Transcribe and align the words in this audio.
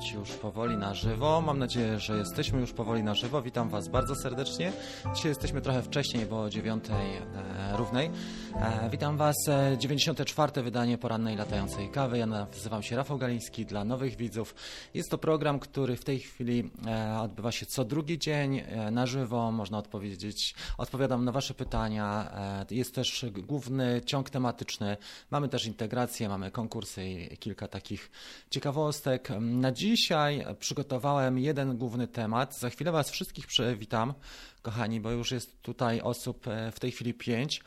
być 0.00 0.12
już 0.12 0.30
powoli 0.30 0.76
na 0.76 0.94
żywo. 0.94 1.40
Mam 1.40 1.58
nadzieję, 1.58 1.98
że 1.98 2.16
jesteśmy 2.16 2.60
już 2.60 2.72
powoli 2.72 3.02
na 3.02 3.14
żywo. 3.14 3.42
Witam 3.42 3.68
Was 3.68 3.88
bardzo 3.88 4.14
serdecznie. 4.14 4.72
Dzisiaj 5.14 5.28
jesteśmy 5.30 5.60
trochę 5.60 5.82
wcześniej, 5.82 6.26
bo 6.26 6.42
o 6.42 6.50
dziewiątej 6.50 7.16
e, 7.16 7.76
równej. 7.76 8.10
E, 8.56 8.90
witam 8.90 9.16
Was, 9.16 9.36
e, 9.48 9.76
94. 9.78 10.62
wydanie 10.62 10.98
porannej 10.98 11.36
latającej 11.36 11.90
kawy. 11.90 12.18
Ja 12.18 12.26
nazywam 12.26 12.82
się 12.82 12.96
Rafał 12.96 13.18
Galiński 13.18 13.66
dla 13.66 13.84
nowych 13.84 14.16
widzów. 14.16 14.54
Jest 14.94 15.10
to 15.10 15.18
program, 15.18 15.58
który 15.58 15.96
w 15.96 16.04
tej 16.04 16.18
chwili 16.18 16.70
e, 16.86 17.20
odbywa 17.20 17.52
się 17.52 17.66
co 17.66 17.84
drugi 17.84 18.18
dzień 18.18 18.58
e, 18.58 18.90
na 18.90 19.06
żywo. 19.06 19.52
Można 19.52 19.78
odpowiedzieć, 19.78 20.54
odpowiadam 20.78 21.24
na 21.24 21.32
Wasze 21.32 21.54
pytania. 21.54 22.30
E, 22.70 22.74
jest 22.74 22.94
też 22.94 23.26
główny 23.32 24.00
ciąg 24.06 24.30
tematyczny. 24.30 24.96
Mamy 25.30 25.48
też 25.48 25.66
integrację, 25.66 26.28
mamy 26.28 26.50
konkursy 26.50 27.08
i 27.08 27.36
kilka 27.36 27.68
takich 27.68 28.10
ciekawostek. 28.50 29.28
Na 29.40 29.72
dzisiaj 29.90 30.44
przygotowałem 30.58 31.38
jeden 31.38 31.76
główny 31.76 32.08
temat. 32.08 32.58
Za 32.58 32.70
chwilę 32.70 32.92
Was 32.92 33.10
wszystkich 33.10 33.46
przywitam, 33.46 34.14
kochani, 34.62 35.00
bo 35.00 35.10
już 35.10 35.30
jest 35.30 35.62
tutaj 35.62 36.00
osób 36.00 36.48
e, 36.48 36.72
w 36.72 36.80
tej 36.80 36.90
chwili 36.92 37.14
pięć. 37.14 37.62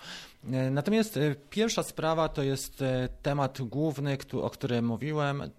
E, 0.51 0.71
Natomiast 0.71 1.17
e, 1.17 1.35
pierwsza 1.49 1.83
sprawa 1.83 2.29
to 2.29 2.43
jest 2.43 2.83
temat 3.21 3.61
główny, 3.61 4.17
o 4.41 4.49
którym 4.49 4.85
mówiłem 4.85 5.51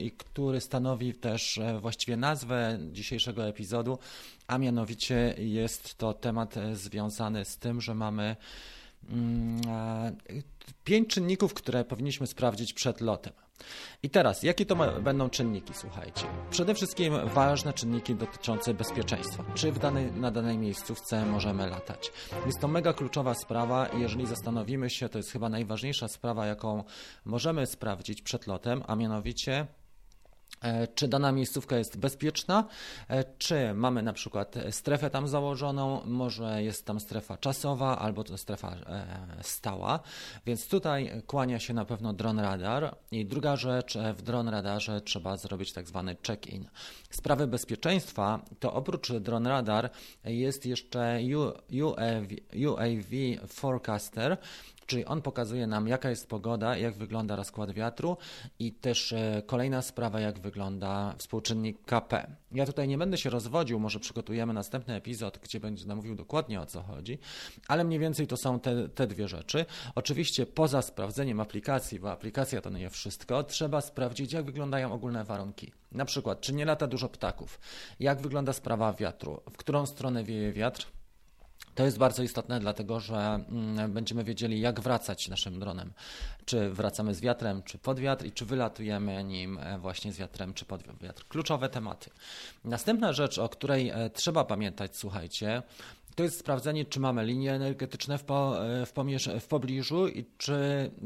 i 0.00 0.12
który 0.12 0.60
stanowi 0.60 1.14
też 1.14 1.60
właściwie 1.80 2.16
nazwę 2.16 2.78
dzisiejszego 2.92 3.46
epizodu, 3.46 3.98
a 4.46 4.58
mianowicie 4.58 5.34
jest 5.38 5.94
to 5.94 6.14
temat 6.14 6.54
związany 6.72 7.44
z 7.44 7.58
tym, 7.58 7.80
że 7.80 7.94
mamy 7.94 8.36
pięć 10.84 11.08
czynników, 11.08 11.54
które 11.54 11.84
powinniśmy 11.84 12.26
sprawdzić 12.26 12.72
przed 12.72 13.00
lotem. 13.00 13.32
I 14.02 14.10
teraz, 14.10 14.42
jakie 14.42 14.66
to 14.66 15.00
będą 15.00 15.30
czynniki, 15.30 15.72
słuchajcie? 15.74 16.24
Przede 16.50 16.74
wszystkim 16.74 17.14
ważne 17.28 17.72
czynniki 17.72 18.14
dotyczące 18.14 18.74
bezpieczeństwa. 18.74 19.44
Czy 19.54 19.72
w 19.72 19.78
danej, 19.78 20.12
na 20.12 20.30
danej 20.30 20.58
miejscówce 20.58 21.26
możemy 21.26 21.66
latać? 21.66 22.12
Jest 22.46 22.60
to 22.60 22.68
mega 22.68 22.92
kluczowa 22.92 23.34
sprawa 23.34 23.86
i 23.86 24.00
jeżeli 24.00 24.26
zastanowimy 24.26 24.90
się, 24.90 25.08
to 25.08 25.18
jest 25.18 25.30
chyba 25.30 25.48
najważniejsza 25.48 26.08
sprawa, 26.08 26.46
jaką 26.46 26.84
możemy 27.24 27.66
sprawdzić 27.66 28.22
przed 28.22 28.46
lotem, 28.46 28.82
a 28.86 28.96
mianowicie 28.96 29.40
E, 29.60 29.79
czy 30.94 31.08
dana 31.08 31.32
miejscówka 31.32 31.76
jest 31.76 31.98
bezpieczna, 31.98 32.64
e, 33.08 33.24
czy 33.38 33.74
mamy 33.74 34.02
na 34.02 34.12
przykład 34.12 34.54
strefę 34.70 35.10
tam 35.10 35.28
założoną, 35.28 36.00
może 36.04 36.62
jest 36.62 36.86
tam 36.86 37.00
strefa 37.00 37.36
czasowa 37.36 37.98
albo 37.98 38.24
to 38.24 38.38
strefa 38.38 38.70
e, 38.70 39.06
stała, 39.42 40.00
więc 40.46 40.68
tutaj 40.68 41.22
kłania 41.26 41.58
się 41.58 41.74
na 41.74 41.84
pewno 41.84 42.12
dron 42.12 42.38
radar. 42.38 42.96
I 43.10 43.26
druga 43.26 43.56
rzecz, 43.56 43.96
e, 43.96 44.14
w 44.14 44.22
dron 44.22 44.48
radarze 44.48 45.00
trzeba 45.00 45.36
zrobić 45.36 45.72
tak 45.72 45.88
zwany 45.88 46.16
check-in. 46.26 46.68
Sprawy 47.10 47.46
bezpieczeństwa 47.46 48.40
to 48.58 48.72
oprócz 48.72 49.12
dron 49.12 49.46
radar 49.46 49.90
jest 50.24 50.66
jeszcze 50.66 51.20
UAV, 51.82 52.28
UAV 52.66 53.46
forecaster, 53.48 54.36
Czyli 54.90 55.04
on 55.04 55.22
pokazuje 55.22 55.66
nam, 55.66 55.88
jaka 55.88 56.10
jest 56.10 56.28
pogoda, 56.28 56.76
jak 56.76 56.94
wygląda 56.94 57.36
rozkład 57.36 57.72
wiatru 57.72 58.16
i 58.58 58.72
też 58.72 59.12
e, 59.12 59.42
kolejna 59.46 59.82
sprawa, 59.82 60.20
jak 60.20 60.38
wygląda 60.38 61.14
współczynnik 61.18 61.84
KP. 61.84 62.36
Ja 62.52 62.66
tutaj 62.66 62.88
nie 62.88 62.98
będę 62.98 63.18
się 63.18 63.30
rozwodził, 63.30 63.80
może 63.80 64.00
przygotujemy 64.00 64.52
następny 64.52 64.94
epizod, 64.94 65.38
gdzie 65.38 65.60
będzie 65.60 65.86
nam 65.86 65.96
mówił 65.96 66.14
dokładnie 66.14 66.60
o 66.60 66.66
co 66.66 66.82
chodzi, 66.82 67.18
ale 67.68 67.84
mniej 67.84 67.98
więcej 67.98 68.26
to 68.26 68.36
są 68.36 68.60
te, 68.60 68.88
te 68.88 69.06
dwie 69.06 69.28
rzeczy. 69.28 69.66
Oczywiście 69.94 70.46
poza 70.46 70.82
sprawdzeniem 70.82 71.40
aplikacji, 71.40 72.00
bo 72.00 72.10
aplikacja 72.10 72.60
to 72.60 72.70
nie 72.70 72.90
wszystko, 72.90 73.44
trzeba 73.44 73.80
sprawdzić, 73.80 74.32
jak 74.32 74.44
wyglądają 74.44 74.92
ogólne 74.92 75.24
warunki. 75.24 75.72
Na 75.92 76.04
przykład, 76.04 76.40
czy 76.40 76.52
nie 76.52 76.64
lata 76.64 76.86
dużo 76.86 77.08
ptaków, 77.08 77.60
jak 78.00 78.20
wygląda 78.20 78.52
sprawa 78.52 78.92
wiatru, 78.92 79.42
w 79.52 79.56
którą 79.56 79.86
stronę 79.86 80.24
wieje 80.24 80.52
wiatr, 80.52 80.86
to 81.80 81.84
jest 81.84 81.98
bardzo 81.98 82.22
istotne, 82.22 82.60
dlatego 82.60 83.00
że 83.00 83.16
mm, 83.16 83.92
będziemy 83.92 84.24
wiedzieli, 84.24 84.60
jak 84.60 84.80
wracać 84.80 85.28
naszym 85.28 85.60
dronem. 85.60 85.92
Czy 86.44 86.70
wracamy 86.70 87.14
z 87.14 87.20
wiatrem, 87.20 87.62
czy 87.62 87.78
pod 87.78 88.00
wiatr 88.00 88.24
i 88.26 88.32
czy 88.32 88.44
wylatujemy 88.44 89.24
nim 89.24 89.58
e, 89.58 89.78
właśnie 89.78 90.12
z 90.12 90.16
wiatrem, 90.16 90.54
czy 90.54 90.64
pod 90.64 90.82
wiatr. 91.02 91.24
Kluczowe 91.28 91.68
tematy. 91.68 92.10
Następna 92.64 93.12
rzecz, 93.12 93.38
o 93.38 93.48
której 93.48 93.88
e, 93.88 94.10
trzeba 94.10 94.44
pamiętać, 94.44 94.96
słuchajcie, 94.96 95.62
to 96.20 96.24
jest 96.24 96.38
sprawdzenie, 96.38 96.84
czy 96.84 97.00
mamy 97.00 97.24
linie 97.24 97.52
energetyczne 97.52 98.18
w, 98.18 98.24
po, 98.24 98.66
e, 98.66 98.86
w, 98.86 98.92
pomierz- 98.92 99.40
w 99.40 99.46
pobliżu 99.46 100.08
i 100.08 100.24
czy 100.38 100.54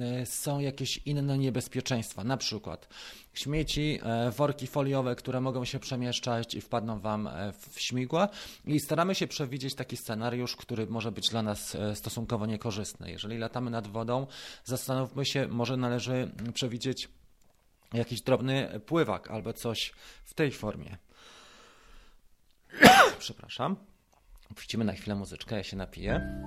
e, 0.01 0.27
są 0.27 0.59
jakieś 0.61 0.97
inne 0.97 1.39
niebezpieczeństwa, 1.39 2.25
na 2.25 2.37
przykład 2.37 2.89
śmieci, 3.35 4.01
e, 4.03 4.31
worki 4.31 4.67
foliowe, 4.67 5.17
które 5.17 5.41
mogą 5.41 5.65
się 5.65 5.79
przemieszczać 5.79 6.55
i 6.55 6.61
wpadną 6.61 7.01
Wam 7.01 7.29
w 7.61 7.81
śmigła 7.81 8.29
i 8.65 8.81
staramy 8.81 9.15
się 9.15 9.27
przewidzieć 9.27 9.75
taki 9.75 9.97
scenariusz, 9.97 10.57
który 10.57 10.87
może 10.87 11.13
być 11.13 11.29
dla 11.31 11.43
nas 11.43 11.77
stosunkowo 11.95 12.47
niekorzystny. 12.47 13.11
Jeżeli 13.11 13.39
latamy 13.39 13.71
nad 13.71 13.87
wodą, 13.87 14.27
zastanówmy 14.65 15.25
się, 15.25 15.49
może 15.49 15.77
należy 15.77 16.31
przewidzieć 16.55 17.09
jakiś 17.93 18.21
drobny 18.21 18.81
pływak 18.87 19.31
albo 19.31 19.53
coś 19.53 19.93
w 20.25 20.35
tej 20.35 20.51
formie. 20.51 20.97
Przepraszam. 23.19 23.94
Puścimy 24.55 24.85
na 24.85 24.93
chwilę 24.93 25.15
muzyczkę, 25.17 25.57
ja 25.57 25.63
się 25.63 25.77
napiję. 25.77 26.43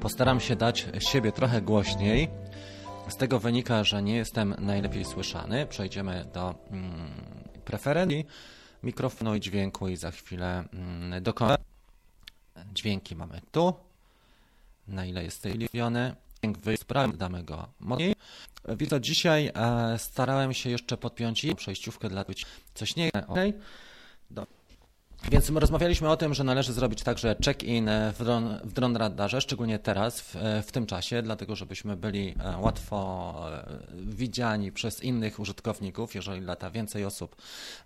Postaram 0.00 0.40
się 0.40 0.56
dać 0.56 0.86
siebie 0.98 1.32
trochę 1.32 1.62
głośniej. 1.62 2.28
Z 3.08 3.16
tego 3.16 3.38
wynika, 3.38 3.84
że 3.84 4.02
nie 4.02 4.16
jestem 4.16 4.54
najlepiej 4.58 5.04
słyszany. 5.04 5.66
Przejdziemy 5.66 6.24
do 6.34 6.54
mm, 6.70 7.10
preferencji 7.64 8.26
mikrofonu 8.82 9.34
i 9.34 9.40
dźwięku 9.40 9.88
i 9.88 9.96
za 9.96 10.10
chwilę 10.10 10.64
mm, 10.72 11.22
Dźwięki 12.74 13.16
mamy 13.16 13.40
tu. 13.52 13.74
Na 14.88 15.06
ile 15.06 15.24
jest 15.24 15.46
ustawiony. 15.46 16.16
Dźwięk 16.42 16.58
wysprawny, 16.58 17.16
damy 17.16 17.44
go 17.44 17.68
mocniej. 17.80 18.14
Widzę, 18.68 19.00
dzisiaj 19.00 19.50
e, 19.54 19.98
starałem 19.98 20.54
się 20.54 20.70
jeszcze 20.70 20.96
podpiąć 20.96 21.46
przejściówkę 21.56 22.08
dla 22.08 22.24
być 22.24 22.46
coś 22.74 22.96
nie. 22.96 23.10
Okay. 23.26 23.52
Więc 25.28 25.50
my 25.50 25.60
rozmawialiśmy 25.60 26.10
o 26.10 26.16
tym, 26.16 26.34
że 26.34 26.44
należy 26.44 26.72
zrobić 26.72 27.02
także 27.02 27.36
check-in 27.44 27.88
e, 27.88 28.12
w 28.12 28.24
dron, 28.24 28.58
w 28.64 28.72
dron 28.72 28.96
radarze, 28.96 29.40
szczególnie 29.40 29.78
teraz, 29.78 30.20
w, 30.20 30.36
e, 30.36 30.62
w 30.62 30.72
tym 30.72 30.86
czasie, 30.86 31.22
dlatego 31.22 31.56
żebyśmy 31.56 31.96
byli 31.96 32.34
e, 32.44 32.58
łatwo 32.58 33.34
widziani 33.94 34.72
przez 34.72 35.02
innych 35.02 35.40
użytkowników. 35.40 36.14
Jeżeli 36.14 36.40
lata 36.40 36.70
więcej 36.70 37.04
osób 37.04 37.36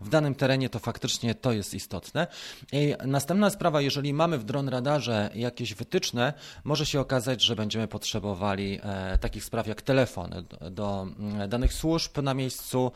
w 0.00 0.09
danym 0.09 0.34
terenie, 0.34 0.69
to 0.69 0.78
faktycznie 0.78 1.34
to 1.34 1.53
jest 1.53 1.75
istotne. 1.75 2.27
I 2.73 2.94
następna 3.06 3.50
sprawa, 3.50 3.81
jeżeli 3.81 4.15
mamy 4.15 4.39
w 4.39 4.44
dron 4.44 4.69
radarze 4.69 5.31
jakieś 5.34 5.75
wytyczne, 5.75 6.33
może 6.65 6.87
się 6.87 7.00
okazać, 7.00 7.43
że 7.43 7.56
będziemy 7.56 7.89
potrzebowali 7.89 8.81
takich 9.21 9.44
spraw 9.44 9.67
jak 9.67 9.83
telefony 9.83 10.44
do, 10.71 11.06
mm, 11.19 11.49
danych 11.49 11.73
służb 11.73 12.23
na 12.23 12.34
miejscu, 12.34 12.93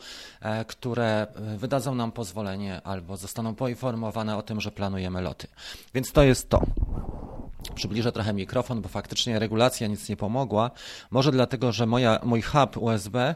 które 0.67 1.27
wydadzą 1.57 1.95
nam 1.95 2.11
pozwolenie 2.11 2.81
albo 2.83 3.17
zostaną 3.17 3.55
poinformowane 3.55 4.28
o 4.37 4.41
tym, 4.41 4.61
że 4.61 4.71
planujemy 4.71 5.21
loty. 5.21 5.47
Więc 5.93 6.11
to 6.11 6.23
jest 6.23 6.49
to. 6.49 6.61
Przybliżę 7.75 8.11
trochę 8.11 8.33
mikrofon, 8.33 8.81
bo 8.81 8.89
faktycznie 8.89 9.39
regulacja 9.39 9.87
nic 9.87 10.09
nie 10.09 10.17
pomogła. 10.17 10.71
Może 11.11 11.31
dlatego, 11.31 11.71
że 11.71 11.85
moja, 11.85 12.19
mój 12.23 12.41
hub 12.41 12.77
USB 12.77 13.35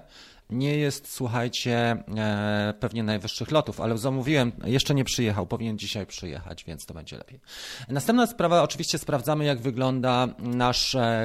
nie 0.49 0.77
jest, 0.77 1.13
słuchajcie, 1.13 2.03
e, 2.17 2.73
pewnie 2.79 3.03
najwyższych 3.03 3.51
lotów, 3.51 3.81
ale 3.81 3.97
zamówiłem, 3.97 4.51
jeszcze 4.65 4.95
nie 4.95 5.03
przyjechał, 5.03 5.47
powinien 5.47 5.77
dzisiaj 5.77 6.05
przyjechać, 6.05 6.63
więc 6.63 6.85
to 6.85 6.93
będzie 6.93 7.17
lepiej. 7.17 7.39
Następna 7.89 8.27
sprawa, 8.27 8.63
oczywiście 8.63 8.97
sprawdzamy, 8.97 9.45
jak 9.45 9.59
wygląda 9.59 10.27
nasza 10.39 11.21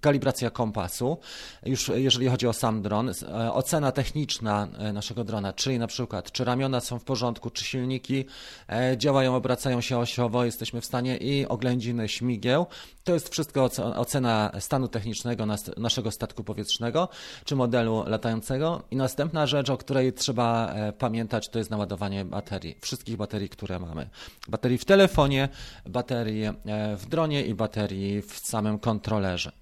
kalibracja 0.00 0.50
kompasu, 0.50 1.18
już 1.66 1.88
jeżeli 1.94 2.28
chodzi 2.28 2.46
o 2.46 2.52
sam 2.52 2.82
dron, 2.82 3.08
e, 3.08 3.52
ocena 3.52 3.92
techniczna 3.92 4.68
e, 4.78 4.92
naszego 4.92 5.24
drona, 5.24 5.52
czyli 5.52 5.78
na 5.78 5.86
przykład, 5.86 6.32
czy 6.32 6.44
ramiona 6.44 6.80
są 6.80 6.98
w 6.98 7.04
porządku, 7.04 7.50
czy 7.50 7.64
silniki 7.64 8.24
e, 8.68 8.98
działają, 8.98 9.36
obracają 9.36 9.80
się 9.80 9.98
osiowo, 9.98 10.44
jesteśmy 10.44 10.80
w 10.80 10.84
stanie 10.84 11.16
i 11.16 11.46
oględziny 11.46 12.08
śmigieł. 12.08 12.66
To 13.04 13.14
jest 13.14 13.28
wszystko 13.28 13.64
oce- 13.64 13.96
ocena 13.96 14.52
stanu 14.60 14.88
technicznego 14.88 15.46
nas, 15.46 15.70
naszego 15.76 16.10
statku 16.10 16.44
powietrznego, 16.44 17.08
czy 17.44 17.56
modelu 17.56 18.04
latającego. 18.06 18.82
I 18.90 18.96
następna 18.96 19.46
rzecz, 19.46 19.70
o 19.70 19.76
której 19.76 20.12
trzeba 20.12 20.72
e, 20.72 20.92
pamiętać, 20.92 21.48
to 21.48 21.58
jest 21.58 21.70
naładowanie 21.70 22.24
baterii. 22.24 22.76
Wszystkich 22.80 23.16
baterii, 23.16 23.48
które 23.48 23.78
mamy. 23.78 24.08
Baterii 24.48 24.78
w 24.78 24.84
telefonie, 24.84 25.48
baterii 25.86 26.44
e, 26.44 26.52
w 26.96 27.06
dronie 27.06 27.46
i 27.46 27.54
baterii 27.54 28.22
w 28.22 28.38
samym 28.38 28.78
kontrolerze. 28.78 29.52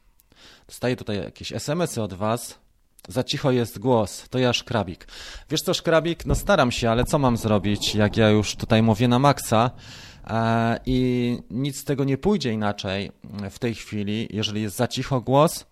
Dostaję 0.67 0.97
tutaj 0.97 1.17
jakieś 1.17 1.53
SMS-y 1.53 2.03
od 2.03 2.15
Was. 2.15 2.59
Za 3.09 3.25
cicho 3.25 3.51
jest 3.51 3.79
głos, 3.79 4.29
to 4.31 4.39
ja 4.39 4.53
Szkrabik. 4.53 5.07
Wiesz 5.51 5.61
co, 5.61 5.75
Szkrabik? 5.75 6.27
No 6.27 6.35
staram 6.35 6.73
się, 6.73 6.91
ale 6.91 7.05
co 7.05 7.19
mam 7.19 7.37
zrobić, 7.37 7.95
jak 7.95 8.17
ja 8.17 8.29
już 8.31 8.57
tutaj 8.57 8.83
mówię 8.83 9.09
na 9.09 9.19
maksa? 9.19 9.71
I 10.87 11.39
nic 11.51 11.77
z 11.77 11.85
tego 11.85 12.05
nie 12.05 12.19
pójdzie 12.19 12.53
inaczej 12.53 13.13
w 13.51 13.59
tej 13.59 13.75
chwili, 13.75 14.29
jeżeli 14.31 14.63
jest 14.63 14.77
za 14.77 14.89
cicho 14.89 15.21
głos. 15.21 15.67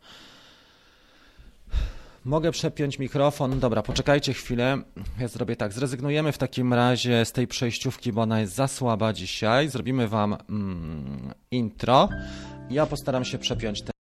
Mogę 2.25 2.51
przepiąć 2.51 2.99
mikrofon. 2.99 3.61
Dobra, 3.61 3.83
poczekajcie 3.83 4.35
chwilę. 4.35 4.79
Ja 5.21 5.29
zrobię 5.29 5.57
tak. 5.57 5.73
Zrezygnujemy 5.73 6.33
w 6.33 6.39
takim 6.39 6.75
razie 6.75 7.25
z 7.25 7.33
tej 7.33 7.47
przejściówki, 7.47 8.13
bo 8.13 8.23
ona 8.23 8.41
jest 8.41 8.55
za 8.55 8.69
słaba 8.69 9.13
dzisiaj. 9.13 9.69
Zrobimy 9.69 10.09
wam 10.09 10.37
mm, 10.49 11.35
intro. 11.51 12.09
Ja 12.71 12.87
postaram 12.87 13.25
się 13.25 13.39
przepiąć 13.39 13.83
ten. 13.83 13.98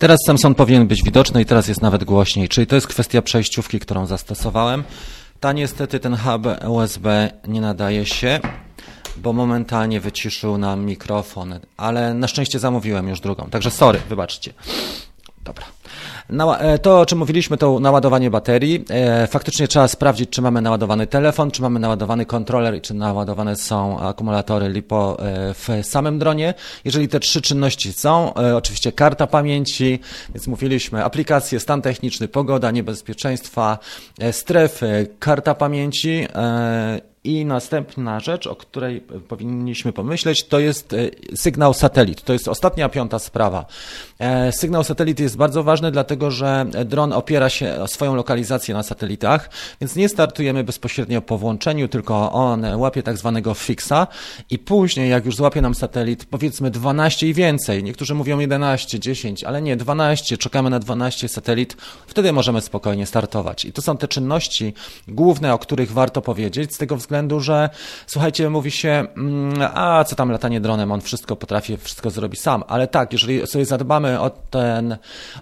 Teraz 0.00 0.18
Samson 0.26 0.54
powinien 0.54 0.86
być 0.86 1.02
widoczny 1.02 1.42
i 1.42 1.46
teraz 1.46 1.68
jest 1.68 1.82
nawet 1.82 2.04
głośniej, 2.04 2.48
czyli 2.48 2.66
to 2.66 2.74
jest 2.74 2.86
kwestia 2.86 3.22
przejściówki, 3.22 3.80
którą 3.80 4.06
zastosowałem. 4.06 4.84
Ta 5.40 5.52
niestety 5.52 6.00
ten 6.00 6.16
hub 6.16 6.46
USB 6.68 7.30
nie 7.48 7.60
nadaje 7.60 8.06
się, 8.06 8.40
bo 9.16 9.32
momentalnie 9.32 10.00
wyciszył 10.00 10.58
nam 10.58 10.84
mikrofon, 10.84 11.60
ale 11.76 12.14
na 12.14 12.28
szczęście 12.28 12.58
zamówiłem 12.58 13.08
już 13.08 13.20
drugą, 13.20 13.50
także 13.50 13.70
sorry, 13.70 14.00
wybaczcie. 14.08 14.52
Dobra. 15.44 15.64
E, 16.38 16.78
to, 16.78 17.00
o 17.00 17.06
czym 17.06 17.18
mówiliśmy, 17.18 17.56
to 17.56 17.80
naładowanie 17.80 18.30
baterii. 18.30 18.84
E, 18.90 19.26
faktycznie 19.26 19.68
trzeba 19.68 19.88
sprawdzić, 19.88 20.30
czy 20.30 20.42
mamy 20.42 20.62
naładowany 20.62 21.06
telefon, 21.06 21.50
czy 21.50 21.62
mamy 21.62 21.80
naładowany 21.80 22.26
kontroler 22.26 22.76
i 22.76 22.80
czy 22.80 22.94
naładowane 22.94 23.56
są 23.56 24.00
akumulatory 24.00 24.68
LiPo 24.68 25.16
e, 25.18 25.54
w 25.54 25.68
samym 25.86 26.18
dronie. 26.18 26.54
Jeżeli 26.84 27.08
te 27.08 27.20
trzy 27.20 27.42
czynności 27.42 27.92
są, 27.92 28.34
oczywiście 28.34 28.92
karta 28.92 29.26
pamięci, 29.26 30.00
więc 30.34 30.46
mówiliśmy 30.46 31.04
aplikacje, 31.04 31.60
stan 31.60 31.82
techniczny, 31.82 32.28
pogoda, 32.28 32.70
niebezpieczeństwa, 32.70 33.78
strefy, 34.32 35.06
karta 35.18 35.54
pamięci 35.54 36.26
i 37.24 37.44
następna 37.44 38.20
rzecz, 38.20 38.46
o 38.46 38.56
której 38.56 39.00
powinniśmy 39.00 39.92
pomyśleć, 39.92 40.44
to 40.44 40.58
jest 40.58 40.92
e, 40.92 40.96
sygnał 41.36 41.74
satelit. 41.74 42.22
To 42.22 42.32
jest 42.32 42.48
ostatnia, 42.48 42.88
piąta 42.88 43.18
sprawa. 43.18 43.66
E, 44.18 44.52
sygnał 44.52 44.84
satelit 44.84 45.20
jest 45.20 45.36
bardzo 45.36 45.62
ważny, 45.62 45.90
dlatego 45.90 46.30
że 46.30 46.66
dron 46.84 47.12
opiera 47.12 47.48
się 47.48 47.74
o 47.82 47.86
swoją 47.86 48.14
lokalizację 48.14 48.74
na 48.74 48.82
satelitach, 48.82 49.50
więc 49.80 49.96
nie 49.96 50.08
startujemy 50.08 50.64
bezpośrednio 50.64 51.22
po 51.22 51.38
włączeniu, 51.38 51.88
tylko 51.88 52.32
on 52.32 52.64
łapie 52.74 53.02
tak 53.02 53.18
zwanego 53.18 53.54
fixa 53.54 54.06
i 54.50 54.58
później, 54.58 55.10
jak 55.10 55.26
już 55.26 55.36
złapie 55.36 55.60
nam 55.60 55.74
satelit, 55.74 56.24
powiedzmy 56.24 56.70
12 56.70 57.28
i 57.28 57.34
więcej, 57.34 57.84
niektórzy 57.84 58.14
mówią 58.14 58.38
11, 58.38 59.00
10, 59.00 59.44
ale 59.44 59.62
nie, 59.62 59.76
12, 59.76 60.38
czekamy 60.38 60.70
na 60.70 60.78
12 60.78 61.28
satelit, 61.28 61.76
wtedy 62.06 62.32
możemy 62.32 62.60
spokojnie 62.60 63.06
startować. 63.06 63.64
I 63.64 63.72
to 63.72 63.82
są 63.82 63.96
te 63.96 64.08
czynności 64.08 64.74
główne, 65.08 65.54
o 65.54 65.58
których 65.58 65.92
warto 65.92 66.22
powiedzieć, 66.22 66.74
z 66.74 66.78
tego 66.78 66.96
względu, 66.96 67.09
względu, 67.10 67.40
że 67.40 67.70
słuchajcie, 68.06 68.50
mówi 68.50 68.70
się, 68.70 69.06
mm, 69.16 69.68
a 69.74 70.04
co 70.04 70.16
tam 70.16 70.30
latanie 70.30 70.60
dronem, 70.60 70.92
on 70.92 71.00
wszystko 71.00 71.36
potrafi, 71.36 71.76
wszystko 71.76 72.10
zrobi 72.10 72.36
sam. 72.36 72.64
Ale 72.68 72.88
tak, 72.88 73.12
jeżeli 73.12 73.46
sobie 73.46 73.64
zadbamy 73.64 74.20
o, 74.20 74.30
ten, 74.30 74.96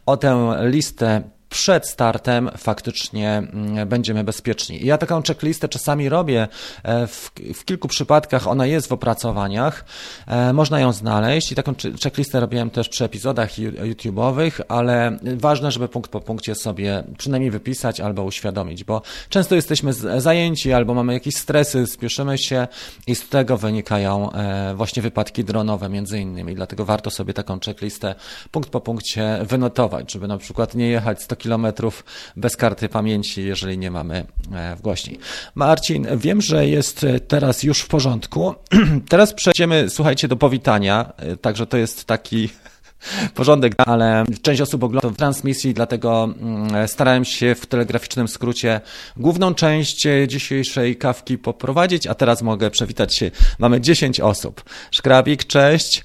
o 0.07 0.17
tę 0.17 0.57
listę 0.61 1.23
przed 1.49 1.89
startem 1.89 2.51
faktycznie 2.57 3.31
mm, 3.31 3.89
będziemy 3.89 4.25
bezpieczni. 4.25 4.87
Ja 4.87 4.99
taką 4.99 5.23
checklistę 5.23 5.69
czasami 5.69 6.09
robię, 6.09 6.49
e, 6.83 7.07
w, 7.07 7.31
w, 7.55 7.65
kilku 7.65 7.89
przypadkach 7.89 8.47
ona 8.47 8.67
jest 8.67 8.89
w 8.89 8.93
opracowaniach, 8.93 9.85
e, 10.27 10.53
można 10.53 10.81
ją 10.81 10.93
znaleźć 10.93 11.53
i 11.53 11.55
taką 11.55 11.75
checklistę 12.03 12.41
robiłem 12.41 12.71
też 12.71 12.89
przy 12.89 13.05
epizodach 13.05 13.51
YouTube'owych, 13.59 14.61
ale 14.69 15.19
ważne, 15.23 15.73
żeby 15.73 15.89
punkt 15.89 16.11
po 16.11 16.21
punkcie 16.21 16.55
sobie 16.55 17.05
przynajmniej 17.19 17.51
wypisać 17.51 18.01
albo 18.01 18.23
uświadomić, 18.23 18.85
bo 18.85 19.03
często 19.29 19.55
jesteśmy 19.55 19.93
zajęci 20.21 20.73
albo 20.73 20.95
mamy 20.95 21.13
jakieś 21.13 21.37
stresy, 21.37 21.87
spieszymy 21.87 22.39
się 22.39 22.69
i 23.07 23.15
z 23.15 23.29
tego 23.29 23.57
wynikają 23.57 24.33
e, 24.33 24.75
właśnie 24.75 25.03
wypadki 25.03 25.45
dronowe 25.45 25.89
między 25.89 26.21
innymi, 26.21 26.55
dlatego 26.55 26.85
warto 26.85 27.11
sobie 27.11 27.35
taką 27.35 27.61
checklistę 27.61 28.15
punkt 28.51 28.71
po 28.71 28.81
punkcie 28.81 29.39
wynotować, 29.43 30.13
żeby 30.13 30.29
na 30.29 30.39
przykład 30.39 30.75
nie 30.75 30.89
jechać 30.89 31.23
100 31.23 31.37
kilometrów 31.39 32.05
bez 32.37 32.57
karty 32.57 32.89
pamięci, 32.89 33.45
jeżeli 33.45 33.79
nie 33.79 33.91
mamy 33.91 34.27
e, 34.53 34.77
w 34.77 34.81
głośni. 34.81 35.19
Marcin, 35.55 36.07
wiem, 36.17 36.41
że 36.41 36.69
jest 36.69 37.05
e, 37.05 37.21
teraz 37.21 37.63
już 37.63 37.81
w 37.81 37.89
porządku. 37.89 38.55
teraz 39.09 39.35
przejdziemy, 39.35 39.91
słuchajcie, 39.91 40.29
do 40.29 40.37
powitania, 40.37 41.13
e, 41.17 41.37
także 41.37 41.67
to 41.67 41.77
jest 41.77 42.05
taki 42.05 42.49
porządek, 43.35 43.75
ale 43.79 44.25
część 44.43 44.61
osób 44.61 44.85
ogląda 44.85 45.09
w 45.09 45.17
transmisji, 45.17 45.75
dlatego 45.75 46.25
mm, 46.41 46.89
starałem 46.89 47.25
się 47.25 47.55
w 47.55 47.67
telegraficznym 47.67 48.29
skrócie 48.29 48.81
główną 49.17 49.55
część 49.55 50.07
dzisiejszej 50.27 50.97
kawki 50.97 51.39
poprowadzić, 51.39 52.07
a 52.07 52.15
teraz 52.15 52.43
mogę 52.43 52.71
przewitać 52.71 53.17
się. 53.17 53.31
Mamy 53.59 53.81
10 53.81 54.21
osób. 54.21 54.65
Szkrabik, 54.91 55.45
cześć. 55.45 56.05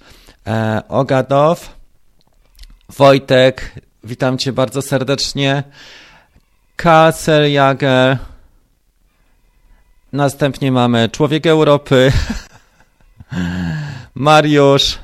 Ogadow, 0.90 1.76
Wojtek, 2.90 3.76
Witam 4.06 4.38
Cię 4.38 4.54
bardzo 4.54 4.82
serdecznie. 4.82 5.64
Jager. 7.52 8.18
Następnie 10.14 10.72
mamy 10.72 11.10
Człowiek 11.10 11.48
Europy. 11.48 12.12
Mariusz. 14.16 15.00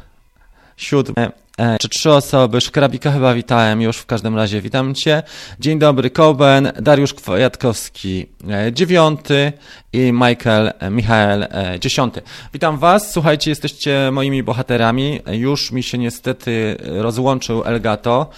Siódmy. 0.77 1.31
E, 1.57 1.77
czy 1.77 1.89
trzy 1.89 2.11
osoby? 2.11 2.61
Szkrabika 2.61 3.11
chyba 3.11 3.33
witałem 3.33 3.81
już 3.81 3.97
w 3.97 4.05
każdym 4.05 4.35
razie. 4.35 4.61
Witam 4.61 4.95
Cię. 4.95 5.23
Dzień 5.59 5.79
dobry, 5.79 6.09
Koben, 6.09 6.71
Dariusz 6.81 7.13
Kwiatkowski, 7.13 8.25
e, 8.49 8.73
dziewiąty 8.73 9.53
i 9.93 10.11
Michael, 10.13 10.73
e, 10.79 10.89
Michael, 10.89 11.47
dziesiąty. 11.79 12.21
Witam 12.53 12.77
Was. 12.77 13.11
Słuchajcie, 13.11 13.51
jesteście 13.51 14.09
moimi 14.11 14.43
bohaterami. 14.43 15.19
Już 15.31 15.71
mi 15.71 15.83
się 15.83 15.97
niestety 15.97 16.77
rozłączył 16.83 17.63
Elgato 17.63 18.29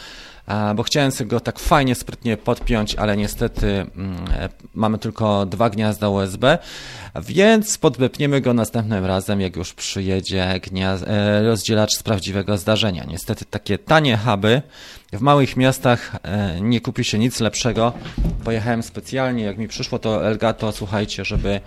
bo 0.76 0.84
chciałem 0.84 1.12
sobie 1.12 1.30
go 1.30 1.40
tak 1.40 1.60
fajnie, 1.60 1.96
sprytnie 1.96 2.38
podpiąć, 2.38 2.96
ale 2.96 3.18
niestety 3.18 3.68
mm, 3.68 4.16
e, 4.34 4.50
mamy 4.74 4.98
tylko 4.98 5.46
dwa 5.46 5.70
gniazda 5.70 6.10
USB, 6.10 6.58
więc 7.16 7.78
podwepniemy 7.78 8.42
go 8.42 8.54
następnym 8.54 9.06
razem, 9.06 9.42
jak 9.42 9.56
już 9.56 9.74
przyjedzie 9.74 10.60
gniazd, 10.64 11.04
e, 11.08 11.44
rozdzielacz 11.44 11.92
z 11.98 12.04
prawdziwego 12.04 12.58
zdarzenia. 12.58 13.04
Niestety 13.08 13.46
takie 13.46 13.78
tanie 13.78 14.18
huby 14.18 14.62
w 15.12 15.22
małych 15.22 15.58
miastach 15.58 16.16
e, 16.24 16.62
nie 16.62 16.82
kupi 16.82 17.04
się 17.04 17.20
nic 17.20 17.40
lepszego. 17.40 17.94
Pojechałem 18.44 18.84
specjalnie, 18.84 19.44
jak 19.44 19.58
mi 19.58 19.68
przyszło 19.68 20.00
to 20.00 20.28
Elgato, 20.28 20.72
słuchajcie, 20.72 21.26
żeby 21.26 21.62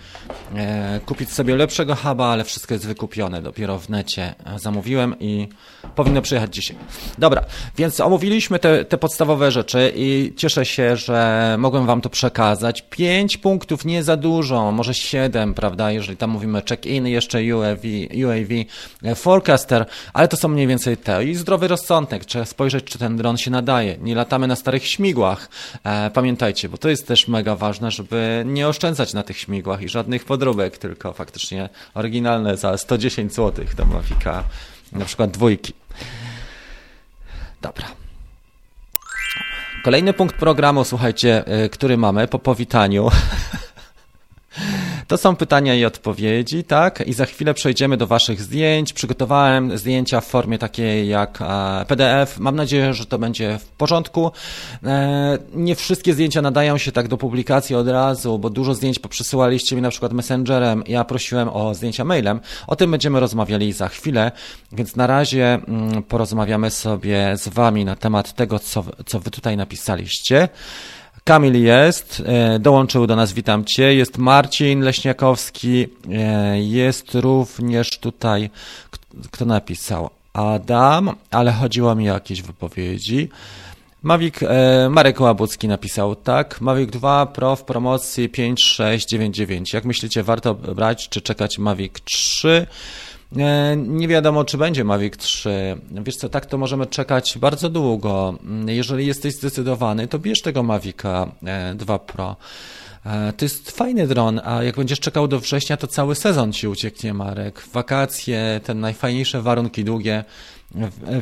e, 0.55 1.01
kupić 1.07 1.33
sobie 1.33 1.57
lepszego 1.57 1.95
huba, 1.95 2.27
ale 2.27 2.45
wszystko 2.45 2.75
jest 2.75 2.87
wykupione. 2.87 3.43
Dopiero 3.43 3.79
w 3.79 3.89
necie 3.89 4.35
zamówiłem 4.57 5.15
i 5.21 5.49
powinno 5.95 6.23
przyjechać 6.23 6.55
dzisiaj. 6.55 6.77
Dobra, 7.19 7.45
więc 7.77 8.01
omówiliśmy 8.01 8.59
te, 8.59 8.85
te 8.85 8.99
podstawowe 8.99 9.51
rzeczy 9.51 9.93
i 9.97 10.33
cieszę 10.37 10.65
się, 10.65 10.97
że 10.97 11.57
mogłem 11.59 11.87
Wam 11.87 12.01
to 12.01 12.11
przekazać. 12.11 12.85
Pięć 12.91 13.37
punktów, 13.37 13.85
nie 13.85 14.03
za 14.03 14.17
dużo, 14.17 14.73
może 14.73 14.95
siedem, 14.95 15.55
prawda, 15.55 15.91
jeżeli 15.91 16.17
tam 16.17 16.31
mówimy 16.31 16.63
check-in, 16.69 17.07
jeszcze 17.07 17.39
UAV, 17.55 17.83
UAV, 18.27 18.65
e, 19.03 19.15
forecaster, 19.15 19.87
ale 20.13 20.29
to 20.29 20.37
są 20.37 20.49
mniej 20.49 20.67
więcej 20.67 20.97
te. 20.97 21.25
I 21.25 21.35
zdrowy 21.35 21.69
rozsądek, 21.69 22.25
trzeba 22.25 22.45
spojrzeć, 22.45 22.85
czy 22.85 22.99
ten 22.99 23.17
dron 23.17 23.34
on 23.35 23.39
się 23.39 23.51
nadaje. 23.51 23.97
Nie 24.01 24.15
latamy 24.15 24.47
na 24.47 24.57
starych 24.57 24.87
śmigłach. 24.87 25.49
E, 25.85 26.11
pamiętajcie, 26.11 26.69
bo 26.69 26.79
to 26.79 26.89
jest 26.89 27.07
też 27.07 27.29
mega 27.29 27.57
ważne, 27.57 27.91
żeby 27.91 28.43
nie 28.47 28.69
oszczędzać 28.69 29.15
na 29.15 29.23
tych 29.23 29.39
śmigłach 29.39 29.83
i 29.83 29.89
żadnych 29.89 30.25
podróbek, 30.25 30.79
tylko 30.79 31.13
faktycznie 31.13 31.69
oryginalne 31.95 32.57
za 32.57 32.79
110 32.79 33.35
zł 33.35 33.65
do 33.77 33.85
Mavica, 33.85 34.45
na 34.93 35.05
przykład 35.05 35.31
dwójki. 35.31 35.73
Dobra. 37.63 37.87
Kolejny 39.85 40.13
punkt 40.13 40.37
programu, 40.37 40.85
słuchajcie, 40.85 41.47
e, 41.47 41.69
który 41.69 41.97
mamy 41.97 42.29
po 42.29 42.39
powitaniu. 42.39 43.11
To 45.09 45.17
są 45.17 45.37
pytania 45.37 45.75
i 45.75 45.85
odpowiedzi, 45.85 46.65
tak? 46.65 47.07
I 47.07 47.13
za 47.13 47.27
chwilę 47.27 47.55
przejdziemy 47.55 47.97
do 47.97 48.07
Waszych 48.07 48.43
zdjęć. 48.43 48.93
Przygotowałem 48.93 49.79
zdjęcia 49.79 50.21
w 50.21 50.27
formie 50.27 50.59
takiej 50.59 51.09
jak 51.09 51.39
e, 51.43 51.85
PDF. 51.89 52.39
Mam 52.39 52.57
nadzieję, 52.57 52.95
że 52.95 53.07
to 53.07 53.19
będzie 53.19 53.59
w 53.59 53.65
porządku. 53.65 54.33
E, 54.85 55.39
nie 55.55 55.75
wszystkie 55.75 56.15
zdjęcia 56.15 56.43
nadają 56.43 56.79
się 56.79 56.93
tak 56.93 57.09
do 57.09 57.17
publikacji 57.17 57.77
od 57.77 57.89
razu, 57.89 58.39
bo 58.39 58.51
dużo 58.51 58.75
zdjęć 58.75 58.99
poprzesyłaliście 58.99 59.77
mi 59.77 59.83
na 59.83 59.91
przykład 59.91 60.13
Messengerem. 60.13 60.85
Ja 60.87 61.05
prosiłem 61.05 61.49
o 61.49 61.75
zdjęcia 61.75 62.05
mailem. 62.05 62.41
O 62.67 62.77
tym 62.77 62.91
będziemy 62.91 63.21
rozmawiali 63.21 63.73
za 63.73 63.89
chwilę, 63.89 64.33
więc 64.73 64.97
na 64.97 65.07
razie 65.07 65.59
mm, 65.69 66.03
porozmawiamy 66.03 66.71
sobie 66.71 67.37
z 67.37 67.49
Wami 67.49 67.85
na 67.85 67.97
temat 67.97 68.33
tego, 68.33 68.59
co, 68.59 68.85
co 69.07 69.21
Wy 69.21 69.31
tutaj 69.31 69.57
napisaliście. 69.57 70.49
Kamil 71.25 71.65
jest, 71.65 72.23
e, 72.27 72.59
dołączył 72.59 73.07
do 73.07 73.17
nas, 73.17 73.33
witam 73.33 73.65
Cię. 73.65 73.95
Jest 73.95 74.19
Marcin 74.19 74.81
Leśniakowski, 74.81 75.87
e, 76.13 76.61
jest 76.61 77.15
również 77.15 77.99
tutaj, 77.99 78.51
kto 79.31 79.45
napisał? 79.45 80.11
Adam, 80.33 81.11
ale 81.31 81.53
chodziło 81.53 81.95
mi 81.95 82.11
o 82.11 82.15
jakieś 82.15 82.43
wypowiedzi. 82.43 83.29
Mavic, 84.03 84.35
e, 84.43 84.89
Marek 84.91 85.21
Łabucki 85.21 85.69
napisał 85.69 86.17
tak, 86.17 86.61
Mavic 86.61 86.91
2 86.91 87.27
Pro 87.27 87.57
w 87.57 87.65
promocji 87.65 88.29
5699. 88.29 89.73
Jak 89.73 89.85
myślicie, 89.85 90.23
warto 90.23 90.55
brać 90.55 91.09
czy 91.09 91.21
czekać 91.21 91.59
Mavic 91.59 91.93
3? 92.05 92.67
E, 93.39 93.77
nie 93.77 94.09
wiadomo, 94.09 94.45
czy 94.45 94.59
będzie 94.59 94.85
Mavic 94.85 95.17
3. 95.17 95.77
Wiesz 95.91 96.17
co, 96.17 96.29
tak 96.29 96.47
to 96.47 96.59
możemy 96.59 96.87
czekać 96.87 97.39
bardzo 97.39 97.71
długo. 97.71 98.39
Jeżeli 98.67 99.07
jesteś 99.07 99.35
zdecydowany, 99.35 100.09
to 100.09 100.19
bierz 100.19 100.43
tego 100.43 100.63
Mavica 100.63 101.33
2 101.75 101.95
e, 101.95 101.99
Pro. 101.99 102.37
E, 103.07 103.33
to 103.33 103.45
jest 103.45 103.71
fajny 103.71 104.07
dron, 104.07 104.41
a 104.45 104.63
jak 104.63 104.77
będziesz 104.77 105.01
czekał 105.01 105.29
do 105.29 105.41
września, 105.41 105.77
to 105.77 105.87
cały 105.87 106.15
sezon 106.15 106.53
ci 106.53 106.69
ucieknie, 106.69 107.15
Marek. 107.15 107.63
Wakacje, 107.73 108.61
te 108.65 108.75
najfajniejsze 108.75 109.43
warunki, 109.43 109.85
długie 109.85 110.25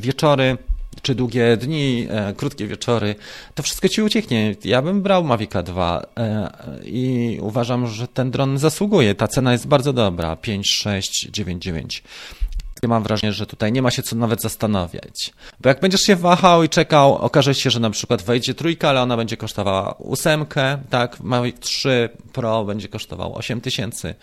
wieczory 0.00 0.58
czy 1.02 1.14
długie 1.14 1.56
dni, 1.56 2.06
e, 2.10 2.34
krótkie 2.34 2.66
wieczory, 2.66 3.14
to 3.54 3.62
wszystko 3.62 3.88
ci 3.88 4.02
ucieknie. 4.02 4.54
Ja 4.64 4.82
bym 4.82 5.02
brał 5.02 5.24
Mavica 5.24 5.62
2 5.62 6.02
e, 6.16 6.50
i 6.84 7.38
uważam, 7.40 7.86
że 7.86 8.08
ten 8.08 8.30
dron 8.30 8.58
zasługuje. 8.58 9.14
Ta 9.14 9.28
cena 9.28 9.52
jest 9.52 9.66
bardzo 9.66 9.92
dobra, 9.92 10.36
5699 10.36 12.02
mam 12.88 13.02
wrażenie, 13.02 13.32
że 13.32 13.46
tutaj 13.46 13.72
nie 13.72 13.82
ma 13.82 13.90
się 13.90 14.02
co 14.02 14.16
nawet 14.16 14.42
zastanawiać. 14.42 15.32
Bo 15.60 15.68
jak 15.68 15.80
będziesz 15.80 16.00
się 16.00 16.16
wahał 16.16 16.62
i 16.62 16.68
czekał, 16.68 17.14
okaże 17.18 17.54
się, 17.54 17.70
że 17.70 17.80
na 17.80 17.90
przykład 17.90 18.22
wejdzie 18.22 18.54
trójka, 18.54 18.88
ale 18.88 19.02
ona 19.02 19.16
będzie 19.16 19.36
kosztowała 19.36 19.92
ósemkę, 19.92 20.78
tak, 20.90 21.20
Mavic 21.20 21.58
3 21.60 22.08
Pro 22.32 22.64
będzie 22.64 22.88
kosztował 22.88 23.36
8 23.36 23.60
tysięcy 23.60 24.14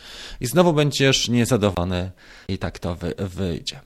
i 0.41 0.47
znowu 0.47 0.73
będziesz 0.73 1.29
niezadowolony 1.29 2.11
i 2.47 2.57
tak 2.57 2.79
to 2.79 2.95
wy 2.95 3.13
wyjdzie. 3.17 3.79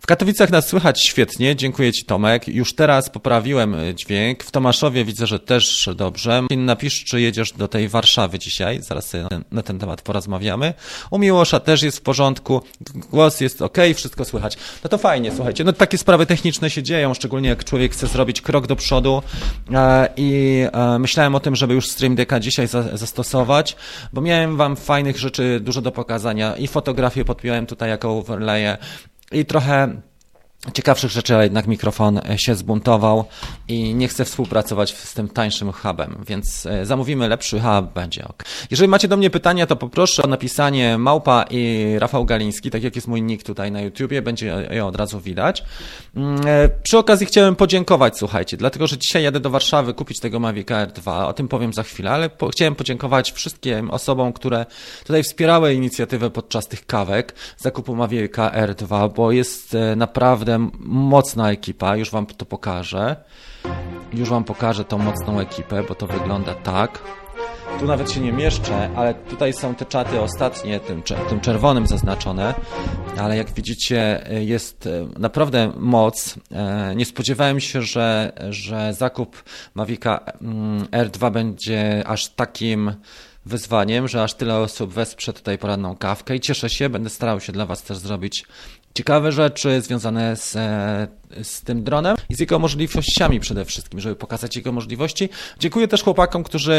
W 0.00 0.06
Katowicach 0.06 0.50
nas 0.50 0.66
słychać 0.68 1.02
świetnie, 1.02 1.56
dziękuję 1.56 1.92
Ci 1.92 2.04
Tomek. 2.04 2.48
Już 2.48 2.74
teraz 2.74 3.10
poprawiłem 3.10 3.76
dźwięk. 3.94 4.44
W 4.44 4.50
Tomaszowie 4.50 5.04
widzę, 5.04 5.26
że 5.26 5.38
też 5.38 5.88
dobrze. 5.96 6.42
Napisz, 6.56 7.04
czy 7.04 7.20
jedziesz 7.20 7.52
do 7.52 7.68
tej 7.68 7.88
Warszawy 7.88 8.38
dzisiaj, 8.38 8.82
zaraz 8.82 9.12
na 9.12 9.28
ten, 9.28 9.44
na 9.52 9.62
ten 9.62 9.78
temat 9.78 10.02
porozmawiamy. 10.02 10.74
U 11.10 11.18
Miłosza 11.18 11.60
też 11.60 11.82
jest 11.82 11.98
w 11.98 12.00
porządku, 12.00 12.62
głos 13.10 13.40
jest 13.40 13.62
ok, 13.62 13.78
wszystko 13.94 14.24
słychać. 14.24 14.56
No 14.84 14.90
to 14.90 14.98
fajnie, 14.98 15.32
słuchajcie, 15.34 15.64
no 15.64 15.72
takie 15.72 15.98
sprawy 15.98 16.26
techniczne 16.26 16.70
się 16.70 16.82
dzieją, 16.82 17.14
szczególnie 17.14 17.48
jak 17.48 17.64
człowiek 17.64 17.92
chce 17.92 18.06
zrobić 18.06 18.40
krok 18.40 18.66
do 18.66 18.76
przodu 18.76 19.22
e, 19.72 20.08
i 20.16 20.60
e, 20.72 20.98
myślałem 20.98 21.34
o 21.34 21.40
tym, 21.40 21.56
żeby 21.56 21.74
już 21.74 21.88
Stream 21.88 22.14
Decka 22.14 22.40
dzisiaj 22.40 22.68
zastosować, 22.92 23.76
bo 24.12 24.20
miałem 24.20 24.56
Wam 24.56 24.76
fajnych 24.76 25.18
rzeczy 25.18 25.60
dużo 25.60 25.80
do 25.80 25.92
pokazania 25.92 26.56
i 26.56 26.66
fotografię 26.66 27.24
podpiąłem 27.24 27.66
tutaj 27.66 27.90
jako 27.90 28.18
overlaye, 28.18 28.78
i 29.34 29.44
trochę 29.44 30.00
ciekawszych 30.72 31.10
rzeczy, 31.10 31.34
ale 31.34 31.44
jednak 31.44 31.66
mikrofon 31.66 32.20
się 32.36 32.54
zbuntował 32.54 33.24
i 33.68 33.94
nie 33.94 34.08
chce 34.08 34.24
współpracować 34.24 34.94
z 34.96 35.14
tym 35.14 35.28
tańszym 35.28 35.72
hubem, 35.72 36.24
więc 36.28 36.66
e, 36.66 36.86
zamówimy 36.86 37.28
lepszy 37.28 37.60
hub, 37.60 37.92
będzie 37.94 38.28
ok. 38.28 38.44
Jeżeli 38.70 38.88
macie 38.88 39.08
do 39.08 39.16
mnie 39.16 39.30
pytania, 39.30 39.66
to 39.66 39.76
poproszę 39.76 40.22
o 40.22 40.26
napisanie 40.26 40.98
Małpa 40.98 41.44
i 41.50 41.94
Rafał 41.98 42.24
Galiński, 42.24 42.70
tak 42.70 42.82
jak 42.82 42.94
jest 42.94 43.08
mój 43.08 43.22
nick 43.22 43.46
tutaj 43.46 43.72
na 43.72 43.80
YouTubie, 43.80 44.22
będzie 44.22 44.66
je 44.70 44.86
od 44.86 44.96
razu 44.96 45.20
widać. 45.20 45.64
Mm, 46.16 46.40
e, 46.46 46.68
przy 46.68 46.98
okazji 46.98 47.26
chciałem 47.26 47.56
podziękować, 47.56 48.18
słuchajcie, 48.18 48.56
dlatego, 48.56 48.86
że 48.86 48.98
dzisiaj 48.98 49.22
jadę 49.22 49.40
do 49.40 49.50
Warszawy 49.50 49.94
kupić 49.94 50.20
tego 50.20 50.40
Mavic 50.40 50.70
Air 50.70 50.92
2, 50.92 51.28
o 51.28 51.32
tym 51.32 51.48
powiem 51.48 51.72
za 51.72 51.82
chwilę, 51.82 52.10
ale 52.10 52.30
po, 52.30 52.48
chciałem 52.48 52.74
podziękować 52.74 53.32
wszystkim 53.32 53.90
osobom, 53.90 54.32
które 54.32 54.66
tutaj 55.04 55.22
wspierały 55.22 55.74
inicjatywę 55.74 56.30
podczas 56.30 56.68
tych 56.68 56.86
kawek 56.86 57.34
zakupu 57.58 57.96
Mavic 57.96 58.38
Air 58.38 58.74
2, 58.74 59.08
bo 59.08 59.32
jest 59.32 59.74
e, 59.74 59.96
naprawdę 60.58 60.78
mocna 60.80 61.50
ekipa, 61.50 61.96
już 61.96 62.10
Wam 62.10 62.26
to 62.26 62.46
pokażę. 62.46 63.16
Już 64.12 64.28
Wam 64.28 64.44
pokażę 64.44 64.84
tą 64.84 64.98
mocną 64.98 65.40
ekipę, 65.40 65.82
bo 65.88 65.94
to 65.94 66.06
wygląda 66.06 66.54
tak. 66.54 67.02
Tu 67.80 67.86
nawet 67.86 68.12
się 68.12 68.20
nie 68.20 68.32
mieszczę, 68.32 68.90
ale 68.96 69.14
tutaj 69.14 69.52
są 69.52 69.74
te 69.74 69.84
czaty 69.84 70.20
ostatnie, 70.20 70.80
tym, 70.80 71.02
tym 71.28 71.40
czerwonym 71.40 71.86
zaznaczone, 71.86 72.54
ale 73.18 73.36
jak 73.36 73.50
widzicie 73.50 74.24
jest 74.30 74.86
e, 74.86 75.06
naprawdę 75.18 75.72
moc. 75.76 76.34
E, 76.52 76.94
nie 76.96 77.04
spodziewałem 77.04 77.60
się, 77.60 77.82
że, 77.82 78.32
że 78.50 78.94
zakup 78.94 79.42
Mavica 79.74 80.20
mm, 80.42 80.84
R2 80.84 81.32
będzie 81.32 82.02
aż 82.06 82.28
takim 82.28 82.94
wyzwaniem, 83.46 84.08
że 84.08 84.22
aż 84.22 84.34
tyle 84.34 84.56
osób 84.56 84.92
wesprze 84.92 85.32
tutaj 85.32 85.58
poranną 85.58 85.96
kawkę 85.96 86.36
i 86.36 86.40
cieszę 86.40 86.70
się, 86.70 86.88
będę 86.88 87.10
starał 87.10 87.40
się 87.40 87.52
dla 87.52 87.66
Was 87.66 87.82
też 87.82 87.98
zrobić 87.98 88.44
ciekawe 88.94 89.32
rzeczy 89.32 89.80
związane 89.80 90.36
z, 90.36 90.56
e, 90.56 91.08
z 91.42 91.62
tym 91.62 91.84
dronem 91.84 92.16
i 92.28 92.34
z 92.34 92.40
jego 92.40 92.58
możliwościami 92.58 93.40
przede 93.40 93.64
wszystkim, 93.64 94.00
żeby 94.00 94.16
pokazać 94.16 94.56
jego 94.56 94.72
możliwości. 94.72 95.28
Dziękuję 95.58 95.88
też 95.88 96.02
chłopakom, 96.02 96.44
którzy 96.44 96.72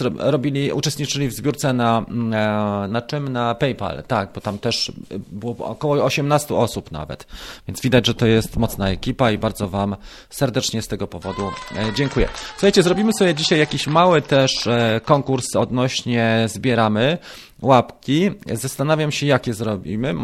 e, 0.00 0.30
robili, 0.30 0.72
uczestniczyli 0.72 1.28
w 1.28 1.32
zbiórce 1.32 1.72
na, 1.72 2.04
mm, 2.08 2.34
e, 2.34 2.88
na 2.88 3.02
czym? 3.02 3.28
Na 3.28 3.54
PayPal, 3.54 4.02
tak, 4.02 4.30
bo 4.34 4.40
tam 4.40 4.58
też 4.58 4.92
było 5.32 5.56
około 5.58 6.04
18 6.04 6.54
osób 6.54 6.92
nawet, 6.92 7.26
więc 7.68 7.80
widać, 7.80 8.06
że 8.06 8.14
to 8.14 8.26
jest 8.26 8.56
mocna 8.56 8.90
ekipa 8.90 9.30
i 9.30 9.38
bardzo 9.38 9.68
Wam 9.68 9.96
serdecznie 10.30 10.82
z 10.82 10.88
tego 10.88 11.06
powodu 11.06 11.50
dziękuję. 11.94 12.28
Słuchajcie, 12.52 12.82
zrobimy 12.82 13.12
sobie 13.12 13.34
dzisiaj 13.34 13.58
jakiś 13.58 13.86
mały 13.86 14.22
też 14.22 14.68
konkurs 15.04 15.56
odnośnie 15.56 16.46
zbieramy 16.48 17.18
łapki. 17.62 18.30
Zastanawiam 18.52 19.12
się, 19.12 19.26
jakie 19.26 19.54
zrobimy. 19.54 20.14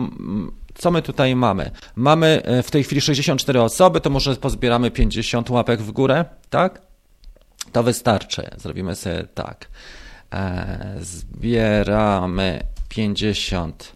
Co 0.83 0.91
my 0.91 1.03
tutaj 1.03 1.37
mamy? 1.37 1.71
Mamy 1.97 2.43
e, 2.45 2.63
w 2.63 2.71
tej 2.71 2.85
chwili 2.85 3.01
64 3.01 3.61
osoby, 3.61 4.01
to 4.01 4.11
może 4.11 4.37
pozbieramy 4.37 4.91
50 4.91 5.51
łapek 5.51 5.83
w 5.83 5.91
górę, 5.91 6.25
tak? 6.51 6.83
To 7.73 7.83
wystarczy. 7.83 8.51
Zrobimy 8.57 8.95
sobie 8.95 9.25
tak. 9.35 9.69
E, 10.33 10.97
zbieramy 11.01 12.67
50, 12.89 13.93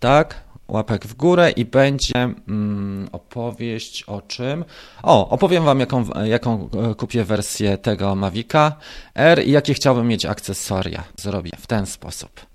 tak? 0.00 0.34
Łapek 0.68 1.06
w 1.06 1.14
górę 1.14 1.50
i 1.50 1.64
będzie 1.64 2.34
mm, 2.48 3.08
opowieść 3.12 4.02
o 4.02 4.22
czym? 4.22 4.64
O, 5.02 5.28
opowiem 5.28 5.64
Wam, 5.64 5.80
jaką, 5.80 6.04
jaką 6.24 6.68
e, 6.90 6.94
kupię 6.94 7.24
wersję 7.24 7.78
tego 7.78 8.14
Mavica 8.14 8.76
R 9.14 9.46
i 9.46 9.50
jakie 9.50 9.74
chciałbym 9.74 10.08
mieć 10.08 10.24
akcesoria. 10.24 11.04
Zrobię 11.16 11.50
w 11.58 11.66
ten 11.66 11.86
sposób. 11.86 12.46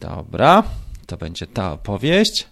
Dobra 0.00 0.62
to 1.12 1.16
będzie 1.16 1.46
ta 1.46 1.72
opowieść. 1.72 2.46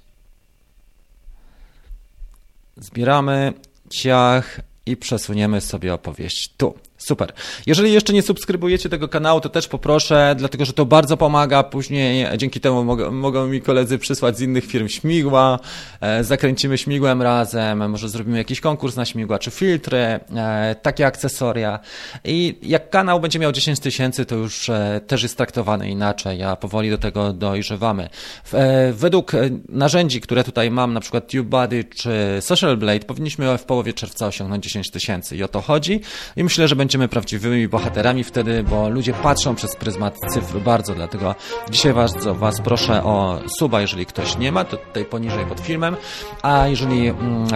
Zbieramy 2.76 3.52
ciach 3.90 4.60
i 4.86 4.96
przesuniemy 4.96 5.60
sobie 5.60 5.94
opowieść 5.94 6.54
tu. 6.56 6.78
Super. 7.00 7.32
Jeżeli 7.66 7.92
jeszcze 7.92 8.12
nie 8.12 8.22
subskrybujecie 8.22 8.88
tego 8.88 9.08
kanału, 9.08 9.40
to 9.40 9.48
też 9.48 9.68
poproszę, 9.68 10.34
dlatego 10.38 10.64
że 10.64 10.72
to 10.72 10.86
bardzo 10.86 11.16
pomaga. 11.16 11.62
Później 11.62 12.26
dzięki 12.38 12.60
temu 12.60 12.84
mogą, 13.12 13.46
mi 13.46 13.60
koledzy 13.60 13.98
przysłać 13.98 14.38
z 14.38 14.40
innych 14.40 14.66
firm 14.66 14.88
śmigła, 14.88 15.58
e, 16.00 16.24
zakręcimy 16.24 16.78
śmigłem 16.78 17.22
razem, 17.22 17.90
może 17.90 18.08
zrobimy 18.08 18.38
jakiś 18.38 18.60
konkurs 18.60 18.96
na 18.96 19.04
śmigła 19.04 19.38
czy 19.38 19.50
filtry, 19.50 19.98
e, 19.98 20.76
takie 20.82 21.06
akcesoria. 21.06 21.78
I 22.24 22.58
jak 22.62 22.90
kanał 22.90 23.20
będzie 23.20 23.38
miał 23.38 23.52
10 23.52 23.80
tysięcy, 23.80 24.26
to 24.26 24.34
już 24.34 24.68
e, 24.68 25.00
też 25.06 25.22
jest 25.22 25.36
traktowany 25.36 25.90
inaczej, 25.90 26.42
a 26.42 26.56
powoli 26.56 26.90
do 26.90 26.98
tego 26.98 27.32
dojrzewamy. 27.32 28.08
Według 28.92 29.32
narzędzi, 29.68 30.20
które 30.20 30.44
tutaj 30.44 30.70
mam, 30.70 30.92
na 30.92 31.00
przykład 31.00 31.30
TubeBuddy 31.30 31.84
czy 31.84 32.38
Social 32.40 32.76
Blade, 32.76 33.00
powinniśmy 33.00 33.58
w 33.58 33.64
połowie 33.64 33.92
czerwca 33.92 34.26
osiągnąć 34.26 34.64
10 34.64 34.90
tysięcy 34.90 35.36
i 35.36 35.42
o 35.42 35.48
to 35.48 35.60
chodzi. 35.60 36.00
I 36.36 36.44
myślę, 36.44 36.68
że 36.68 36.76
będzie 36.76 36.89
będziemy 36.90 37.08
prawdziwymi 37.08 37.68
bohaterami 37.68 38.24
wtedy, 38.24 38.62
bo 38.62 38.88
ludzie 38.88 39.12
patrzą 39.12 39.54
przez 39.54 39.76
pryzmat 39.76 40.18
cyfr 40.28 40.58
bardzo, 40.58 40.94
dlatego 40.94 41.34
dzisiaj 41.70 41.94
bardzo 41.94 42.34
Was 42.34 42.60
proszę 42.60 43.04
o 43.04 43.40
suba, 43.58 43.80
jeżeli 43.80 44.06
ktoś 44.06 44.38
nie 44.38 44.52
ma, 44.52 44.64
to 44.64 44.76
tutaj 44.76 45.04
poniżej 45.04 45.46
pod 45.46 45.60
filmem, 45.60 45.96
a 46.42 46.66
jeżeli 46.68 47.08
mm, 47.08 47.46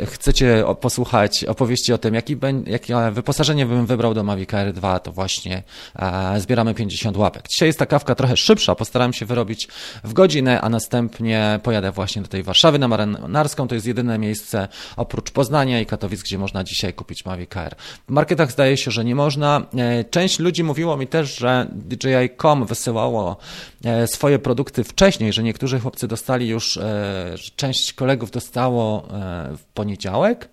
e, 0.00 0.06
chcecie 0.06 0.64
posłuchać 0.80 1.44
opowieści 1.44 1.92
o 1.92 1.98
tym, 1.98 2.14
jaki 2.14 2.36
jakie 2.66 2.96
wyposażenie 3.12 3.66
bym 3.66 3.86
wybrał 3.86 4.14
do 4.14 4.22
Mavic 4.22 4.54
Air 4.54 4.72
2, 4.72 4.98
to 4.98 5.12
właśnie 5.12 5.62
e, 5.96 6.40
zbieramy 6.40 6.74
50 6.74 7.16
łapek. 7.16 7.48
Dzisiaj 7.48 7.68
jest 7.68 7.78
ta 7.78 7.86
kawka 7.86 8.14
trochę 8.14 8.36
szybsza, 8.36 8.74
postaram 8.74 9.12
się 9.12 9.26
wyrobić 9.26 9.68
w 10.04 10.12
godzinę, 10.12 10.60
a 10.60 10.68
następnie 10.68 11.60
pojadę 11.62 11.92
właśnie 11.92 12.22
do 12.22 12.28
tej 12.28 12.42
Warszawy 12.42 12.78
na 12.78 12.88
Marynarską, 12.88 13.68
to 13.68 13.74
jest 13.74 13.86
jedyne 13.86 14.18
miejsce 14.18 14.68
oprócz 14.96 15.30
Poznania 15.30 15.80
i 15.80 15.86
Katowic, 15.86 16.22
gdzie 16.22 16.38
można 16.38 16.64
dzisiaj 16.64 16.94
kupić 16.94 17.24
Mavic 17.24 17.56
Air. 17.56 17.74
W 18.08 18.10
marketach 18.10 18.52
zdaje 18.52 18.71
wydaje 18.72 18.84
się, 18.84 18.90
że 18.90 19.04
nie 19.04 19.14
można. 19.14 19.66
E, 19.76 20.04
część 20.04 20.38
ludzi 20.38 20.64
mówiło 20.64 20.96
mi 20.96 21.06
też, 21.06 21.38
że 21.38 21.66
DJI.com 21.72 22.66
wysyłało 22.66 23.36
e, 23.84 24.06
swoje 24.06 24.38
produkty 24.38 24.84
wcześniej, 24.84 25.32
że 25.32 25.42
niektórzy 25.42 25.80
chłopcy 25.80 26.08
dostali 26.08 26.48
już, 26.48 26.76
e, 26.76 27.34
część 27.56 27.92
kolegów 27.92 28.30
dostało 28.30 29.08
w 29.56 29.64
poniedziałek. 29.74 30.48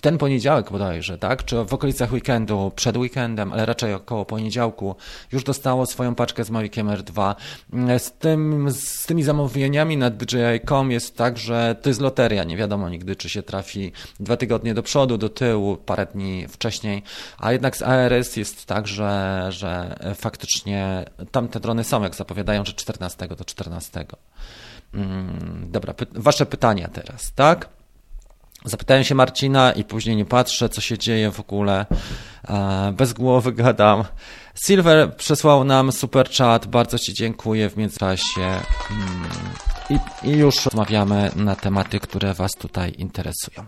W 0.00 0.02
ten 0.02 0.18
poniedziałek 0.18 0.70
bodajże, 0.70 1.18
tak? 1.18 1.44
Czy 1.44 1.64
w 1.64 1.74
okolicach 1.74 2.12
weekendu, 2.12 2.72
przed 2.76 2.96
weekendem, 2.96 3.52
ale 3.52 3.66
raczej 3.66 3.94
około 3.94 4.24
poniedziałku, 4.24 4.96
już 5.32 5.44
dostało 5.44 5.86
swoją 5.86 6.14
paczkę 6.14 6.44
z 6.44 6.50
Maviciem 6.50 6.88
R2. 6.88 7.34
Z, 7.98 8.12
tym, 8.12 8.70
z 8.70 9.06
tymi 9.06 9.22
zamówieniami 9.22 9.96
na 9.96 10.10
DJI.com 10.10 10.90
jest 10.90 11.16
tak, 11.16 11.38
że 11.38 11.76
to 11.82 11.90
jest 11.90 12.00
loteria. 12.00 12.44
Nie 12.44 12.56
wiadomo 12.56 12.88
nigdy, 12.88 13.16
czy 13.16 13.28
się 13.28 13.42
trafi 13.42 13.92
dwa 14.20 14.36
tygodnie 14.36 14.74
do 14.74 14.82
przodu, 14.82 15.18
do 15.18 15.28
tyłu, 15.28 15.76
parę 15.76 16.06
dni 16.06 16.48
wcześniej. 16.48 17.02
A 17.38 17.52
jednak 17.52 17.76
z 17.76 17.82
ARS 17.82 18.36
jest 18.36 18.66
tak, 18.66 18.88
że, 18.88 19.46
że 19.50 19.96
faktycznie 20.14 21.04
tamte 21.30 21.60
drony 21.60 21.84
są, 21.84 22.02
jak 22.02 22.14
zapowiadają, 22.14 22.64
że 22.64 22.72
14 22.72 23.28
do 23.28 23.44
14. 23.44 24.04
Mm, 24.94 25.66
dobra, 25.70 25.94
py 25.94 26.06
wasze 26.14 26.46
pytania 26.46 26.88
teraz, 26.88 27.32
tak? 27.32 27.79
Zapytałem 28.64 29.04
się 29.04 29.14
Marcina 29.14 29.72
i 29.72 29.84
później 29.84 30.16
nie 30.16 30.24
patrzę, 30.24 30.68
co 30.68 30.80
się 30.80 30.98
dzieje 30.98 31.30
w 31.30 31.40
ogóle. 31.40 31.86
E, 32.48 32.92
bez 32.96 33.12
głowy 33.12 33.52
gadam. 33.52 34.04
Silver 34.66 35.16
przesłał 35.16 35.64
nam 35.64 35.92
super 35.92 36.30
chat, 36.30 36.66
bardzo 36.66 36.98
Ci 36.98 37.14
dziękuję 37.14 37.70
w 37.70 37.76
międzyczasie. 37.76 38.40
Mm, 38.40 38.60
I, 39.90 40.28
I, 40.28 40.30
już 40.30 40.64
rozmawiamy 40.64 41.30
na 41.36 41.56
tematy, 41.56 42.00
które 42.00 42.34
Was 42.34 42.52
tutaj 42.52 42.94
interesują. 42.98 43.66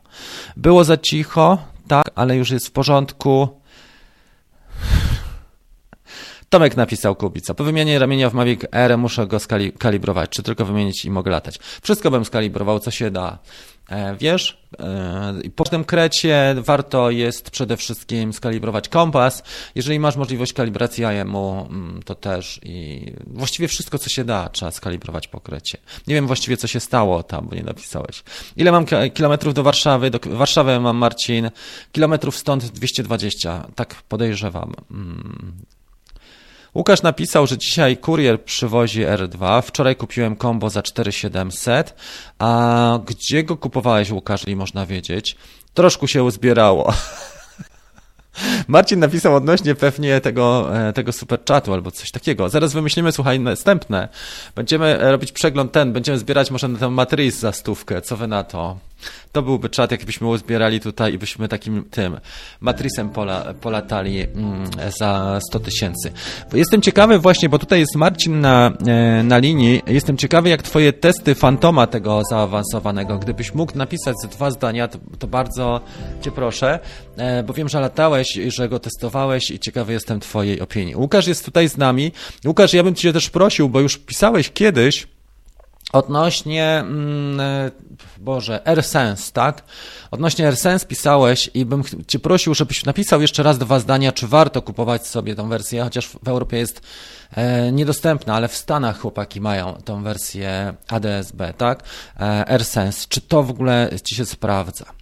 Było 0.57 0.85
za 0.85 0.97
cicho, 0.97 1.59
tak, 1.89 2.05
ale 2.15 2.37
już 2.37 2.51
jest 2.51 2.67
w 2.67 2.71
porządku. 2.71 3.63
Tomek 6.49 6.77
napisał 6.77 7.17
Kubica. 7.17 7.55
Po 7.55 7.65
wymianie 7.65 7.99
ramienia 7.99 8.31
w 8.31 8.35
Mavic 8.35 8.61
Air 8.73 8.99
muszę 8.99 9.27
go 9.27 9.39
skalibrować, 9.41 10.31
czy 10.31 10.43
tylko 10.43 10.65
wymienić 10.65 11.05
i 11.05 11.11
mogę 11.11 11.31
latać. 11.31 11.59
Wszystko 11.83 12.11
bym 12.11 12.25
skalibrował, 12.25 12.81
co 12.81 12.91
się 12.91 13.11
da. 13.11 13.39
E, 13.93 14.17
wiesz, 14.17 14.59
e, 14.79 15.51
po 15.57 15.65
tym 15.65 15.85
krecie 15.85 16.55
warto 16.59 17.11
jest 17.11 17.51
przede 17.51 17.77
wszystkim 17.77 18.33
skalibrować 18.33 18.89
kompas. 18.89 19.43
Jeżeli 19.75 19.99
masz 19.99 20.17
możliwość 20.17 20.53
kalibracji 20.53 21.05
IMU, 21.05 21.67
mm, 21.71 22.03
to 22.03 22.15
też 22.15 22.61
i 22.63 23.07
właściwie 23.27 23.69
wszystko, 23.69 23.99
co 23.99 24.09
się 24.09 24.25
da, 24.25 24.49
trzeba 24.49 24.71
skalibrować 24.71 25.29
po 25.29 25.41
krecie. 25.41 25.79
Nie 26.07 26.15
wiem 26.15 26.27
właściwie, 26.27 26.57
co 26.57 26.67
się 26.67 26.81
stało 26.81 27.23
tam, 27.23 27.49
bo 27.49 27.57
nie 27.57 27.63
napisałeś. 27.63 28.23
Ile 28.57 28.73
mam 28.73 28.87
kilometrów 29.15 29.55
do 29.55 29.63
Warszawy? 29.63 30.11
Do 30.11 30.19
Warszawy 30.27 30.81
mam, 30.81 30.97
Marcin. 30.97 31.51
Kilometrów 31.93 32.37
stąd 32.37 32.65
220, 32.65 33.67
tak 33.75 34.03
podejrzewam. 34.09 34.75
Łukasz 36.75 37.02
napisał, 37.02 37.47
że 37.47 37.59
dzisiaj 37.59 37.97
kurier 37.97 38.45
przywozi 38.45 39.05
R2. 39.05 39.62
Wczoraj 39.62 39.97
kupiłem 39.97 40.37
kombo 40.37 40.71
za 40.71 40.83
4700. 40.83 41.95
A 42.38 42.99
gdzie 43.07 43.45
go 43.45 43.57
kupowałeś, 43.57 44.11
Łukasz, 44.11 44.41
jeżeli 44.41 44.57
można 44.57 44.87
wiedzieć? 44.87 45.37
Troszkę 45.75 46.09
się 46.09 46.23
uzbierało. 46.23 46.95
Marcin 48.69 48.99
napisał 48.99 49.37
odnośnie 49.37 49.75
pewnie 49.75 50.21
tego, 50.21 50.76
e, 50.88 50.93
tego 50.93 51.12
super 51.12 51.41
chatu 51.49 51.73
albo 51.73 51.91
coś 51.91 52.11
takiego. 52.11 52.49
Zaraz 52.49 52.73
wymyślimy, 52.73 53.12
słuchaj, 53.12 53.41
następne. 53.41 54.09
Będziemy 54.55 54.99
robić 55.00 55.33
przegląd 55.33 55.73
ten, 55.73 55.93
będziemy 55.93 56.19
zbierać 56.19 56.50
może 56.50 56.69
na 56.69 56.79
tę 56.79 56.91
matrycę 56.91 57.38
za 57.38 57.52
stówkę. 57.52 58.02
Co 58.02 58.17
wy 58.17 58.26
na 58.26 58.45
to? 58.45 58.76
To 59.33 59.43
byłby 59.43 59.69
czat, 59.69 59.91
jakbyśmy 59.91 60.27
uzbierali 60.27 60.81
tutaj 60.81 61.15
i 61.15 61.19
byśmy 61.19 61.49
takim 61.49 61.85
tym 61.85 62.21
matrisem 62.61 63.11
pola, 63.11 63.55
polatali 63.61 64.21
mm, 64.21 64.71
za 64.99 65.41
100 65.49 65.61
tysięcy. 65.61 66.13
Jestem 66.53 66.83
ciekawy 66.83 67.19
właśnie, 67.19 67.49
bo 67.49 67.59
tutaj 67.59 67.81
jest 67.81 67.97
Marcin 67.97 68.41
na, 68.41 68.73
e, 68.87 69.23
na 69.23 69.39
linii. 69.39 69.83
Jestem 69.87 70.17
ciekawy, 70.17 70.49
jak 70.49 70.63
twoje 70.63 70.93
testy 70.93 71.35
fantoma 71.35 71.87
tego 71.87 72.23
zaawansowanego. 72.31 73.19
Gdybyś 73.19 73.55
mógł 73.55 73.79
napisać 73.79 74.17
dwa 74.31 74.51
zdania, 74.51 74.89
to, 74.89 74.99
to 75.19 75.27
bardzo 75.27 75.81
cię 76.21 76.31
proszę, 76.31 76.79
e, 77.17 77.43
bo 77.43 77.53
wiem, 77.53 77.69
że 77.69 77.81
latałeś, 77.81 78.39
że 78.47 78.69
go 78.69 78.79
testowałeś 78.79 79.51
i 79.51 79.59
ciekawy 79.59 79.93
jestem 79.93 80.21
twojej 80.21 80.61
opinii. 80.61 80.97
Łukasz 80.97 81.27
jest 81.27 81.45
tutaj 81.45 81.69
z 81.69 81.77
nami. 81.77 82.13
Łukasz, 82.47 82.75
ja 82.75 82.83
bym 82.83 82.95
cię 82.95 83.13
też 83.13 83.31
prosił, 83.31 83.69
bo 83.69 83.81
już 83.81 83.99
pisałeś 83.99 84.51
kiedyś, 84.51 85.07
Odnośnie, 85.93 86.79
mm, 86.79 87.41
e, 87.41 87.71
Boże, 88.19 88.69
AirSense, 88.69 89.33
tak? 89.33 89.63
Odnośnie 90.11 90.47
AirSense 90.47 90.87
pisałeś 90.87 91.51
i 91.55 91.65
bym 91.65 91.83
Cię 92.07 92.19
prosił, 92.19 92.55
żebyś 92.55 92.85
napisał 92.85 93.23
jeszcze 93.23 93.43
raz 93.43 93.59
dwa 93.59 93.79
zdania, 93.79 94.13
czy 94.13 94.29
warto 94.29 94.63
kupować 94.63 95.07
sobie 95.07 95.35
tą 95.35 95.49
wersję, 95.49 95.83
chociaż 95.85 96.09
w 96.09 96.29
Europie 96.29 96.57
jest 96.57 96.81
e, 97.31 97.73
niedostępna, 97.73 98.35
ale 98.35 98.49
w 98.49 98.57
Stanach 98.57 99.01
chłopaki 99.01 99.40
mają 99.40 99.75
tą 99.85 100.03
wersję 100.03 100.75
ADSB, 100.88 101.53
tak? 101.57 101.83
E, 102.21 102.49
AirSense. 102.49 103.07
Czy 103.09 103.21
to 103.21 103.43
w 103.43 103.51
ogóle 103.51 103.90
Ci 104.05 104.14
się 104.14 104.27
sprawdza? 104.27 105.02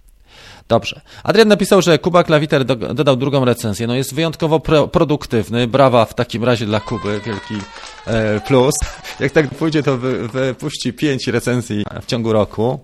Dobrze. 0.71 1.01
Adrian 1.23 1.47
napisał, 1.47 1.81
że 1.81 1.99
Kuba 1.99 2.23
Klawiter 2.23 2.65
do, 2.65 2.75
dodał 2.75 3.15
drugą 3.15 3.45
recenzję. 3.45 3.87
No 3.87 3.95
jest 3.95 4.15
wyjątkowo 4.15 4.59
pro, 4.59 4.87
produktywny. 4.87 5.67
Brawa 5.67 6.05
w 6.05 6.13
takim 6.13 6.43
razie 6.43 6.65
dla 6.65 6.79
Kuby. 6.79 7.21
Wielki 7.25 7.55
e, 8.07 8.39
plus. 8.39 8.73
Jak 9.19 9.31
tak 9.31 9.49
pójdzie, 9.49 9.83
to 9.83 9.97
wy, 9.97 10.27
wypuści 10.27 10.93
pięć 10.93 11.27
recenzji 11.27 11.83
w 12.01 12.05
ciągu 12.05 12.33
roku. 12.33 12.79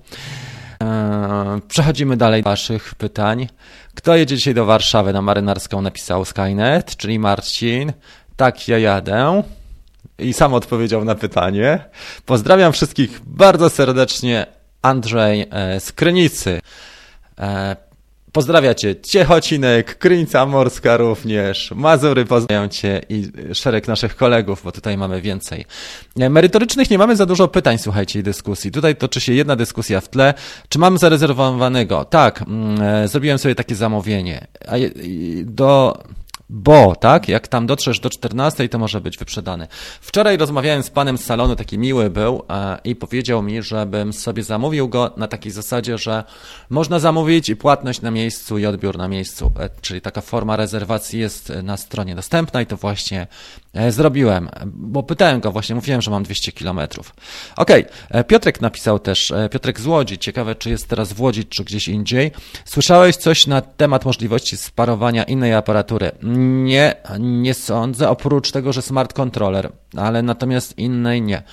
E, 0.84 1.60
przechodzimy 1.68 2.18
dalej 2.18 2.44
do 2.44 2.50
Waszych 2.50 2.96
pytań. 2.96 3.48
Kto 3.96 4.16
jedzie 4.16 4.36
dzisiaj 4.36 4.54
do 4.54 4.66
Warszawy 4.66 5.14
na 5.14 5.22
marynarską? 5.22 5.82
Napisał 5.82 6.26
Skynet, 6.26 6.96
czyli 6.96 7.20
Marcin. 7.20 7.94
Tak, 8.36 8.68
ja 8.68 8.78
jadę. 8.78 9.44
I 10.20 10.34
sam 10.34 10.54
odpowiedział 10.54 11.06
na 11.06 11.16
pytanie. 11.16 11.80
Pozdrawiam 12.26 12.74
wszystkich 12.74 13.22
bardzo 13.26 13.70
serdecznie. 13.70 14.46
Andrzej 14.82 15.48
e, 15.52 15.80
z 15.80 15.92
Krynicy. 15.92 16.60
E, 17.40 17.76
pozdrawiacie 18.32 18.96
Ciechocinek, 18.96 19.98
Krynica 19.98 20.46
Morska 20.46 20.98
również, 20.98 21.72
Mazury 21.76 22.26
pozdrawiam 22.26 22.70
Cię 22.70 23.02
i 23.10 23.32
szereg 23.54 23.88
naszych 23.88 24.16
kolegów, 24.16 24.62
bo 24.64 24.72
tutaj 24.72 24.98
mamy 24.98 25.22
więcej. 25.22 25.66
E, 26.20 26.30
merytorycznych 26.30 26.90
nie 26.90 26.98
mamy 26.98 27.16
za 27.16 27.26
dużo 27.26 27.48
pytań, 27.48 27.78
słuchajcie, 27.78 28.20
i 28.20 28.24
dyskusji. 28.24 28.72
Tutaj 28.72 28.96
toczy 28.96 29.22
się 29.22 29.34
jedna 29.34 29.56
dyskusja 29.56 30.02
w 30.02 30.10
tle. 30.10 30.34
Czy 30.70 30.80
mam 30.80 30.98
zarezerwowanego? 30.98 32.06
Tak, 32.06 32.42
mm, 32.42 32.82
e, 32.82 33.08
zrobiłem 33.08 33.38
sobie 33.38 33.56
takie 33.56 33.76
zamówienie. 33.76 34.48
Do 35.44 35.98
bo 36.50 36.96
tak, 36.96 37.28
jak 37.28 37.48
tam 37.48 37.68
dotrzesz 37.68 38.00
do 38.00 38.10
14, 38.10 38.70
to 38.70 38.80
może 38.80 39.02
być 39.02 39.18
wyprzedany. 39.18 39.68
Wczoraj 40.02 40.38
rozmawiałem 40.38 40.84
z 40.84 40.90
panem 40.90 41.18
z 41.18 41.24
salonu, 41.26 41.56
taki 41.56 41.78
miły 41.78 42.10
był 42.10 42.44
e, 42.50 42.78
i 42.84 42.96
powiedział 42.96 43.44
mi, 43.44 43.64
żebym 43.64 44.14
sobie 44.14 44.44
zamówił 44.44 44.90
go 44.90 45.14
na 45.18 45.28
takiej 45.28 45.52
zasadzie, 45.52 45.98
że 45.98 46.24
można 46.70 47.00
zamówić 47.00 47.50
i 47.50 47.56
płatność 47.56 48.02
na 48.02 48.12
miejscu 48.12 48.58
i 48.58 48.66
odbiór 48.66 48.98
na 48.98 49.08
miejscu, 49.08 49.52
e, 49.60 49.70
czyli 49.82 50.02
taka 50.02 50.22
forma 50.22 50.56
rezerwacji 50.56 51.20
jest 51.20 51.54
na 51.64 51.78
stronie 51.78 52.16
dostępna 52.16 52.62
i 52.62 52.66
to 52.66 52.78
właśnie 52.78 53.28
e, 53.74 53.92
zrobiłem, 53.92 54.50
bo 54.66 55.04
pytałem 55.04 55.40
go 55.40 55.52
właśnie, 55.52 55.76
mówiłem, 55.76 56.02
że 56.02 56.12
mam 56.12 56.24
200 56.24 56.52
kilometrów. 56.52 57.14
Okej, 57.58 57.86
okay. 58.10 58.24
Piotrek 58.24 58.62
napisał 58.62 59.00
też, 59.00 59.34
Piotrek 59.52 59.80
z 59.80 59.86
Łodzi, 59.86 60.18
ciekawe 60.18 60.56
czy 60.56 60.70
jest 60.70 60.88
teraz 60.88 61.14
w 61.14 61.22
Łodzi 61.22 61.46
czy 61.46 61.64
gdzieś 61.64 61.88
indziej. 61.88 62.32
Słyszałeś 62.66 63.16
coś 63.16 63.48
na 63.48 63.62
temat 63.62 64.06
możliwości 64.06 64.58
sparowania 64.58 65.24
innej 65.24 65.54
aparatury? 65.54 66.12
Nie, 66.38 66.96
nie 67.20 67.54
sądzę, 67.54 68.10
oprócz 68.10 68.52
tego, 68.52 68.74
że 68.74 68.82
smart 68.82 69.14
controller, 69.14 69.72
ale 69.98 70.22
natomiast 70.22 70.78
innej 70.78 71.22
nie. 71.22 71.44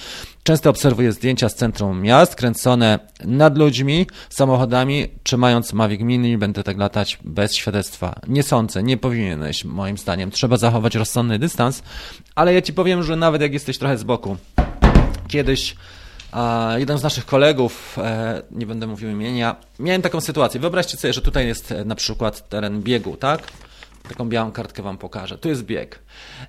Często 0.43 0.71
obserwuję 0.71 1.13
zdjęcia 1.13 1.49
z 1.49 1.55
centrum 1.55 2.03
miast, 2.03 2.35
kręcone 2.35 2.99
nad 3.25 3.59
ludźmi, 3.59 4.07
samochodami, 4.31 5.07
czy 5.23 5.37
mając 5.37 5.73
Mavic 5.73 6.01
Mini 6.01 6.39
będę 6.39 6.63
tak 6.63 6.79
latać 6.79 7.19
bez 7.25 7.55
świadectwa. 7.55 8.21
Nie 8.29 8.43
sądzę, 8.43 8.83
nie 8.83 8.97
powinieneś 8.97 9.65
moim 9.65 9.99
zdaniem. 9.99 10.31
Trzeba 10.31 10.57
zachować 10.57 10.95
rozsądny 10.95 11.39
dystans, 11.39 11.83
ale 12.35 12.55
ja 12.55 12.63
Ci 12.63 12.73
powiem, 12.73 13.03
że 13.03 13.17
nawet 13.17 13.43
jak 13.43 13.53
jesteś 13.53 13.79
trochę 13.79 13.99
z 13.99 14.05
boku, 14.05 14.37
kiedyś 15.29 15.77
jeden 16.77 16.99
z 16.99 17.03
naszych 17.03 17.27
kolegów, 17.27 17.99
e, 17.99 18.43
nie 18.51 18.67
będę 18.67 18.87
mówił 18.87 19.11
imienia, 19.11 19.57
miałem 19.79 20.03
taką 20.03 20.21
sytuację. 20.21 20.61
Wyobraźcie 20.61 20.97
sobie, 20.97 21.13
że 21.13 21.23
tutaj 21.23 21.47
jest 21.47 21.73
e, 21.73 21.85
na 21.85 21.95
przykład 21.95 22.49
teren 22.49 22.83
biegu, 22.83 23.17
tak? 23.17 23.43
Taką 24.09 24.29
białą 24.29 24.53
kartkę 24.53 24.83
Wam 24.83 24.99
pokażę. 24.99 25.39
Tu 25.39 25.49
jest 25.49 25.65
bieg. 25.65 25.99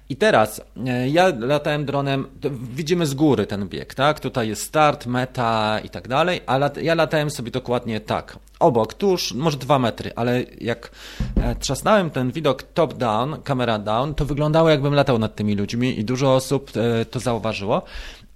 I 0.09 0.15
teraz 0.15 0.61
e, 0.87 1.09
ja 1.09 1.31
latałem 1.39 1.85
dronem, 1.85 2.27
widzimy 2.73 3.05
z 3.05 3.13
góry 3.13 3.47
ten 3.47 3.67
bieg, 3.67 3.93
tak? 3.93 4.19
Tutaj 4.19 4.47
jest 4.47 4.61
start, 4.61 5.05
meta 5.05 5.79
i 5.79 5.89
tak 5.89 6.07
dalej, 6.07 6.41
a 6.45 6.59
ja 6.81 6.95
latałem 6.95 7.29
sobie 7.31 7.51
dokładnie 7.51 7.99
tak. 7.99 8.39
Obok, 8.59 8.93
tuż, 8.93 9.33
może 9.33 9.57
dwa 9.57 9.79
metry, 9.79 10.11
ale 10.15 10.43
jak 10.61 10.91
e, 11.35 11.55
trzasnąłem 11.55 12.09
ten 12.09 12.31
widok 12.31 12.63
top-down, 12.63 13.41
kamera 13.43 13.79
down, 13.79 14.15
to 14.15 14.25
wyglądało 14.25 14.69
jakbym 14.69 14.93
latał 14.93 15.19
nad 15.19 15.35
tymi 15.35 15.55
ludźmi 15.55 15.99
i 15.99 16.05
dużo 16.05 16.35
osób 16.35 16.71
e, 16.75 17.05
to 17.05 17.19
zauważyło. 17.19 17.81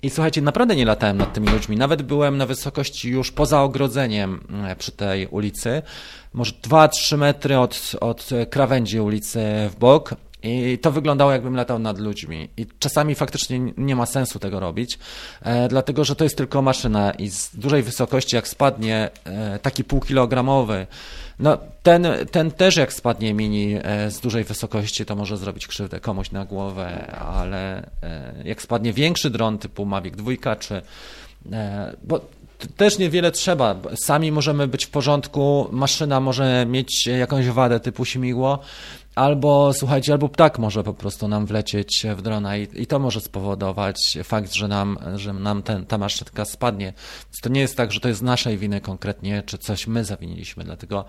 I 0.04 0.10
słuchajcie, 0.10 0.42
naprawdę 0.42 0.76
nie 0.76 0.86
latałem 0.86 1.18
nad 1.18 1.34
tymi 1.34 1.48
ludźmi. 1.48 1.78
Nawet 1.78 2.02
byłem 2.02 2.38
na 2.38 2.46
wysokości 2.46 3.10
już 3.10 3.32
poza 3.32 3.62
ogrodzeniem 3.62 4.48
przy 4.78 4.92
tej 4.92 5.28
ulicy 5.28 5.82
może 6.34 6.52
2-3 6.52 7.18
metry 7.18 7.58
od, 7.58 7.92
od 8.02 8.30
krawędzi 8.50 9.00
ulicy 9.00 9.40
w 9.70 9.76
bok 9.80 10.16
I 10.44 10.78
to 10.82 10.92
wyglądało, 10.92 11.32
jakbym 11.32 11.56
latał 11.56 11.80
nad 11.80 12.00
ludźmi. 12.00 12.50
I 12.58 12.66
czasami 12.80 13.16
faktycznie 13.16 13.60
nie 13.78 13.96
ma 13.96 14.06
sensu 14.06 14.40
tego 14.40 14.60
robić, 14.60 15.00
e, 15.42 15.68
dlatego 15.68 16.06
że 16.06 16.16
to 16.16 16.24
jest 16.24 16.38
tylko 16.38 16.62
maszyna 16.62 17.12
i 17.12 17.30
z 17.30 17.56
dużej 17.56 17.84
wysokości, 17.84 18.36
jak 18.36 18.48
spadnie 18.48 19.10
e, 19.24 19.60
taki 19.60 19.84
półkilogramowy, 19.84 20.88
no 21.40 21.58
ten, 21.84 22.08
ten 22.32 22.52
też 22.52 22.78
jak 22.78 22.94
spadnie 22.94 23.34
mini 23.34 23.76
e, 23.84 24.12
z 24.12 24.20
dużej 24.20 24.44
wysokości, 24.44 25.06
to 25.06 25.16
może 25.16 25.38
zrobić 25.38 25.68
krzywdę 25.68 26.00
komuś 26.00 26.32
na 26.32 26.46
głowę, 26.46 27.16
ale 27.18 27.90
e, 28.04 28.34
jak 28.46 28.62
spadnie 28.62 28.94
większy 28.94 29.30
dron 29.30 29.58
typu 29.58 29.86
Mavic 29.86 30.16
2 30.16 30.56
czy 30.56 30.82
e, 31.52 31.96
bo 32.04 32.22
też 32.78 32.98
niewiele 32.98 33.32
trzeba. 33.32 33.76
Sami 33.96 34.32
możemy 34.32 34.68
być 34.68 34.86
w 34.86 34.90
porządku, 34.90 35.68
maszyna 35.72 36.20
może 36.20 36.66
mieć 36.66 37.08
jakąś 37.08 37.48
wadę 37.48 37.80
typu 37.80 38.06
śmigło, 38.06 38.60
albo 39.20 39.74
słuchajcie, 39.74 40.12
albo 40.12 40.30
ptak 40.30 40.60
może 40.60 40.84
po 40.84 40.94
prostu 40.94 41.28
nam 41.28 41.46
wlecieć 41.46 42.06
w 42.16 42.22
drona 42.22 42.58
i, 42.58 42.68
i 42.74 42.88
to 42.88 43.00
może 43.00 43.22
spowodować 43.22 44.18
fakt, 44.24 44.54
że 44.54 44.68
nam, 44.68 44.98
że 45.16 45.34
nam 45.34 45.64
ten, 45.64 45.86
ta 45.86 45.98
maszynka 45.98 46.46
spadnie. 46.46 46.94
Więc 47.26 47.40
to 47.42 47.50
nie 47.50 47.62
jest 47.62 47.78
tak, 47.78 47.92
że 47.92 48.00
to 48.00 48.08
jest 48.08 48.22
naszej 48.22 48.58
winy 48.58 48.82
konkretnie, 48.82 49.44
czy 49.46 49.58
coś 49.58 49.88
my 49.88 50.06
zawiniliśmy, 50.06 50.64
dlatego 50.64 51.06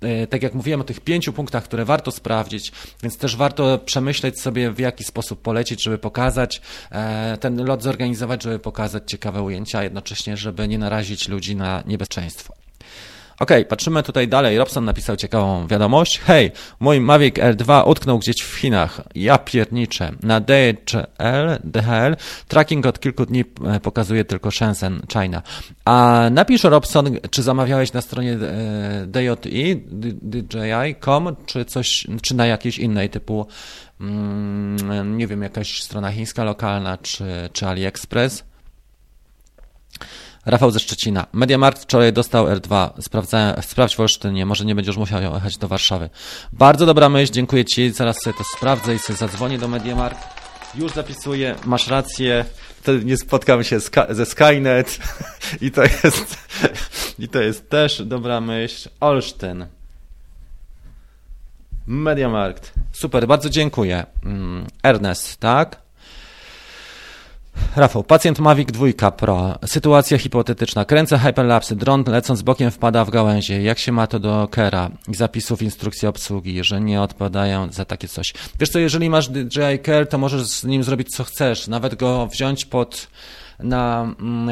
e, 0.00 0.26
tak 0.26 0.42
jak 0.42 0.54
mówiłem 0.54 0.80
o 0.80 0.84
tych 0.84 1.00
pięciu 1.00 1.32
punktach, 1.32 1.64
które 1.64 1.84
warto 1.84 2.10
sprawdzić, 2.10 2.72
więc 3.02 3.18
też 3.18 3.36
warto 3.36 3.78
przemyśleć 3.78 4.40
sobie, 4.40 4.70
w 4.70 4.78
jaki 4.78 5.04
sposób 5.04 5.42
polecieć, 5.42 5.82
żeby 5.82 5.98
pokazać 5.98 6.62
e, 6.90 7.38
ten 7.40 7.64
lot 7.64 7.82
zorganizować, 7.82 8.42
żeby 8.42 8.58
pokazać 8.58 9.02
ciekawe 9.06 9.42
ujęcia, 9.42 9.78
a 9.78 9.82
jednocześnie, 9.82 10.36
żeby 10.36 10.68
nie 10.68 10.78
narazić 10.78 11.28
ludzi 11.28 11.56
na 11.56 11.82
niebezpieczeństwo. 11.86 12.69
Ok, 13.40 13.50
patrzymy 13.68 14.02
tutaj 14.02 14.28
dalej. 14.28 14.58
Robson 14.58 14.84
napisał 14.84 15.16
ciekawą 15.16 15.66
wiadomość. 15.66 16.18
Hej, 16.18 16.52
mój 16.80 17.00
Mavic 17.00 17.34
R2 17.34 17.88
utknął 17.88 18.18
gdzieś 18.18 18.36
w 18.36 18.54
Chinach. 18.54 19.00
Ja 19.14 19.38
pierniczę. 19.38 20.12
Na 20.22 20.40
DHL, 20.40 21.58
DHL 21.64 22.16
tracking 22.48 22.86
od 22.86 23.00
kilku 23.00 23.26
dni 23.26 23.44
e, 23.66 23.80
pokazuje 23.80 24.24
tylko 24.24 24.50
Shenzhen, 24.50 25.02
China. 25.12 25.42
A 25.84 26.22
napisz 26.30 26.64
Robson, 26.64 27.16
czy 27.30 27.42
zamawiałeś 27.42 27.92
na 27.92 28.00
stronie 28.00 28.32
e, 28.32 29.06
DJI, 29.06 29.76
DJI.com, 30.22 31.36
czy 31.46 31.64
coś, 31.64 32.06
czy 32.22 32.36
na 32.36 32.46
jakiejś 32.46 32.78
innej 32.78 33.10
typu, 33.10 33.46
mm, 34.00 35.18
nie 35.18 35.26
wiem, 35.26 35.42
jakaś 35.42 35.82
strona 35.82 36.12
chińska 36.12 36.44
lokalna, 36.44 36.98
czy, 36.98 37.24
czy 37.52 37.66
AliExpress? 37.66 38.49
Rafał 40.46 40.70
ze 40.70 40.80
Szczecina. 40.80 41.26
Mediamarkt 41.32 41.82
wczoraj 41.82 42.12
dostał 42.12 42.46
R2. 42.46 42.90
Sprawdzałem, 43.00 43.62
sprawdź 43.62 43.96
w 43.96 44.00
Olsztynie, 44.00 44.46
może 44.46 44.64
nie 44.64 44.74
będziesz 44.74 44.96
musiał 44.96 45.22
jechać 45.22 45.58
do 45.58 45.68
Warszawy. 45.68 46.10
Bardzo 46.52 46.86
dobra 46.86 47.08
myśl, 47.08 47.32
dziękuję 47.32 47.64
Ci. 47.64 47.90
Zaraz 47.90 48.16
sobie 48.22 48.36
to 48.38 48.44
sprawdzę 48.56 48.94
i 48.94 48.98
sobie 48.98 49.16
zadzwonię 49.16 49.58
do 49.58 49.68
Mediamarkt. 49.68 50.40
Już 50.74 50.92
zapisuję, 50.92 51.54
masz 51.64 51.88
rację. 51.88 52.44
Wtedy 52.80 53.04
nie 53.04 53.16
spotkam 53.16 53.64
się 53.64 53.80
ze 54.10 54.26
Skynet 54.26 54.98
i 55.60 55.70
to 55.70 55.82
jest, 55.82 56.36
i 57.18 57.28
to 57.28 57.40
jest 57.40 57.70
też 57.70 58.02
dobra 58.02 58.40
myśl. 58.40 58.88
Olsztyn. 59.00 59.66
Mediamarkt. 61.86 62.72
Super, 62.92 63.26
bardzo 63.26 63.50
dziękuję. 63.50 64.06
Mm, 64.24 64.66
Ernest, 64.82 65.36
tak? 65.36 65.89
Rafał, 67.76 68.04
pacjent 68.04 68.38
Mavic 68.38 68.68
2 68.72 69.10
Pro. 69.10 69.58
Sytuacja 69.66 70.18
hipotetyczna. 70.18 70.84
Kręcę 70.84 71.18
hyperlapsy, 71.18 71.76
dron 71.76 72.04
lecąc 72.06 72.42
bokiem 72.42 72.70
wpada 72.70 73.04
w 73.04 73.10
gałęzie. 73.10 73.62
Jak 73.62 73.78
się 73.78 73.92
ma 73.92 74.06
to 74.06 74.18
do 74.18 74.48
Kera 74.50 74.90
i 75.08 75.14
zapisów 75.14 75.62
instrukcji 75.62 76.08
obsługi, 76.08 76.64
że 76.64 76.80
nie 76.80 77.02
odpadają 77.02 77.72
za 77.72 77.84
takie 77.84 78.08
coś? 78.08 78.32
Wiesz 78.58 78.68
co, 78.68 78.78
jeżeli 78.78 79.10
masz 79.10 79.28
DJI 79.28 79.78
Care, 79.86 80.08
to 80.08 80.18
możesz 80.18 80.42
z 80.42 80.64
nim 80.64 80.84
zrobić 80.84 81.08
co 81.08 81.24
chcesz. 81.24 81.68
Nawet 81.68 81.94
go 81.94 82.26
wziąć 82.26 82.64
pod 82.64 83.08
na 83.62 84.14
mm, 84.20 84.48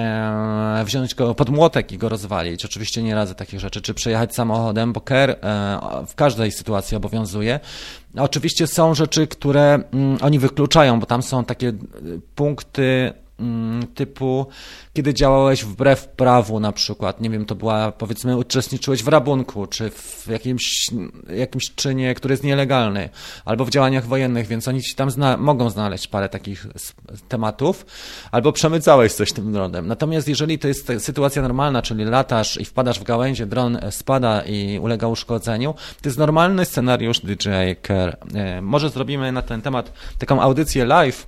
e, 0.80 0.84
wziąć 0.84 1.14
go 1.14 1.34
pod 1.34 1.50
młotek 1.50 1.92
i 1.92 1.98
go 1.98 2.08
rozwalić. 2.08 2.64
Oczywiście 2.64 3.02
nie 3.02 3.14
radzę 3.14 3.34
takich 3.34 3.60
rzeczy, 3.60 3.82
czy 3.82 3.94
przejechać 3.94 4.34
samochodem, 4.34 4.92
bo 4.92 5.00
KER 5.00 5.30
e, 5.30 5.36
w 6.06 6.14
każdej 6.14 6.52
sytuacji 6.52 6.96
obowiązuje. 6.96 7.60
Oczywiście 8.16 8.66
są 8.66 8.94
rzeczy, 8.94 9.26
które 9.26 9.78
mm, 9.92 10.18
oni 10.20 10.38
wykluczają, 10.38 11.00
bo 11.00 11.06
tam 11.06 11.22
są 11.22 11.44
takie 11.44 11.72
punkty 12.34 12.88
Mm, 12.88 13.27
typu, 13.94 14.46
kiedy 14.92 15.14
działałeś 15.14 15.64
wbrew 15.64 16.08
prawu 16.08 16.60
na 16.60 16.72
przykład, 16.72 17.20
nie 17.20 17.30
wiem, 17.30 17.44
to 17.44 17.54
była, 17.54 17.92
powiedzmy, 17.92 18.36
uczestniczyłeś 18.36 19.02
w 19.02 19.08
rabunku, 19.08 19.66
czy 19.66 19.90
w 19.90 20.26
jakimś, 20.26 20.90
jakimś 21.36 21.74
czynie, 21.74 22.14
który 22.14 22.32
jest 22.32 22.44
nielegalny, 22.44 23.08
albo 23.44 23.64
w 23.64 23.70
działaniach 23.70 24.06
wojennych, 24.06 24.46
więc 24.46 24.68
oni 24.68 24.82
ci 24.82 24.94
tam 24.94 25.10
zna 25.10 25.36
mogą 25.36 25.70
znaleźć 25.70 26.08
parę 26.08 26.28
takich 26.28 26.66
tematów, 27.28 27.86
albo 28.30 28.52
przemycałeś 28.52 29.12
coś 29.12 29.32
tym 29.32 29.52
dronem. 29.52 29.86
Natomiast 29.86 30.28
jeżeli 30.28 30.58
to 30.58 30.68
jest 30.68 30.92
sytuacja 30.98 31.42
normalna, 31.42 31.82
czyli 31.82 32.04
latasz 32.04 32.60
i 32.60 32.64
wpadasz 32.64 33.00
w 33.00 33.04
gałęzie, 33.04 33.46
dron 33.46 33.78
spada 33.90 34.42
i 34.42 34.78
ulega 34.78 35.06
uszkodzeniu, 35.06 35.74
to 36.02 36.08
jest 36.08 36.18
normalny 36.18 36.64
scenariusz 36.64 37.20
DJI 37.20 37.76
Care. 37.86 38.16
Może 38.62 38.90
zrobimy 38.90 39.32
na 39.32 39.42
ten 39.42 39.62
temat 39.62 39.92
taką 40.18 40.40
audycję 40.40 40.84
live, 40.84 41.26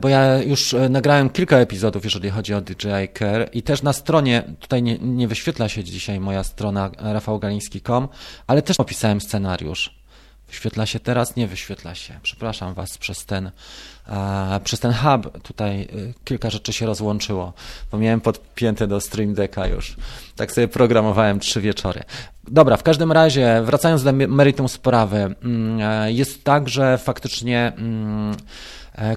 bo 0.00 0.08
ja 0.08 0.42
już 0.42 0.74
e, 0.74 0.88
nagrałem 0.88 1.30
kilka 1.30 1.56
epizodów, 1.56 2.04
jeżeli 2.04 2.30
chodzi 2.30 2.54
o 2.54 2.60
DJI 2.60 3.08
Care 3.18 3.48
i 3.52 3.62
też 3.62 3.82
na 3.82 3.92
stronie, 3.92 4.42
tutaj 4.60 4.82
nie, 4.82 4.98
nie 4.98 5.28
wyświetla 5.28 5.68
się 5.68 5.84
dzisiaj 5.84 6.20
moja 6.20 6.44
strona 6.44 6.90
rafałgaliński.com, 6.98 8.08
ale 8.46 8.62
też 8.62 8.80
opisałem 8.80 9.20
scenariusz. 9.20 10.04
Wyświetla 10.48 10.86
się 10.86 11.00
teraz? 11.00 11.36
Nie 11.36 11.46
wyświetla 11.46 11.94
się. 11.94 12.14
Przepraszam 12.22 12.74
Was 12.74 12.98
przez 12.98 13.24
ten, 13.24 13.50
przez 14.64 14.80
ten 14.80 14.92
hub. 14.92 15.42
Tutaj 15.42 15.88
kilka 16.24 16.50
rzeczy 16.50 16.72
się 16.72 16.86
rozłączyło, 16.86 17.52
bo 17.92 17.98
miałem 17.98 18.20
podpięte 18.20 18.86
do 18.86 19.00
Stream 19.00 19.34
Decka 19.34 19.66
już. 19.66 19.96
Tak 20.36 20.52
sobie 20.52 20.68
programowałem 20.68 21.40
trzy 21.40 21.60
wieczory. 21.60 22.02
Dobra, 22.48 22.76
w 22.76 22.82
każdym 22.82 23.12
razie, 23.12 23.62
wracając 23.64 24.02
do 24.02 24.12
meritum 24.12 24.68
sprawy, 24.68 25.16
mm, 25.16 25.80
e, 25.80 26.12
jest 26.12 26.44
tak, 26.44 26.68
że 26.68 26.98
faktycznie. 26.98 27.72
Mm, 27.76 28.36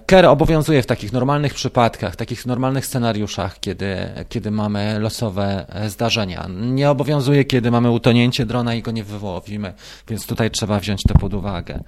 Ker 0.06 0.26
obowiązuje 0.26 0.82
w 0.82 0.86
takich 0.86 1.14
normalnych 1.14 1.54
przypadkach, 1.54 2.16
takich 2.16 2.46
normalnych 2.46 2.86
scenariuszach, 2.86 3.60
kiedy, 3.60 3.98
kiedy 4.30 4.52
mamy 4.52 5.00
losowe 5.00 5.66
e, 5.70 5.90
zdarzenia. 5.90 6.48
Nie 6.50 6.90
obowiązuje, 6.90 7.46
kiedy 7.46 7.72
mamy 7.72 7.92
utonięcie 7.92 8.46
drona 8.46 8.76
i 8.76 8.82
go 8.82 8.92
nie 8.92 9.04
wyłowimy, 9.04 9.74
więc 10.08 10.28
tutaj 10.28 10.52
trzeba 10.52 10.80
wziąć 10.80 11.04
to 11.08 11.14
pod 11.20 11.34
uwagę. 11.34 11.84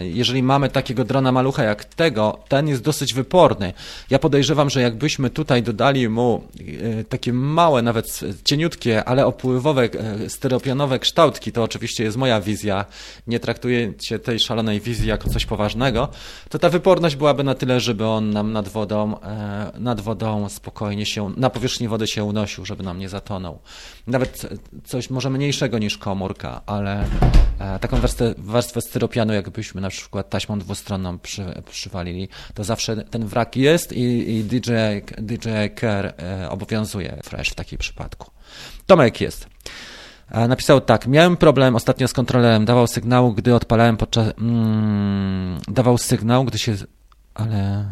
Jeżeli 0.00 0.42
mamy 0.42 0.68
takiego 0.68 1.04
drona 1.04 1.32
malucha 1.32 1.64
jak 1.64 1.84
tego, 1.84 2.38
ten 2.48 2.68
jest 2.68 2.82
dosyć 2.82 3.14
wyporny. 3.14 3.72
Ja 4.10 4.18
podejrzewam, 4.18 4.70
że 4.70 4.80
jakbyśmy 4.80 5.30
tutaj 5.30 5.62
dodali 5.62 6.08
mu 6.08 6.42
e, 7.00 7.04
takie 7.04 7.32
małe, 7.32 7.82
nawet 7.82 8.20
cieniutkie, 8.44 9.04
ale 9.04 9.26
opływowe, 9.26 9.82
e, 9.82 10.30
styropianowe 10.30 10.98
kształtki, 10.98 11.52
to 11.52 11.62
oczywiście 11.62 12.04
jest 12.04 12.16
moja 12.16 12.40
wizja, 12.40 12.84
nie 13.26 13.40
traktujecie 13.40 14.18
tej 14.18 14.40
szalonej 14.40 14.80
wizji 14.80 15.08
jako 15.08 15.30
coś 15.30 15.46
poważnego, 15.46 16.08
to 16.48 16.58
ta 16.58 16.68
wyporność 16.68 17.16
byłaby 17.16 17.44
na 17.44 17.54
tyle, 17.54 17.80
żeby 17.80 18.06
on 18.06 18.30
nam 18.30 18.52
nad 18.52 18.68
wodą, 18.68 19.20
e, 19.20 19.72
nad 19.78 20.00
wodą 20.00 20.48
spokojnie 20.48 21.06
się, 21.06 21.32
na 21.36 21.50
powierzchni 21.50 21.88
wody 21.88 22.06
się 22.06 22.24
unosił, 22.24 22.66
żeby 22.66 22.82
nam 22.82 22.98
nie 22.98 23.08
zatonął. 23.08 23.58
Nawet 24.06 24.48
coś 24.84 25.10
może 25.10 25.30
mniejszego 25.30 25.78
niż 25.78 25.98
komórka, 25.98 26.60
ale 26.66 27.04
taką 27.80 28.00
warstwę, 28.00 28.34
warstwę 28.38 28.80
styropianu 28.80 29.32
jakbyśmy 29.46 29.80
na 29.80 29.90
przykład 29.90 30.30
taśmą 30.30 30.58
dwustronną 30.58 31.18
przy, 31.18 31.62
przywalili, 31.70 32.28
to 32.54 32.64
zawsze 32.64 32.96
ten 32.96 33.26
wrak 33.26 33.56
jest 33.56 33.92
i, 33.92 34.36
i 34.36 34.44
DJ, 34.44 34.72
DJ 35.18 35.48
Care 35.80 36.14
obowiązuje 36.48 37.20
fresh 37.22 37.50
w 37.50 37.54
takim 37.54 37.78
przypadku. 37.78 38.30
Tomek 38.86 39.20
jest. 39.20 39.46
E, 40.30 40.48
napisał 40.48 40.80
tak, 40.80 41.06
miałem 41.06 41.36
problem 41.36 41.76
ostatnio 41.76 42.08
z 42.08 42.12
kontrolerem, 42.12 42.64
dawał 42.64 42.86
sygnał, 42.86 43.32
gdy 43.32 43.54
odpalałem 43.54 43.96
podczas... 43.96 44.32
Mm, 44.38 45.58
dawał 45.68 45.98
sygnał, 45.98 46.44
gdy 46.44 46.58
się... 46.58 46.74
ale... 47.34 47.90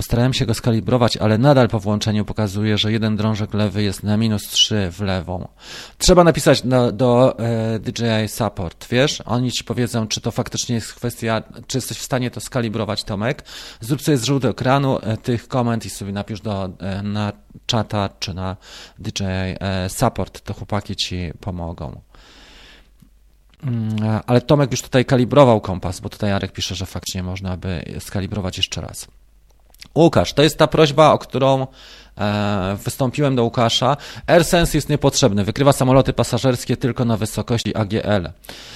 Postarałem 0.00 0.34
się 0.34 0.46
go 0.46 0.54
skalibrować, 0.54 1.16
ale 1.16 1.38
nadal 1.38 1.68
po 1.68 1.80
włączeniu 1.80 2.24
pokazuje, 2.24 2.78
że 2.78 2.92
jeden 2.92 3.16
drążek 3.16 3.54
lewy 3.54 3.82
jest 3.82 4.02
na 4.02 4.16
minus 4.16 4.42
3 4.42 4.90
w 4.92 5.00
lewą. 5.00 5.48
Trzeba 5.98 6.24
napisać 6.24 6.62
do, 6.62 6.92
do 6.92 7.38
e, 7.38 7.78
DJI 7.78 8.28
Support, 8.28 8.86
wiesz? 8.90 9.20
Oni 9.20 9.52
ci 9.52 9.64
powiedzą, 9.64 10.06
czy 10.06 10.20
to 10.20 10.30
faktycznie 10.30 10.74
jest 10.74 10.94
kwestia, 10.94 11.42
czy 11.66 11.78
jesteś 11.78 11.98
w 11.98 12.02
stanie 12.02 12.30
to 12.30 12.40
skalibrować, 12.40 13.04
Tomek. 13.04 13.44
Zrób 13.80 14.02
sobie 14.02 14.16
zrzut 14.16 14.44
ekranu 14.44 14.98
e, 14.98 15.16
tych 15.16 15.48
komend 15.48 15.86
i 15.86 15.90
sobie 15.90 16.12
napisz 16.12 16.40
do, 16.40 16.70
e, 16.78 17.02
na 17.02 17.32
czata 17.66 18.08
czy 18.18 18.34
na 18.34 18.56
DJI 18.98 19.24
e, 19.24 19.88
Support, 19.88 20.40
to 20.40 20.54
chłopaki 20.54 20.96
ci 20.96 21.32
pomogą. 21.40 22.00
Mm, 23.62 24.20
ale 24.26 24.40
Tomek 24.40 24.70
już 24.70 24.82
tutaj 24.82 25.04
kalibrował 25.04 25.60
kompas, 25.60 26.00
bo 26.00 26.08
tutaj 26.08 26.30
Jarek 26.30 26.52
pisze, 26.52 26.74
że 26.74 26.86
faktycznie 26.86 27.22
można 27.22 27.56
by 27.56 27.84
skalibrować 27.98 28.56
jeszcze 28.56 28.80
raz. 28.80 29.06
Łukasz, 29.94 30.32
to 30.32 30.42
jest 30.42 30.58
ta 30.58 30.66
prośba, 30.66 31.12
o 31.12 31.18
którą 31.18 31.66
e, 32.18 32.76
wystąpiłem 32.84 33.36
do 33.36 33.44
Łukasza. 33.44 33.96
AirSense 34.26 34.78
jest 34.78 34.88
niepotrzebny, 34.88 35.44
wykrywa 35.44 35.72
samoloty 35.72 36.12
pasażerskie 36.12 36.76
tylko 36.76 37.04
na 37.04 37.16
wysokości 37.16 37.76
AGL. 37.76 38.30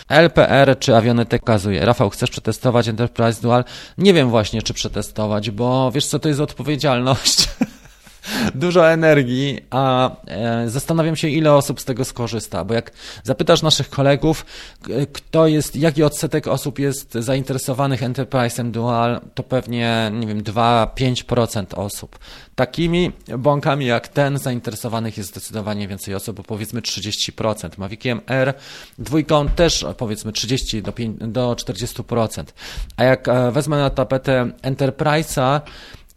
LPR 0.09 0.79
czy 0.79 0.97
Avionetek 0.97 1.41
pokazuje. 1.41 1.85
Rafał, 1.85 2.11
chcesz 2.11 2.31
przetestować 2.31 2.89
Enterprise 2.89 3.43
Dual? 3.43 3.65
Nie 3.99 4.15
wiem 4.15 4.31
właśnie, 4.31 4.63
czy 4.63 4.75
przetestować, 4.75 5.51
bo 5.51 5.93
wiesz 5.93 6.07
co, 6.07 6.19
to 6.19 6.29
jest 6.29 6.41
odpowiedzialność. 6.41 7.49
dużo 8.55 8.91
energii, 8.91 9.61
a 9.71 10.11
e, 10.27 10.69
zastanawiam 10.69 11.17
się, 11.17 11.29
ile 11.29 11.53
osób 11.53 11.81
z 11.81 11.85
tego 11.85 12.05
skorzysta, 12.05 12.65
bo 12.65 12.75
jak 12.75 12.93
zapytasz 13.23 13.63
naszych 13.63 13.91
kolegów, 13.91 14.47
kto 15.13 15.47
jest, 15.47 15.77
jaki 15.77 16.03
odsetek 16.03 16.47
osób 16.47 16.79
jest 16.79 17.15
zainteresowanych 17.15 18.03
Enterprise'em 18.03 18.71
Dual, 18.71 19.21
to 19.35 19.43
pewnie, 19.43 20.11
nie 20.15 20.27
wiem, 20.27 20.43
2-5% 20.43 21.65
osób. 21.77 22.19
Takimi 22.55 23.13
bąkami 23.39 23.87
jak 23.87 24.09
ten 24.09 24.39
zainteresowanych 24.39 25.17
jest 25.19 25.31
zdecydowanie 25.31 25.89
więcej 25.89 26.15
osób, 26.15 26.37
bo 26.37 26.43
powiedzmy 26.43 26.81
30%. 26.81 27.69
Maviciem 27.79 28.21
R 28.27 28.55
dwójką 28.99 29.49
też 29.49 29.87
powiedzmy 29.97 30.33
30 30.33 30.83
do, 30.83 30.93
5, 30.93 31.17
do 31.21 31.53
40%. 31.53 32.45
A 32.97 33.05
jak 33.05 33.29
e, 33.29 33.53
wezmę 33.53 33.79
na 33.79 33.91
tapetę 33.91 34.51
Enterprise'a, 34.63 35.61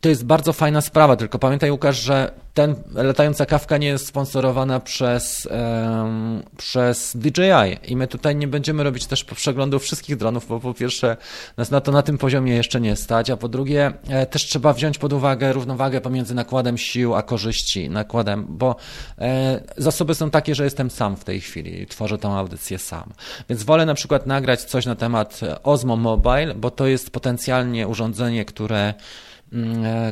to 0.01 0.09
jest 0.09 0.25
bardzo 0.25 0.53
fajna 0.53 0.81
sprawa, 0.81 1.15
tylko 1.15 1.39
pamiętaj 1.39 1.71
Łukasz, 1.71 2.01
że 2.01 2.31
ten 2.53 2.75
latająca 2.93 3.45
kawka 3.45 3.77
nie 3.77 3.87
jest 3.87 4.07
sponsorowana 4.07 4.79
przez, 4.79 5.45
um, 5.45 6.43
przez 6.57 7.17
DJI 7.17 7.91
i 7.91 7.95
my 7.95 8.07
tutaj 8.07 8.35
nie 8.35 8.47
będziemy 8.47 8.83
robić 8.83 9.05
też 9.05 9.23
przeglądu 9.23 9.79
wszystkich 9.79 10.17
dronów, 10.17 10.47
bo 10.47 10.59
po 10.59 10.73
pierwsze 10.73 11.17
nas 11.57 11.71
na 11.71 11.81
to 11.81 11.91
na 11.91 12.01
tym 12.01 12.17
poziomie 12.17 12.55
jeszcze 12.55 12.81
nie 12.81 12.95
stać, 12.95 13.29
a 13.29 13.37
po 13.37 13.49
drugie 13.49 13.93
e, 14.07 14.25
też 14.25 14.45
trzeba 14.45 14.73
wziąć 14.73 14.97
pod 14.97 15.13
uwagę 15.13 15.53
równowagę 15.53 16.01
pomiędzy 16.01 16.35
nakładem 16.35 16.77
sił 16.77 17.15
a 17.15 17.23
korzyści, 17.23 17.89
nakładem, 17.89 18.45
bo 18.49 18.75
e, 19.19 19.61
zasoby 19.77 20.15
są 20.15 20.29
takie, 20.29 20.55
że 20.55 20.63
jestem 20.63 20.89
sam 20.89 21.15
w 21.15 21.23
tej 21.23 21.41
chwili 21.41 21.81
i 21.81 21.87
tworzę 21.87 22.17
tą 22.17 22.37
audycję 22.37 22.79
sam. 22.79 23.13
Więc 23.49 23.63
wolę 23.63 23.85
na 23.85 23.93
przykład 23.93 24.25
nagrać 24.25 24.63
coś 24.63 24.85
na 24.85 24.95
temat 24.95 25.39
Osmo 25.63 25.95
Mobile, 25.95 26.55
bo 26.55 26.71
to 26.71 26.87
jest 26.87 27.11
potencjalnie 27.11 27.87
urządzenie, 27.87 28.45
które 28.45 28.79
e, 28.79 29.26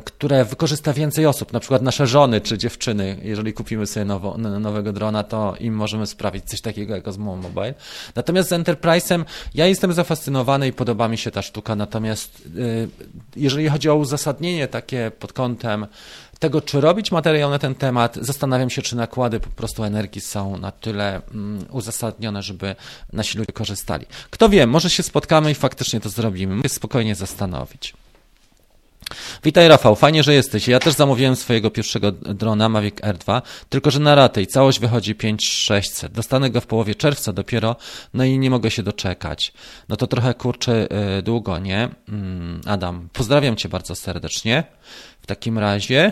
które 0.05 0.45
wykorzysta 0.45 0.93
więcej 0.93 1.25
osób, 1.25 1.53
na 1.53 1.59
przykład 1.59 1.81
nasze 1.81 2.07
żony 2.07 2.41
czy 2.41 2.57
dziewczyny. 2.57 3.17
Jeżeli 3.23 3.53
kupimy 3.53 3.87
sobie 3.87 4.05
nowo, 4.05 4.37
nowego 4.37 4.93
drona, 4.93 5.23
to 5.23 5.55
im 5.59 5.75
możemy 5.75 6.07
sprawić 6.07 6.45
coś 6.45 6.61
takiego 6.61 6.95
jak 6.95 7.07
Osmo 7.07 7.35
Mobile. 7.35 7.73
Natomiast 8.15 8.49
z 8.49 8.51
Enterprise'em 8.51 9.25
ja 9.53 9.65
jestem 9.65 9.93
zafascynowany 9.93 10.67
i 10.67 10.73
podoba 10.73 11.07
mi 11.07 11.17
się 11.17 11.31
ta 11.31 11.41
sztuka, 11.41 11.75
natomiast 11.75 12.41
y, 12.57 12.89
jeżeli 13.35 13.69
chodzi 13.69 13.89
o 13.89 13.95
uzasadnienie 13.95 14.67
takie 14.67 15.11
pod 15.19 15.33
kątem 15.33 15.87
tego, 16.39 16.61
czy 16.61 16.81
robić 16.81 17.11
materiał 17.11 17.49
na 17.49 17.59
ten 17.59 17.75
temat, 17.75 18.17
zastanawiam 18.21 18.69
się, 18.69 18.81
czy 18.81 18.95
nakłady 18.95 19.39
po 19.39 19.49
prostu 19.49 19.83
energii 19.83 20.21
są 20.21 20.57
na 20.57 20.71
tyle 20.71 21.21
mm, 21.31 21.65
uzasadnione, 21.71 22.41
żeby 22.43 22.75
nasi 23.13 23.37
ludzie 23.37 23.53
korzystali. 23.53 24.05
Kto 24.29 24.49
wie, 24.49 24.67
może 24.67 24.89
się 24.89 25.03
spotkamy 25.03 25.51
i 25.51 25.55
faktycznie 25.55 25.99
to 25.99 26.09
zrobimy. 26.09 26.55
Mogę 26.55 26.69
spokojnie 26.69 27.15
zastanowić. 27.15 27.93
Witaj 29.43 29.67
Rafał, 29.67 29.95
fajnie, 29.95 30.23
że 30.23 30.33
jesteś. 30.33 30.67
Ja 30.67 30.79
też 30.79 30.93
zamówiłem 30.93 31.35
swojego 31.35 31.71
pierwszego 31.71 32.11
drona 32.11 32.69
Mavic 32.69 32.95
R2, 32.95 33.41
tylko 33.69 33.91
że 33.91 33.99
na 33.99 34.15
ratę 34.15 34.41
i 34.41 34.47
całość 34.47 34.79
wychodzi 34.79 35.15
5600. 35.15 36.11
Dostanę 36.11 36.49
go 36.49 36.61
w 36.61 36.67
połowie 36.67 36.95
czerwca 36.95 37.33
dopiero, 37.33 37.75
no 38.13 38.23
i 38.23 38.39
nie 38.39 38.49
mogę 38.49 38.71
się 38.71 38.83
doczekać. 38.83 39.53
No 39.89 39.95
to 39.95 40.07
trochę 40.07 40.33
kurczę 40.33 40.87
y, 41.17 41.21
długo, 41.21 41.59
nie? 41.59 41.89
Mm, 42.09 42.61
Adam, 42.65 43.09
pozdrawiam 43.13 43.55
cię 43.55 43.69
bardzo 43.69 43.95
serdecznie. 43.95 44.63
W 45.21 45.27
takim 45.27 45.59
razie 45.59 46.11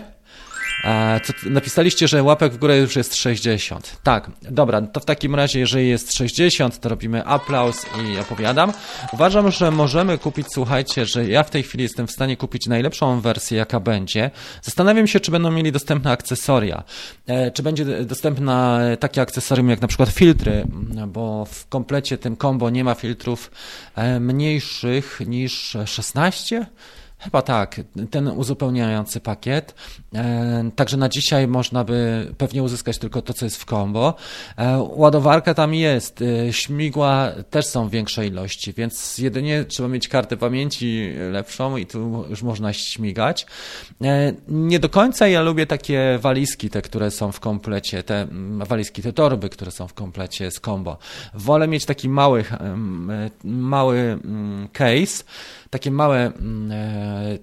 co, 1.23 1.33
napisaliście, 1.49 2.07
że 2.07 2.23
łapek 2.23 2.53
w 2.53 2.57
górę 2.57 2.77
już 2.77 2.95
jest 2.95 3.15
60. 3.15 3.97
Tak, 4.03 4.31
dobra, 4.41 4.81
to 4.81 4.99
w 4.99 5.05
takim 5.05 5.35
razie, 5.35 5.59
jeżeli 5.59 5.89
jest 5.89 6.13
60, 6.13 6.79
to 6.79 6.89
robimy 6.89 7.25
aplauz 7.25 7.85
i 8.05 8.19
opowiadam. 8.19 8.73
Uważam, 9.13 9.51
że 9.51 9.71
możemy 9.71 10.17
kupić, 10.17 10.47
słuchajcie, 10.53 11.05
że 11.05 11.27
ja 11.27 11.43
w 11.43 11.49
tej 11.49 11.63
chwili 11.63 11.83
jestem 11.83 12.07
w 12.07 12.11
stanie 12.11 12.37
kupić 12.37 12.67
najlepszą 12.67 13.21
wersję, 13.21 13.57
jaka 13.57 13.79
będzie. 13.79 14.31
Zastanawiam 14.61 15.07
się, 15.07 15.19
czy 15.19 15.31
będą 15.31 15.51
mieli 15.51 15.71
dostępne 15.71 16.11
akcesoria. 16.11 16.83
E, 17.27 17.51
czy 17.51 17.63
będzie 17.63 17.85
dostępna 18.05 18.79
takie 18.99 19.21
akcesorium 19.21 19.69
jak 19.69 19.81
na 19.81 19.87
przykład 19.87 20.09
filtry, 20.09 20.65
bo 21.07 21.45
w 21.45 21.67
komplecie 21.67 22.17
tym 22.17 22.37
combo 22.37 22.69
nie 22.69 22.83
ma 22.83 22.95
filtrów 22.95 23.51
e, 23.95 24.19
mniejszych 24.19 25.19
niż 25.27 25.77
16 25.85 26.65
Chyba 27.23 27.41
tak, 27.41 27.81
ten 28.11 28.27
uzupełniający 28.27 29.19
pakiet. 29.19 29.75
E, 30.15 30.69
także 30.75 30.97
na 30.97 31.09
dzisiaj 31.09 31.47
można 31.47 31.83
by 31.83 32.27
pewnie 32.37 32.63
uzyskać 32.63 32.97
tylko 32.97 33.21
to, 33.21 33.33
co 33.33 33.45
jest 33.45 33.57
w 33.57 33.65
combo. 33.65 34.15
E, 34.57 34.87
ładowarka 34.89 35.53
tam 35.53 35.73
jest, 35.73 36.21
e, 36.21 36.53
śmigła 36.53 37.31
też 37.49 37.65
są 37.65 37.87
w 37.87 37.91
większej 37.91 38.29
ilości, 38.29 38.73
więc 38.73 39.17
jedynie 39.17 39.65
trzeba 39.65 39.89
mieć 39.89 40.07
kartę 40.07 40.37
pamięci 40.37 41.13
lepszą 41.31 41.77
i 41.77 41.85
tu 41.85 42.25
już 42.29 42.43
można 42.43 42.73
śmigać. 42.73 43.45
Nie 44.47 44.79
do 44.79 44.89
końca 44.89 45.27
ja 45.27 45.41
lubię 45.41 45.67
takie 45.67 46.19
walizki, 46.21 46.69
te, 46.69 46.81
które 46.81 47.11
są 47.11 47.31
w 47.31 47.39
komplecie, 47.39 48.03
te 48.03 48.21
mm, 48.21 48.67
walizki, 48.67 49.01
te 49.01 49.13
torby, 49.13 49.49
które 49.49 49.71
są 49.71 49.87
w 49.87 49.93
komplecie 49.93 50.51
z 50.51 50.59
combo. 50.59 50.97
Wolę 51.33 51.67
mieć 51.67 51.85
taki 51.85 52.09
mały, 52.09 52.43
mały 53.43 53.99
mm, 53.99 54.67
case, 54.73 55.23
takie 55.73 55.91
małe 55.91 56.31
mm, 56.39 56.71
e, 56.71 57.37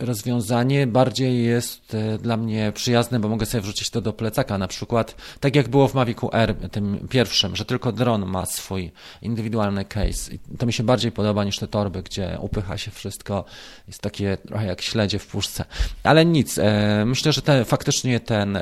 rozwiązanie 0.00 0.86
bardziej 0.86 1.44
jest 1.44 1.94
e, 1.94 2.18
dla 2.18 2.36
mnie 2.36 2.72
przyjazne, 2.74 3.20
bo 3.20 3.28
mogę 3.28 3.46
sobie 3.46 3.60
wrzucić 3.60 3.90
to 3.90 4.00
do 4.00 4.12
plecaka. 4.12 4.58
Na 4.58 4.68
przykład, 4.68 5.14
tak 5.40 5.56
jak 5.56 5.68
było 5.68 5.88
w 5.88 5.94
Mavicu 5.94 6.30
R, 6.32 6.54
tym 6.70 7.08
pierwszym, 7.10 7.56
że 7.56 7.64
tylko 7.64 7.92
dron 7.92 8.26
ma 8.26 8.46
swój 8.46 8.92
indywidualny 9.22 9.84
case. 9.84 10.34
I 10.34 10.38
to 10.58 10.66
mi 10.66 10.72
się 10.72 10.82
bardziej 10.82 11.12
podoba 11.12 11.44
niż 11.44 11.58
te 11.58 11.68
torby, 11.68 12.02
gdzie 12.02 12.38
upycha 12.40 12.78
się 12.78 12.90
wszystko. 12.90 13.44
Jest 13.86 14.00
takie 14.00 14.36
trochę 14.36 14.66
jak 14.66 14.82
śledzie 14.82 15.18
w 15.18 15.26
puszce. 15.26 15.64
Ale 16.02 16.24
nic. 16.24 16.58
E, 16.58 17.04
myślę, 17.06 17.32
że 17.32 17.42
te, 17.42 17.64
faktycznie 17.64 18.20
ten, 18.20 18.58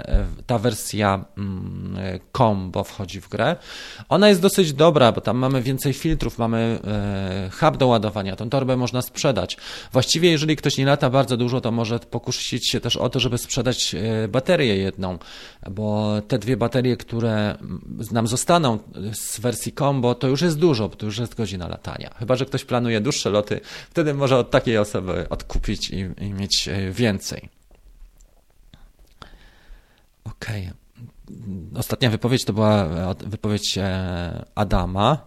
ta 0.47 0.59
wersja 0.59 1.25
mm, 1.39 2.19
combo 2.37 2.85
wchodzi 2.85 3.21
w 3.21 3.29
grę. 3.29 3.57
Ona 4.09 4.29
jest 4.29 4.41
dosyć 4.41 4.73
dobra, 4.73 5.13
bo 5.13 5.21
tam 5.21 5.37
mamy 5.37 5.63
więcej 5.63 5.93
filtrów, 5.93 6.39
mamy 6.39 6.79
hub 7.61 7.77
do 7.77 7.87
ładowania. 7.87 8.37
Tą 8.37 8.51
torbę 8.51 8.77
można 8.77 9.03
sprzedać. 9.03 9.57
Właściwie, 9.93 10.31
jeżeli 10.31 10.57
ktoś 10.57 10.79
nie 10.79 10.87
lata 10.87 11.11
bardzo 11.11 11.28
bardzo 11.29 11.37
dużo, 11.37 11.61
to 11.61 11.71
może 11.71 11.99
pokusić 11.99 12.71
się 12.71 12.81
też 12.81 12.97
o 12.97 13.09
to, 13.09 13.21
żeby 13.21 13.39
sprzedać 13.39 13.95
e, 13.95 14.29
baterię 14.29 14.77
jedną, 14.77 15.19
bo 15.71 16.17
te 16.29 16.39
dwie 16.39 16.57
baterie, 16.57 16.97
które 16.97 17.59
nam 18.13 18.27
zostaną 18.27 18.79
z 19.13 19.41
wersji 19.41 19.73
combo, 19.73 20.15
to 20.15 20.29
już 20.29 20.43
jest 20.43 20.59
dużo, 20.59 20.89
bo 20.89 20.97
to 20.97 21.07
już 21.07 21.19
jest 21.19 21.35
godzina 21.35 21.69
latania. 21.69 22.15
Chyba, 22.19 22.37
że 22.37 22.47
ktoś 22.47 22.65
planuje 22.65 23.01
dłuższe 23.01 23.31
loty, 23.31 23.61
wtedy 23.91 24.15
może 24.15 24.37
od 24.37 24.51
takiej 24.51 24.79
osoby 24.79 25.27
odkupić 25.31 25.91
i, 25.91 25.97
i 25.97 26.33
mieć 26.33 26.69
e, 26.69 26.91
więcej. 26.91 27.49
Okej. 30.25 30.63
Okay. 30.63 31.81
Ostatnia 31.81 32.11
wypowiedź 32.11 32.45
to 32.45 32.53
była 32.53 32.85
e, 32.85 33.15
wypowiedź 33.27 33.79
Adama. 34.55 35.27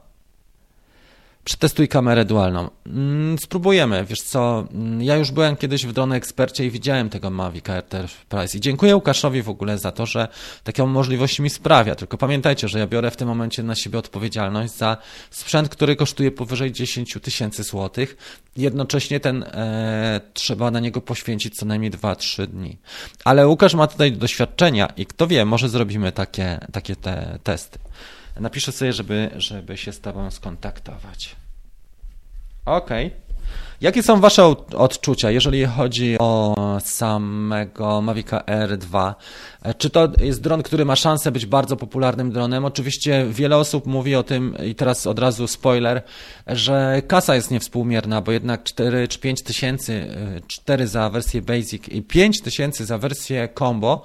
Przetestuj 1.44 1.88
kamerę 1.88 2.26
dualną. 2.26 2.70
Mm, 2.86 3.40
spróbujemy, 3.40 4.06
wiesz 4.06 4.22
co, 4.22 4.68
mm, 4.74 5.02
ja 5.02 5.16
już 5.16 5.32
byłem 5.32 5.56
kiedyś 5.56 5.86
w 5.86 5.94
Drone 5.94 6.16
Ekspercie 6.16 6.66
i 6.66 6.72
widziałem 6.72 7.10
tego 7.10 7.30
Mavic 7.30 7.70
Enterprise 7.70 8.58
i 8.58 8.62
dziękuję 8.62 8.96
Łukaszowi 8.96 9.42
w 9.42 9.50
ogóle 9.50 9.78
za 9.78 9.92
to, 9.92 10.06
że 10.06 10.28
taką 10.64 10.88
możliwość 10.88 11.40
mi 11.40 11.50
sprawia, 11.50 11.96
tylko 11.96 12.18
pamiętajcie, 12.18 12.68
że 12.68 12.80
ja 12.80 12.88
biorę 12.88 13.12
w 13.12 13.18
tym 13.18 13.28
momencie 13.28 13.64
na 13.64 13.76
siebie 13.76 14.00
odpowiedzialność 14.00 14.74
za 14.74 14.98
sprzęt, 15.30 15.70
który 15.70 15.96
kosztuje 15.96 16.32
powyżej 16.32 16.72
10 16.72 17.18
tysięcy 17.22 17.64
złotych, 17.64 18.18
jednocześnie 18.58 19.20
ten 19.20 19.44
e, 19.44 20.22
trzeba 20.34 20.72
na 20.72 20.80
niego 20.80 21.02
poświęcić 21.02 21.56
co 21.56 21.66
najmniej 21.66 21.92
2-3 21.92 22.48
dni. 22.48 22.78
Ale 23.26 23.48
Łukasz 23.48 23.74
ma 23.74 23.88
tutaj 23.88 24.12
doświadczenia 24.12 24.94
i 24.98 25.06
kto 25.06 25.28
wie, 25.28 25.46
może 25.46 25.70
zrobimy 25.70 26.12
takie, 26.12 26.60
takie 26.72 26.96
te 26.96 27.40
testy. 27.44 27.80
Napiszę 28.40 28.72
sobie, 28.72 28.94
żeby, 28.94 29.30
żeby 29.36 29.78
się 29.78 29.92
z 29.92 30.00
Tobą 30.00 30.32
skontaktować. 30.32 31.36
Okej. 32.66 33.08
Okay. 33.08 33.32
Jakie 33.82 34.04
są 34.04 34.20
Wasze 34.20 34.46
odczucia, 34.78 35.32
jeżeli 35.32 35.66
chodzi 35.66 36.16
o 36.20 36.56
samego 36.84 38.02
Mavica 38.02 38.40
R2? 38.40 39.14
Czy 39.78 39.90
to 39.90 40.10
jest 40.22 40.42
dron, 40.42 40.64
który 40.64 40.86
ma 40.86 40.96
szansę 40.96 41.32
być 41.32 41.46
bardzo 41.46 41.78
popularnym 41.78 42.32
dronem? 42.32 42.66
Oczywiście 42.66 43.26
wiele 43.30 43.58
osób 43.58 43.86
mówi 43.86 44.16
o 44.16 44.24
tym, 44.24 44.58
i 44.66 44.76
teraz 44.76 45.08
od 45.08 45.20
razu 45.20 45.48
spoiler, 45.48 46.02
że 46.48 47.02
kasa 47.08 47.36
jest 47.36 47.52
niewspółmierna, 47.52 48.22
bo 48.22 48.32
jednak 48.32 48.64
4 48.64 49.08
czy 49.08 49.20
5 49.20 49.44
tysięcy, 49.44 50.08
4 50.48 50.88
za 50.88 51.10
wersję 51.10 51.42
Basic 51.42 51.88
i 51.88 52.02
5 52.02 52.42
tysięcy 52.42 52.86
za 52.86 52.98
wersję 52.98 53.50
Combo, 53.60 54.04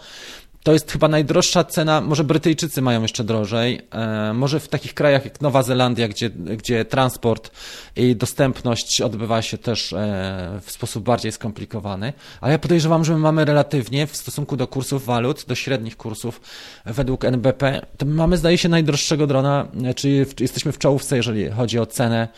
to 0.67 0.73
jest 0.73 0.93
chyba 0.93 1.09
najdroższa 1.09 1.65
cena, 1.65 2.01
może 2.01 2.25
Brytyjczycy 2.25 2.83
mają 2.83 3.03
jeszcze 3.03 3.25
drożej, 3.25 3.81
e, 3.91 4.33
może 4.33 4.61
w 4.61 4.69
takich 4.69 4.95
krajach 4.95 5.25
jak 5.25 5.41
Nowa 5.41 5.63
Zelandia, 5.63 6.09
gdzie, 6.09 6.31
gdzie 6.31 6.85
transport 6.85 7.51
i 7.97 8.17
dostępność 8.17 9.01
odbywa 9.01 9.43
się 9.43 9.59
też 9.59 9.93
e, 9.93 10.61
w 10.63 10.71
sposób 10.71 11.05
bardziej 11.05 11.33
skomplikowany, 11.33 12.13
ale 12.41 12.53
ja 12.53 12.59
podejrzewam, 12.59 13.05
że 13.05 13.13
my 13.13 13.19
mamy 13.19 13.45
relatywnie 13.45 14.07
w 14.07 14.17
stosunku 14.17 14.57
do 14.57 14.67
kursów 14.67 15.05
walut, 15.05 15.45
do 15.49 15.55
średnich 15.55 15.97
kursów 15.97 16.41
według 16.87 17.25
NBP, 17.25 17.87
to 17.97 18.07
my 18.07 18.15
mamy 18.15 18.37
zdaje 18.37 18.59
się 18.59 18.69
najdroższego 18.69 19.27
drona, 19.27 19.69
e, 19.85 19.95
czyli 19.95 20.25
jesteśmy 20.41 20.73
w 20.73 20.79
czołówce, 20.79 21.17
jeżeli 21.17 21.51
chodzi 21.51 21.79
o 21.79 21.87
cenę 21.87 22.29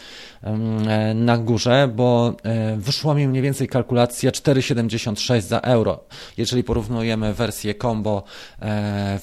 na 1.15 1.39
górze, 1.39 1.91
bo 1.95 2.37
wyszła 2.77 3.15
mi 3.15 3.29
mniej 3.29 3.43
więcej 3.43 3.69
kalkulacja 3.69 4.31
4,76 4.31 5.41
za 5.41 5.61
euro. 5.61 6.01
Jeżeli 6.37 6.65
porównujemy 6.65 7.35
wersję 7.35 7.75
combo 7.75 8.18
eh, 8.61 9.19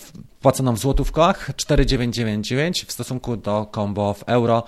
płaconą 0.46 0.76
w 0.76 0.80
złotówkach 0.80 1.50
4,999 1.56 2.86
w 2.86 2.92
stosunku 2.92 3.38
do 3.38 3.68
combo 3.76 4.14
w 4.14 4.24
euro 4.24 4.64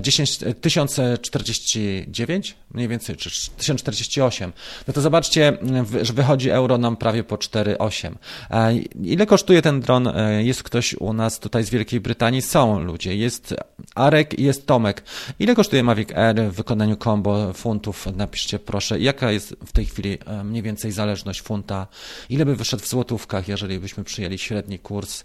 10, 0.00 0.38
1049 0.60 2.56
mniej 2.74 2.88
więcej, 2.88 3.16
czy 3.16 3.30
1048. 3.56 4.52
No 4.88 4.94
to 4.94 5.00
zobaczcie, 5.00 5.58
że 6.02 6.12
wychodzi 6.12 6.50
euro 6.50 6.78
nam 6.78 6.96
prawie 6.96 7.24
po 7.24 7.36
4,8. 7.36 8.14
E, 8.50 8.74
ile 9.04 9.26
kosztuje 9.26 9.62
ten 9.62 9.80
dron? 9.80 10.08
E, 10.08 10.44
jest 10.44 10.62
ktoś 10.62 10.94
u 10.94 11.12
nas 11.12 11.38
tutaj 11.38 11.64
z 11.64 11.70
Wielkiej 11.70 12.00
Brytanii? 12.00 12.42
Są 12.42 12.78
ludzie. 12.78 13.16
Jest 13.16 13.54
Arek 13.94 14.38
i 14.38 14.42
jest 14.42 14.66
Tomek. 14.66 15.02
Ile 15.38 15.54
kosztuje 15.54 15.82
Mavic 15.82 16.12
Air 16.12 16.42
w 16.42 16.54
wykonaniu 16.54 16.96
combo 16.96 17.52
funtów? 17.52 18.06
Napiszcie 18.16 18.58
proszę. 18.58 19.00
Jaka 19.00 19.32
jest 19.32 19.56
w 19.66 19.72
tej 19.72 19.86
chwili 19.86 20.18
e, 20.26 20.44
mniej 20.44 20.62
więcej 20.62 20.92
zależność 20.92 21.42
funta? 21.42 21.86
Ile 22.28 22.44
by 22.44 22.56
wyszedł 22.56 22.82
w 22.82 22.88
złotówkach, 22.88 23.48
jeżeli 23.48 23.78
byśmy 23.78 24.04
przyjęli 24.04 24.38
średni 24.38 24.78
kurs 24.78 25.19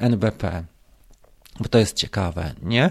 NBP? 0.00 0.64
Bo 1.60 1.68
to 1.68 1.78
jest 1.78 1.96
ciekawe, 1.96 2.54
nie? 2.62 2.90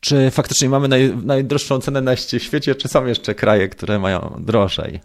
Czy 0.00 0.30
faktycznie 0.30 0.68
mamy 0.68 0.88
naj, 0.88 1.16
najdroższą 1.16 1.80
cenę 1.80 2.00
na 2.00 2.16
świecie, 2.16 2.74
czy 2.74 2.88
są 2.88 3.06
jeszcze 3.06 3.34
kraje, 3.34 3.68
które 3.68 3.98
mają 3.98 4.36
drożej? 4.38 5.00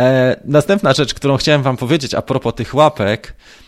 E, 0.00 0.40
następna 0.44 0.92
rzecz, 0.92 1.14
którą 1.14 1.36
chciałem 1.36 1.62
Wam 1.62 1.76
powiedzieć 1.76 2.14
a 2.14 2.22
propos 2.22 2.54
tych 2.54 2.74
łapek, 2.74 3.28
e, 3.28 3.67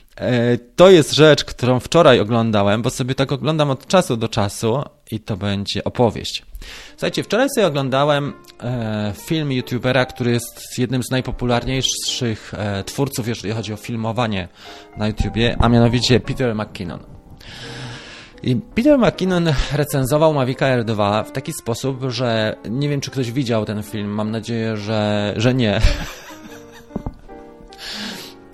to 0.77 0.91
jest 0.91 1.13
rzecz, 1.13 1.45
którą 1.45 1.81
wczoraj 1.81 2.21
oglądałem, 2.21 2.83
bo 2.83 2.91
sobie 2.91 3.15
tak 3.15 3.33
oglądam 3.33 3.71
od 3.71 3.87
czasu 3.87 4.17
do 4.17 4.29
czasu 4.29 4.83
i 5.11 5.21
to 5.21 5.37
będzie 5.37 5.85
opowieść. 5.85 6.43
Słuchajcie, 6.91 7.23
wczoraj 7.23 7.49
sobie 7.55 7.67
oglądałem 7.67 8.33
e, 8.63 9.13
film 9.17 9.53
youtubera, 9.53 10.07
który 10.07 10.31
jest 10.31 10.79
jednym 10.79 11.03
z 11.03 11.11
najpopularniejszych 11.11 12.55
e, 12.57 12.85
twórców, 12.85 13.29
jeżeli 13.29 13.55
chodzi 13.55 13.73
o 13.73 13.77
filmowanie 13.77 14.49
na 14.97 15.09
YouTubie, 15.09 15.57
a 15.59 15.69
mianowicie 15.69 16.21
Peter 16.21 16.55
McKinnon. 16.55 17.01
I 18.43 18.57
Peter 18.57 18.99
McKinnon 18.99 19.53
recenzował 19.73 20.35
Mavic 20.35 20.63
Air 20.63 20.85
2 20.85 21.23
w 21.23 21.33
taki 21.33 21.53
sposób, 21.53 22.05
że 22.09 22.57
nie 22.69 22.89
wiem, 22.89 23.01
czy 23.01 23.11
ktoś 23.11 23.33
widział 23.33 23.65
ten 23.65 23.83
film, 23.83 24.11
mam 24.11 24.31
nadzieję, 24.31 24.77
że, 24.77 25.33
że 25.37 25.55
nie. 25.55 25.81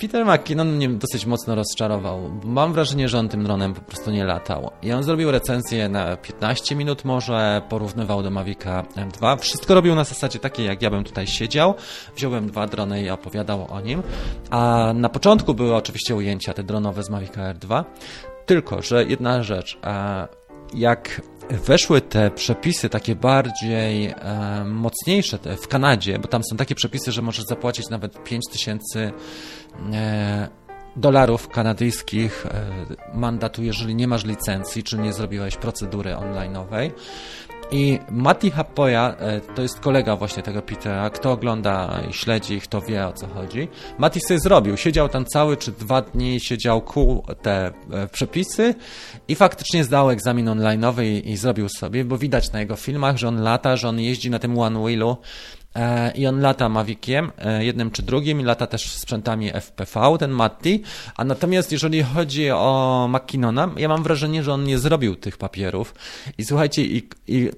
Peter 0.00 0.26
McKinnon 0.26 0.72
mnie 0.72 0.88
dosyć 0.88 1.26
mocno 1.26 1.54
rozczarował. 1.54 2.30
Mam 2.44 2.72
wrażenie, 2.72 3.08
że 3.08 3.18
on 3.18 3.28
tym 3.28 3.44
dronem 3.44 3.74
po 3.74 3.80
prostu 3.80 4.10
nie 4.10 4.24
latał. 4.24 4.70
I 4.82 4.92
on 4.92 5.02
zrobił 5.02 5.30
recenzję 5.30 5.88
na 5.88 6.16
15 6.16 6.76
minut 6.76 7.04
może, 7.04 7.62
porównywał 7.68 8.22
do 8.22 8.30
Mavica 8.30 8.82
M2. 8.82 9.38
Wszystko 9.38 9.74
robił 9.74 9.94
na 9.94 10.04
zasadzie 10.04 10.38
takiej, 10.38 10.66
jak 10.66 10.82
ja 10.82 10.90
bym 10.90 11.04
tutaj 11.04 11.26
siedział. 11.26 11.74
Wziąłem 12.16 12.46
dwa 12.46 12.66
drony 12.66 13.02
i 13.02 13.10
opowiadał 13.10 13.66
o 13.72 13.80
nim. 13.80 14.02
A 14.50 14.92
na 14.94 15.08
początku 15.08 15.54
były 15.54 15.74
oczywiście 15.74 16.14
ujęcia 16.14 16.54
te 16.54 16.62
dronowe 16.62 17.02
z 17.02 17.10
Mavica 17.10 17.54
R2. 17.54 17.84
Tylko, 18.46 18.82
że 18.82 19.04
jedna 19.04 19.42
rzecz, 19.42 19.78
jak 20.74 21.20
weszły 21.50 22.00
te 22.00 22.30
przepisy 22.30 22.88
takie 22.88 23.14
bardziej 23.14 24.06
e, 24.06 24.14
mocniejsze 24.64 25.38
w 25.62 25.68
Kanadzie, 25.68 26.18
bo 26.18 26.28
tam 26.28 26.42
są 26.44 26.56
takie 26.56 26.74
przepisy, 26.74 27.12
że 27.12 27.22
możesz 27.22 27.44
zapłacić 27.44 27.88
nawet 27.88 28.24
5000 28.24 29.00
e, 29.00 29.12
dolarów 30.96 31.48
kanadyjskich 31.48 32.46
e, 32.46 33.18
mandatu, 33.18 33.62
jeżeli 33.62 33.94
nie 33.94 34.08
masz 34.08 34.24
licencji, 34.24 34.82
czy 34.82 34.98
nie 34.98 35.12
zrobiłeś 35.12 35.56
procedury 35.56 36.14
online'owej, 36.14 36.90
i 37.70 37.98
Mati 38.10 38.50
Hapoya 38.50 39.14
e, 39.18 39.40
to 39.40 39.62
jest 39.62 39.80
kolega 39.80 40.16
właśnie 40.16 40.42
tego 40.42 40.62
Petera. 40.62 41.10
Kto 41.10 41.32
ogląda 41.32 42.02
i 42.10 42.12
śledzi 42.12 42.54
ich, 42.54 42.66
to 42.66 42.80
wie 42.80 43.06
o 43.06 43.12
co 43.12 43.26
chodzi. 43.26 43.68
Mati 43.98 44.20
sobie 44.20 44.40
zrobił. 44.40 44.76
Siedział 44.76 45.08
tam 45.08 45.24
cały 45.24 45.56
czy 45.56 45.72
dwa 45.72 46.02
dni, 46.02 46.40
siedział 46.40 46.82
ku 46.82 47.24
te 47.42 47.72
e, 47.90 48.08
przepisy 48.08 48.74
i 49.28 49.34
faktycznie 49.34 49.84
zdał 49.84 50.10
egzamin 50.10 50.46
online'owy 50.46 51.04
i, 51.04 51.30
i 51.30 51.36
zrobił 51.36 51.68
sobie, 51.68 52.04
bo 52.04 52.18
widać 52.18 52.52
na 52.52 52.60
jego 52.60 52.76
filmach, 52.76 53.16
że 53.16 53.28
on 53.28 53.42
lata, 53.42 53.76
że 53.76 53.88
on 53.88 54.00
jeździ 54.00 54.30
na 54.30 54.38
tym 54.38 54.58
One 54.58 54.80
Wheelu 54.80 55.16
E, 55.65 55.65
i 56.14 56.26
on 56.26 56.40
lata 56.40 56.68
Maviciem, 56.68 57.32
e, 57.38 57.64
jednym 57.64 57.90
czy 57.90 58.02
drugim, 58.02 58.40
i 58.40 58.44
lata 58.44 58.66
też 58.66 58.92
sprzętami 58.92 59.50
FPV, 59.52 60.18
ten 60.18 60.30
Matti. 60.30 60.82
A 61.16 61.24
natomiast 61.24 61.72
jeżeli 61.72 62.02
chodzi 62.02 62.50
o 62.50 63.08
McKinnona, 63.12 63.70
ja 63.76 63.88
mam 63.88 64.02
wrażenie, 64.02 64.42
że 64.42 64.52
on 64.52 64.64
nie 64.64 64.78
zrobił 64.78 65.16
tych 65.16 65.36
papierów. 65.36 65.94
I 66.38 66.44
słuchajcie, 66.44 66.82
i, 66.82 67.08
i 67.28 67.50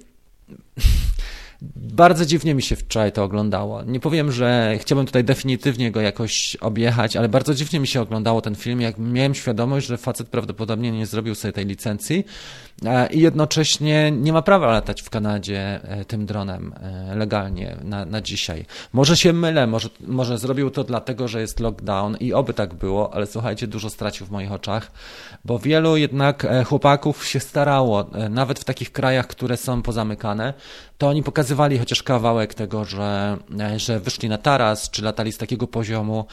bardzo 1.75 2.25
dziwnie 2.25 2.55
mi 2.55 2.61
się 2.61 2.75
wczoraj 2.75 3.11
to 3.11 3.23
oglądało. 3.23 3.83
Nie 3.83 3.99
powiem, 3.99 4.31
że 4.31 4.77
chciałbym 4.79 5.05
tutaj 5.05 5.23
definitywnie 5.23 5.91
go 5.91 6.01
jakoś 6.01 6.55
objechać, 6.55 7.15
ale 7.15 7.29
bardzo 7.29 7.53
dziwnie 7.53 7.79
mi 7.79 7.87
się 7.87 8.01
oglądało 8.01 8.41
ten 8.41 8.55
film, 8.55 8.81
jak 8.81 8.97
miałem 8.97 9.35
świadomość, 9.35 9.87
że 9.87 9.97
facet 9.97 10.27
prawdopodobnie 10.27 10.91
nie 10.91 11.05
zrobił 11.05 11.35
sobie 11.35 11.51
tej 11.51 11.65
licencji 11.65 12.25
e, 12.85 13.13
i 13.13 13.19
jednocześnie 13.19 14.11
nie 14.11 14.33
ma 14.33 14.41
prawa 14.41 14.67
latać 14.67 15.01
w 15.01 15.09
Kanadzie 15.09 15.79
e, 15.83 16.05
tym 16.05 16.25
dronem 16.25 16.73
e, 16.81 17.15
legalnie 17.15 17.77
na, 17.83 18.05
na 18.05 18.21
dzisiaj. 18.21 18.65
Może 18.93 19.17
się 19.17 19.33
mylę, 19.33 19.67
może, 19.67 19.89
może 20.07 20.37
zrobił 20.37 20.69
to 20.69 20.83
dlatego, 20.83 21.27
że 21.27 21.41
jest 21.41 21.59
lockdown 21.59 22.17
i 22.19 22.33
oby 22.33 22.53
tak 22.53 22.73
było, 22.73 23.13
ale 23.13 23.27
słuchajcie, 23.27 23.67
dużo 23.67 23.89
stracił 23.89 24.25
w 24.25 24.31
moich 24.31 24.51
oczach, 24.51 24.91
bo 25.45 25.59
wielu 25.59 25.97
jednak 25.97 26.47
chłopaków 26.65 27.25
się 27.25 27.39
starało, 27.39 28.09
nawet 28.29 28.59
w 28.59 28.63
takich 28.63 28.91
krajach, 28.91 29.27
które 29.27 29.57
są 29.57 29.81
pozamykane, 29.81 30.53
to 30.99 31.07
oni 31.07 31.23
pokazywali 31.23 31.77
chociaż 31.77 32.03
kawałek 32.03 32.53
tego, 32.53 32.85
że, 32.85 33.37
że 33.77 33.99
wyszli 33.99 34.29
na 34.29 34.37
taras, 34.37 34.89
czy 34.89 35.03
latali 35.03 35.31
z 35.31 35.37
takiego 35.37 35.67
poziomu, 35.67 36.25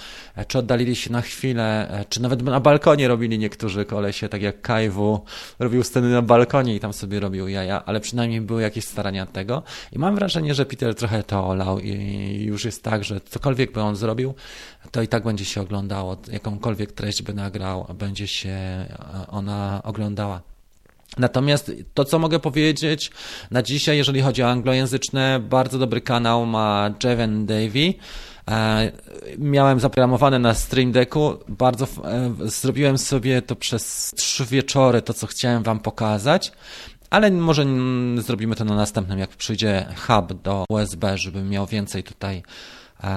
czy 0.49 0.59
oddalili 0.59 0.97
się 0.97 1.13
na 1.13 1.23
chwilę, 1.23 1.89
czy 2.09 2.23
nawet 2.23 2.43
na 2.43 2.61
balkonie 2.61 3.09
robili 3.09 3.39
niektórzy 3.39 3.85
kolesie, 3.85 4.29
tak 4.29 4.43
jak 4.43 4.61
Kajwu 4.61 5.25
robił 5.59 5.83
sceny 5.83 6.11
na 6.11 6.23
balkonie 6.23 6.77
i 6.77 6.81
tam 6.81 6.93
sobie 6.93 7.21
robił 7.21 7.49
jaja, 7.49 7.85
ale 7.85 8.01
przynajmniej 8.01 8.41
były 8.41 8.63
jakieś 8.63 8.85
starania 8.85 9.27
tego. 9.27 9.63
I 9.93 9.99
mam 9.99 10.15
wrażenie, 10.15 10.55
że 10.55 10.67
Peter 10.67 10.95
trochę 10.95 11.23
to 11.23 11.47
olał 11.47 11.79
i 11.79 11.93
już 12.45 12.65
jest 12.65 12.83
tak, 12.83 13.05
że 13.05 13.21
cokolwiek 13.21 13.73
by 13.73 13.81
on 13.81 13.97
zrobił, 13.97 14.35
to 14.91 15.03
i 15.03 15.09
tak 15.09 15.25
będzie 15.25 15.45
się 15.45 15.61
oglądało, 15.61 16.17
jakąkolwiek 16.33 16.93
treść 16.93 17.23
by 17.23 17.35
nagrał, 17.35 17.87
będzie 17.95 18.27
się 18.27 18.57
ona 19.29 19.81
oglądała. 19.85 20.56
Natomiast 21.19 21.73
to, 21.95 22.05
co 22.05 22.19
mogę 22.19 22.39
powiedzieć 22.39 23.11
na 23.51 23.63
dzisiaj, 23.63 23.97
jeżeli 23.97 24.21
chodzi 24.21 24.43
o 24.43 24.51
anglojęzyczne, 24.51 25.41
bardzo 25.41 25.79
dobry 25.79 26.01
kanał 26.01 26.47
ma 26.47 26.91
Jeven 27.05 27.47
Davy. 27.47 27.95
E, 28.51 28.93
miałem 29.39 29.81
zaprogramowane 29.81 30.39
na 30.39 30.55
Stream 30.55 30.93
Decku. 30.93 31.35
Bardzo 31.49 31.85
e, 31.85 32.35
zrobiłem 32.39 32.99
sobie 32.99 33.43
to 33.43 33.57
przez 33.57 34.13
trzy 34.17 34.45
wieczory, 34.45 35.03
to 35.03 35.15
co 35.15 35.27
chciałem 35.27 35.63
Wam 35.63 35.81
pokazać. 35.81 36.53
Ale 37.11 37.31
może 37.31 37.67
zrobimy 38.19 38.57
to 38.57 38.65
na 38.65 38.77
następnym, 38.77 39.19
jak 39.19 39.31
przyjdzie 39.31 39.87
hub 40.07 40.43
do 40.43 40.65
USB, 40.69 41.19
żeby 41.19 41.43
miał 41.43 41.67
więcej 41.67 42.03
tutaj 42.03 42.43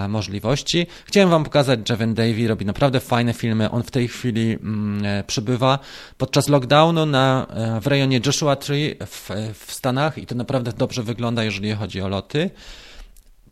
możliwości. 0.10 0.88
Chciałem 1.06 1.30
Wam 1.30 1.44
pokazać, 1.44 1.90
Jevin 1.90 2.14
Davy 2.14 2.48
robi 2.48 2.66
naprawdę 2.66 3.00
fajne 3.00 3.34
filmy. 3.34 3.72
On 3.72 3.84
w 3.84 3.92
tej 3.92 4.08
chwili 4.08 4.52
mm, 4.52 5.06
e, 5.06 5.24
przybywa 5.24 5.80
podczas 6.18 6.50
lockdownu 6.50 7.06
na, 7.06 7.48
e, 7.50 7.82
w 7.82 7.88
rejonie 7.88 8.22
Joshua 8.26 8.56
Tree 8.56 8.96
w, 9.06 9.30
w 9.54 9.74
Stanach 9.74 10.18
i 10.18 10.26
to 10.26 10.36
naprawdę 10.36 10.74
dobrze 10.74 11.04
wygląda, 11.04 11.44
jeżeli 11.44 11.74
chodzi 11.74 12.02
o 12.02 12.08
loty. 12.08 12.50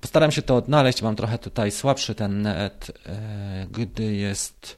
Postaram 0.01 0.31
się 0.31 0.41
to 0.41 0.55
odnaleźć. 0.55 1.01
Mam 1.01 1.15
trochę 1.15 1.37
tutaj 1.37 1.71
słabszy 1.71 2.15
ten 2.15 2.41
net, 2.41 2.91
gdy 3.71 4.15
jest 4.15 4.77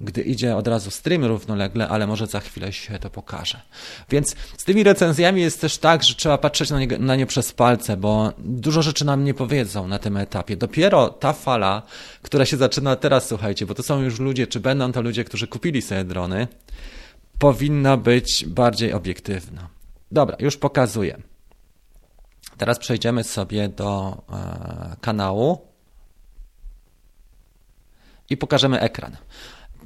gdy 0.00 0.22
idzie 0.22 0.56
od 0.56 0.68
razu 0.68 0.90
stream 0.90 1.24
równolegle, 1.24 1.88
ale 1.88 2.06
może 2.06 2.26
za 2.26 2.40
chwilę 2.40 2.72
się 2.72 2.98
to 2.98 3.10
pokaże. 3.10 3.60
Więc 4.10 4.36
z 4.58 4.64
tymi 4.64 4.82
recenzjami 4.82 5.40
jest 5.40 5.60
też 5.60 5.78
tak, 5.78 6.02
że 6.02 6.14
trzeba 6.14 6.38
patrzeć 6.38 6.70
na 6.70 6.80
nie, 6.80 6.98
na 6.98 7.16
nie 7.16 7.26
przez 7.26 7.52
palce, 7.52 7.96
bo 7.96 8.32
dużo 8.38 8.82
rzeczy 8.82 9.04
nam 9.04 9.24
nie 9.24 9.34
powiedzą 9.34 9.88
na 9.88 9.98
tym 9.98 10.16
etapie. 10.16 10.56
Dopiero 10.56 11.08
ta 11.08 11.32
fala, 11.32 11.82
która 12.22 12.46
się 12.46 12.56
zaczyna 12.56 12.96
teraz, 12.96 13.28
słuchajcie, 13.28 13.66
bo 13.66 13.74
to 13.74 13.82
są 13.82 14.02
już 14.02 14.20
ludzie, 14.20 14.46
czy 14.46 14.60
będą 14.60 14.92
to 14.92 15.02
ludzie, 15.02 15.24
którzy 15.24 15.46
kupili 15.46 15.82
sobie 15.82 16.04
drony, 16.04 16.48
powinna 17.38 17.96
być 17.96 18.44
bardziej 18.46 18.92
obiektywna. 18.92 19.68
Dobra, 20.12 20.36
już 20.40 20.56
pokazuję. 20.56 21.22
Teraz 22.58 22.78
przejdziemy 22.78 23.24
sobie 23.24 23.68
do 23.68 24.22
e, 24.32 24.96
kanału 25.00 25.68
i 28.30 28.36
pokażemy 28.36 28.80
ekran. 28.80 29.16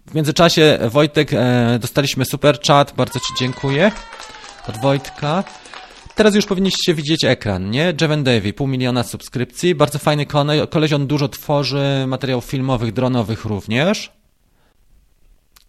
W 0.07 0.15
międzyczasie, 0.15 0.79
Wojtek, 0.89 1.33
e, 1.33 1.79
dostaliśmy 1.81 2.24
super 2.24 2.61
chat, 2.66 2.93
bardzo 2.97 3.20
Ci 3.20 3.35
dziękuję. 3.39 3.93
Od 4.68 4.81
Wojtka. 4.81 5.45
Teraz 6.14 6.35
już 6.35 6.47
powinniście 6.47 6.95
widzieć 6.95 7.24
ekran, 7.24 7.70
nie? 7.70 7.95
Jeven 8.01 8.24
Davy, 8.24 8.53
pół 8.53 8.66
miliona 8.66 9.03
subskrypcji, 9.03 9.74
bardzo 9.74 9.99
fajny 9.99 10.26
koleś, 10.70 10.93
on 10.93 11.07
dużo 11.07 11.29
tworzy 11.29 12.05
materiałów 12.07 12.45
filmowych, 12.45 12.93
dronowych 12.93 13.45
również. 13.45 14.12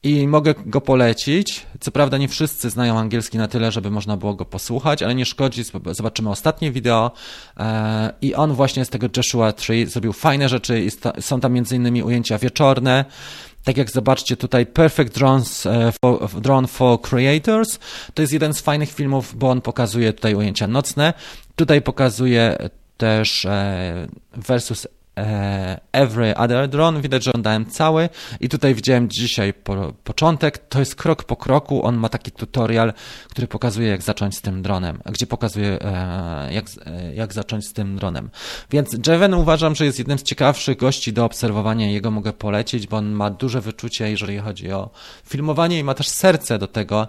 I 0.04 0.28
mogę 0.28 0.54
go 0.66 0.82
polecić. 0.82 1.66
Co 1.80 1.92
prawda 1.92 2.18
nie 2.18 2.28
wszyscy 2.28 2.70
znają 2.70 3.00
angielski 3.00 3.38
na 3.38 3.48
tyle, 3.48 3.72
żeby 3.72 3.92
można 3.92 4.18
było 4.18 4.34
go 4.34 4.46
posłuchać, 4.46 5.04
ale 5.04 5.16
nie 5.16 5.26
szkodzi. 5.26 5.64
Zobaczymy 5.92 6.30
ostatnie 6.30 6.72
wideo. 6.72 7.12
E, 7.58 8.14
I 8.22 8.36
on 8.36 8.54
właśnie 8.54 8.86
z 8.86 8.90
tego 8.90 9.08
Joshua 9.18 9.54
Tree 9.54 9.86
zrobił 9.86 10.14
fajne 10.14 10.50
rzeczy. 10.50 10.88
Są 11.20 11.40
tam 11.40 11.54
między 11.54 11.76
innymi 11.76 12.04
ujęcia 12.04 12.38
wieczorne. 12.38 13.06
Tak 13.64 13.78
jak 13.78 13.92
zobaczcie 13.92 14.38
tutaj 14.38 14.66
Perfect 14.66 15.16
Drones 15.16 15.66
e, 15.66 15.92
for, 16.02 16.42
Drone 16.42 16.68
for 16.68 17.02
Creators. 17.02 17.80
To 18.14 18.22
jest 18.22 18.34
jeden 18.34 18.54
z 18.54 18.62
fajnych 18.62 18.92
filmów, 18.92 19.36
bo 19.36 19.50
on 19.50 19.62
pokazuje 19.62 20.14
tutaj 20.14 20.36
ujęcia 20.36 20.68
nocne. 20.68 21.14
Tutaj 21.56 21.82
pokazuje 21.82 22.58
też 22.98 23.46
e, 23.46 24.08
versus 24.34 24.88
Every 25.92 26.36
Other 26.36 26.68
Drone. 26.68 27.02
Widać, 27.02 27.24
że 27.24 27.32
oglądałem 27.32 27.66
cały 27.66 28.10
i 28.40 28.50
tutaj 28.50 28.76
widziałem 28.76 29.10
dzisiaj 29.10 29.54
po, 29.54 29.94
początek. 30.04 30.58
To 30.58 30.80
jest 30.80 30.96
krok 30.96 31.24
po 31.24 31.36
kroku. 31.36 31.86
On 31.86 31.98
ma 31.98 32.10
taki 32.10 32.32
tutorial, 32.32 32.94
który 33.30 33.48
pokazuje, 33.48 33.88
jak 33.88 34.02
zacząć 34.02 34.38
z 34.38 34.42
tym 34.42 34.62
dronem, 34.62 35.00
gdzie 35.06 35.28
pokazuje, 35.28 35.82
e, 35.82 36.54
jak, 36.54 36.66
e, 36.86 37.14
jak 37.16 37.34
zacząć 37.34 37.68
z 37.68 37.74
tym 37.74 37.96
dronem. 37.96 38.30
Więc 38.72 39.08
Jeven 39.08 39.34
uważam, 39.34 39.76
że 39.76 39.86
jest 39.86 40.00
jednym 40.00 40.20
z 40.20 40.24
ciekawszych 40.24 40.78
gości 40.78 41.14
do 41.14 41.26
obserwowania. 41.26 41.92
Jego 41.92 42.12
mogę 42.12 42.34
polecić, 42.34 42.88
bo 42.88 42.98
on 42.98 43.12
ma 43.12 43.30
duże 43.30 43.62
wyczucie, 43.62 44.12
jeżeli 44.12 44.38
chodzi 44.38 44.72
o 44.72 44.90
filmowanie 45.26 45.80
i 45.80 45.84
ma 45.84 45.94
też 45.94 46.08
serce 46.08 46.60
do 46.60 46.68
tego, 46.68 47.08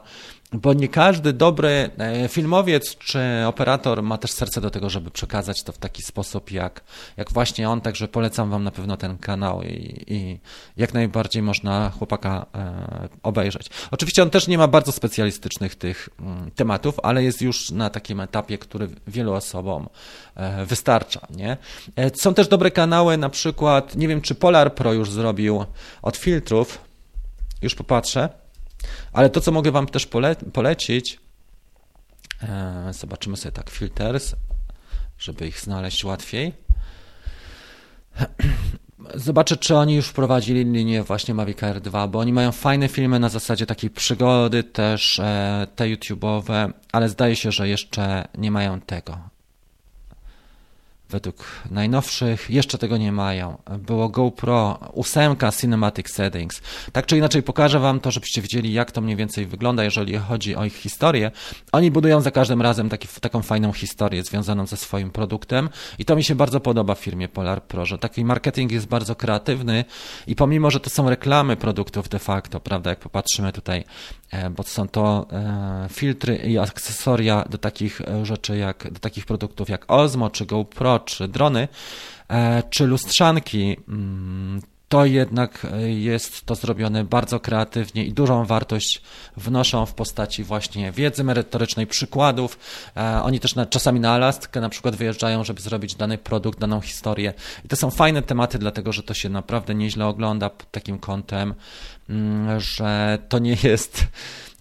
bo 0.55 0.72
nie 0.72 0.88
każdy 0.88 1.32
dobry 1.32 1.90
e, 1.98 2.28
filmowiec 2.28 2.96
czy 2.96 3.20
operator 3.46 4.02
ma 4.02 4.18
też 4.18 4.32
serce 4.32 4.61
do 4.61 4.70
tego, 4.70 4.90
żeby 4.90 5.11
przekazać 5.11 5.62
to 5.62 5.72
w 5.72 5.78
taki 5.78 6.02
sposób, 6.02 6.50
jak, 6.50 6.84
jak 7.16 7.32
właśnie 7.32 7.70
on, 7.70 7.80
także 7.80 8.09
polecam 8.09 8.50
Wam 8.50 8.64
na 8.64 8.70
pewno 8.70 8.96
ten 8.96 9.18
kanał 9.18 9.62
i, 9.62 10.05
i 10.07 10.38
jak 10.76 10.94
najbardziej 10.94 11.42
można 11.42 11.90
chłopaka 11.90 12.46
e, 12.55 13.09
obejrzeć. 13.22 13.70
Oczywiście 13.90 14.22
on 14.22 14.30
też 14.30 14.48
nie 14.48 14.59
ma 14.59 14.68
bardzo 14.68 14.92
specjalistycznych 14.92 15.74
tych 15.74 16.09
mm, 16.20 16.50
tematów, 16.50 16.94
ale 17.02 17.24
jest 17.24 17.42
już 17.42 17.70
na 17.70 17.90
takim 17.90 18.20
etapie, 18.20 18.59
który 18.59 18.88
wielu 19.07 19.32
osobom 19.32 19.88
e, 20.34 20.66
wystarcza. 20.66 21.26
Nie? 21.30 21.57
Są 22.14 22.34
też 22.34 22.48
dobre 22.48 22.70
kanały, 22.70 23.16
na 23.16 23.28
przykład, 23.28 23.96
nie 23.96 24.09
wiem 24.09 24.20
czy 24.20 24.34
Polar 24.34 24.74
Pro 24.74 24.92
już 24.92 25.11
zrobił 25.11 25.64
od 26.02 26.16
filtrów, 26.16 26.78
już 27.62 27.74
popatrzę, 27.74 28.43
ale 29.12 29.30
to, 29.30 29.41
co 29.41 29.53
mogę 29.53 29.70
Wam 29.70 29.87
też 29.87 30.07
pole 30.07 30.37
polecić, 30.37 31.20
e, 32.43 32.91
zobaczymy 32.93 33.37
sobie 33.37 33.53
tak, 33.53 33.70
filters, 33.70 34.35
żeby 35.18 35.47
ich 35.47 35.61
znaleźć 35.61 36.05
łatwiej. 36.05 36.53
Zobaczę, 39.14 39.57
czy 39.57 39.76
oni 39.76 39.95
już 39.95 40.09
wprowadzili 40.09 40.64
linię 40.64 41.03
właśnie 41.03 41.35
Mavic 41.35 41.62
Air 41.62 41.80
2, 41.80 42.09
bo 42.09 42.18
oni 42.18 42.32
mają 42.32 42.53
fajne 42.53 42.89
filmy 42.89 43.18
na 43.18 43.28
zasadzie 43.28 43.66
takiej 43.66 43.91
przygody, 43.91 44.62
też 44.62 45.18
e, 45.18 45.66
te 45.76 45.85
YouTube'owe, 45.85 46.72
ale 46.93 47.09
zdaje 47.09 47.37
się, 47.37 47.53
że 47.53 47.68
jeszcze 47.68 48.28
nie 48.39 48.51
mają 48.51 48.80
tego 48.80 49.34
według 51.14 51.44
najnowszych 51.70 52.50
jeszcze 52.50 52.78
tego 52.78 52.96
nie 52.96 53.12
mają. 53.12 53.58
Było 53.78 54.08
GoPro 54.08 54.78
8 54.94 55.36
Cinematic 55.60 56.10
Settings. 56.10 56.62
Tak 56.92 57.06
czy 57.06 57.16
inaczej 57.16 57.42
pokażę 57.42 57.78
Wam 57.78 58.00
to, 58.00 58.10
żebyście 58.10 58.42
wiedzieli, 58.42 58.72
jak 58.72 58.92
to 58.92 59.00
mniej 59.00 59.16
więcej 59.16 59.46
wygląda, 59.46 59.84
jeżeli 59.84 60.16
chodzi 60.16 60.56
o 60.56 60.64
ich 60.64 60.76
historię. 60.76 61.30
Oni 61.72 61.90
budują 61.90 62.20
za 62.20 62.30
każdym 62.30 62.62
razem 62.62 62.88
taki, 62.88 63.08
taką 63.20 63.42
fajną 63.42 63.72
historię 63.72 64.22
związaną 64.22 64.66
ze 64.66 64.76
swoim 64.76 65.10
produktem 65.10 65.68
i 65.98 66.04
to 66.04 66.16
mi 66.16 66.24
się 66.24 66.34
bardzo 66.34 66.60
podoba 66.60 66.94
w 66.94 66.98
firmie 66.98 67.28
Polar 67.28 67.62
Pro, 67.62 67.86
że 67.86 67.98
taki 67.98 68.24
marketing 68.24 68.72
jest 68.72 68.86
bardzo 68.86 69.14
kreatywny 69.14 69.84
i 70.26 70.34
pomimo, 70.34 70.70
że 70.70 70.80
to 70.80 70.90
są 70.90 71.10
reklamy 71.10 71.56
produktów 71.56 72.08
de 72.08 72.18
facto, 72.18 72.60
prawda, 72.60 72.90
jak 72.90 72.98
popatrzymy 72.98 73.52
tutaj, 73.52 73.84
bo 74.51 74.62
są 74.62 74.89
to 74.89 75.26
e, 75.32 75.87
filtry 75.91 76.37
i 76.37 76.59
akcesoria 76.59 77.45
do 77.51 77.59
takich 77.59 78.01
e, 78.01 78.26
rzeczy 78.26 78.57
jak, 78.57 78.93
do 78.93 79.01
takich 79.01 79.26
produktów 79.26 79.68
jak 79.68 79.85
Osmo 79.89 80.30
czy 80.30 80.47
GoPro 80.47 80.99
czy 80.99 81.28
drony, 81.28 81.68
e, 82.28 82.62
czy 82.70 82.87
lustrzanki, 82.87 83.76
mm, 83.89 84.61
to 84.95 85.05
jednak 85.05 85.66
jest 85.87 86.47
to 86.47 86.55
zrobione 86.55 87.05
bardzo 87.05 87.41
kreatywnie 87.41 88.05
i 88.05 88.12
dużą 88.12 88.45
wartość 88.45 89.03
wnoszą 89.37 89.87
w 89.87 89.95
postaci 89.95 90.45
właśnie 90.45 90.93
wiedzy 90.93 91.24
merytorycznej, 91.24 91.87
przykładów. 91.87 92.59
E, 92.97 93.22
oni 93.22 93.41
też 93.41 93.55
na, 93.55 93.66
czasami 93.66 94.01
na 94.01 94.12
Alaskę 94.12 94.61
na 94.61 94.68
przykład 94.68 94.97
wyjeżdżają, 94.97 95.45
żeby 95.45 95.61
zrobić 95.61 95.95
dany 95.95 96.18
produkt, 96.18 96.59
daną 96.59 96.80
historię. 96.80 97.35
I 97.64 97.68
to 97.68 97.76
są 97.76 97.91
fajne 97.91 98.22
tematy, 98.22 98.59
dlatego 98.59 98.93
że 98.93 99.03
to 99.03 99.14
się 99.14 99.28
naprawdę 99.28 99.74
nieźle 99.74 100.07
ogląda 100.07 100.51
pod 100.51 100.70
takim 100.70 100.99
kątem, 100.99 101.55
że 102.59 103.18
to 103.28 103.38
nie 103.38 103.57
jest 103.62 104.07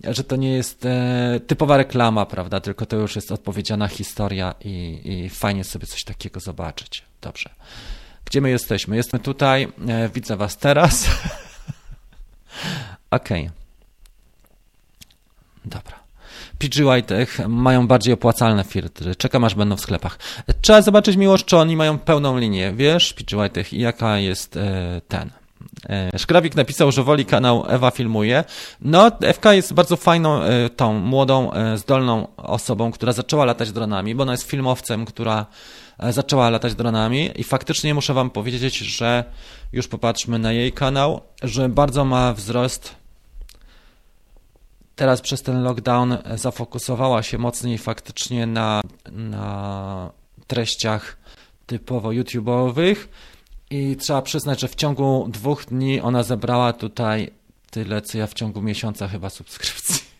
że 0.03 0.23
to 0.23 0.35
nie 0.35 0.53
jest 0.53 0.85
e, 0.85 1.39
typowa 1.47 1.77
reklama, 1.77 2.25
prawda, 2.25 2.59
tylko 2.59 2.85
to 2.85 2.95
już 2.95 3.15
jest 3.15 3.31
odpowiedziana 3.31 3.87
historia 3.87 4.55
i, 4.65 5.01
i 5.03 5.29
fajnie 5.29 5.63
sobie 5.63 5.87
coś 5.87 6.03
takiego 6.03 6.39
zobaczyć. 6.39 7.03
Dobrze. 7.21 7.49
Gdzie 8.25 8.41
my 8.41 8.49
jesteśmy? 8.49 8.95
Jesteśmy 8.95 9.19
tutaj, 9.19 9.67
e, 9.87 10.09
widzę 10.09 10.37
Was 10.37 10.57
teraz. 10.57 11.05
Okej. 13.11 13.41
Okay. 13.41 13.51
Dobra. 15.65 16.03
PG 16.57 16.85
Whitech 16.85 17.39
mają 17.47 17.87
bardziej 17.87 18.13
opłacalne 18.13 18.63
filtry. 18.63 19.15
Czekam 19.15 19.43
aż 19.43 19.55
będą 19.55 19.75
w 19.75 19.81
sklepach. 19.81 20.19
Trzeba 20.61 20.81
zobaczyć 20.81 21.15
miłość, 21.15 21.45
czy 21.45 21.57
oni 21.57 21.75
mają 21.75 21.99
pełną 21.99 22.37
linię. 22.37 22.73
Wiesz, 22.73 23.13
PG 23.13 23.37
Whitech, 23.37 23.73
i 23.73 23.79
jaka 23.79 24.17
jest 24.17 24.57
e, 24.57 25.01
ten 25.07 25.29
Szkrawik 26.17 26.55
napisał, 26.55 26.91
że 26.91 27.03
woli 27.03 27.25
kanał 27.25 27.65
Ewa 27.67 27.91
Filmuje. 27.91 28.43
No, 28.81 29.11
Ewka 29.21 29.53
jest 29.53 29.73
bardzo 29.73 29.97
fajną, 29.97 30.41
e, 30.41 30.69
tą 30.69 30.93
młodą, 30.93 31.53
e, 31.53 31.77
zdolną 31.77 32.27
osobą, 32.37 32.91
która 32.91 33.13
zaczęła 33.13 33.45
latać 33.45 33.71
dronami, 33.71 34.15
bo 34.15 34.23
ona 34.23 34.31
jest 34.31 34.43
filmowcem, 34.43 35.05
która 35.05 35.45
zaczęła 36.09 36.49
latać 36.49 36.75
dronami 36.75 37.29
i 37.35 37.43
faktycznie 37.43 37.93
muszę 37.93 38.13
Wam 38.13 38.29
powiedzieć, 38.29 38.77
że 38.77 39.23
już 39.73 39.87
popatrzmy 39.87 40.39
na 40.39 40.51
jej 40.51 40.71
kanał, 40.71 41.21
że 41.43 41.69
bardzo 41.69 42.05
ma 42.05 42.33
wzrost. 42.33 42.95
Teraz 44.95 45.21
przez 45.21 45.41
ten 45.41 45.63
lockdown 45.63 46.17
zafokusowała 46.35 47.23
się 47.23 47.37
mocniej 47.37 47.77
faktycznie 47.77 48.45
na, 48.45 48.81
na 49.11 50.11
treściach 50.47 51.17
typowo 51.65 52.09
YouTube'owych 52.09 52.95
i 53.73 53.95
trzeba 53.95 54.21
przyznać, 54.21 54.59
że 54.59 54.67
w 54.67 54.75
ciągu 54.75 55.27
dwóch 55.29 55.65
dni 55.65 56.01
ona 56.01 56.23
zebrała 56.23 56.73
tutaj 56.73 57.31
tyle, 57.71 58.01
co 58.01 58.17
ja 58.17 58.27
w 58.27 58.33
ciągu 58.33 58.61
miesiąca 58.61 59.07
chyba 59.07 59.29
subskrypcji. 59.29 60.12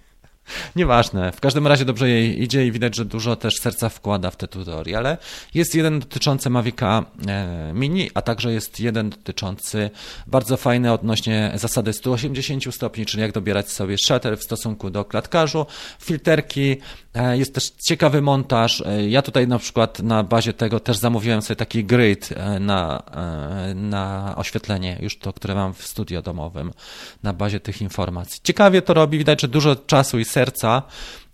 Nieważne. 0.76 1.32
W 1.32 1.40
każdym 1.40 1.68
razie 1.68 1.86
dobrze 1.86 2.10
jej 2.10 2.44
idzie 2.44 2.68
i 2.68 2.72
widać, 2.72 2.96
że 2.96 3.06
dużo 3.06 3.36
też 3.36 3.56
serca 3.60 3.90
wkłada 3.90 4.32
w 4.32 4.36
te 4.36 4.48
tutoriale. 4.48 5.18
Jest 5.54 5.76
jeden 5.76 6.00
dotyczący 6.00 6.50
Mavica 6.50 7.06
e, 7.28 7.72
Mini, 7.74 8.10
a 8.14 8.22
także 8.22 8.54
jest 8.54 8.80
jeden 8.80 9.10
dotyczący 9.10 9.90
bardzo 10.28 10.58
fajny 10.58 10.94
odnośnie 10.94 11.52
zasady 11.56 11.94
180 11.94 12.76
stopni, 12.76 13.06
czyli 13.06 13.22
jak 13.22 13.32
dobierać 13.32 13.72
sobie 13.72 13.98
shutter 13.98 14.38
w 14.38 14.44
stosunku 14.44 14.90
do 14.90 15.06
klatkarzu, 15.06 15.66
filterki. 16.00 16.78
E, 17.14 17.38
jest 17.38 17.56
też 17.56 17.70
ciekawy 17.70 18.22
montaż. 18.22 18.82
E, 18.82 19.10
ja 19.10 19.22
tutaj 19.22 19.48
na 19.48 19.60
przykład 19.60 20.00
na 20.00 20.24
bazie 20.24 20.54
tego 20.54 20.80
też 20.80 20.98
zamówiłem 20.98 21.42
sobie 21.42 21.56
taki 21.56 21.86
grid 21.86 22.30
na, 22.60 23.04
na 23.76 24.34
oświetlenie, 24.38 24.98
już 25.02 25.18
to, 25.18 25.34
które 25.34 25.56
mam 25.56 25.74
w 25.74 25.88
studio 25.88 26.22
domowym, 26.22 26.72
na 27.24 27.34
bazie 27.34 27.60
tych 27.60 27.82
informacji. 27.82 28.40
Ciekawie 28.44 28.82
to 28.82 28.94
robi, 28.94 29.18
widać, 29.18 29.42
że 29.42 29.48
dużo 29.48 29.76
czasu 29.76 30.20
i 30.20 30.26
serca, 30.34 30.84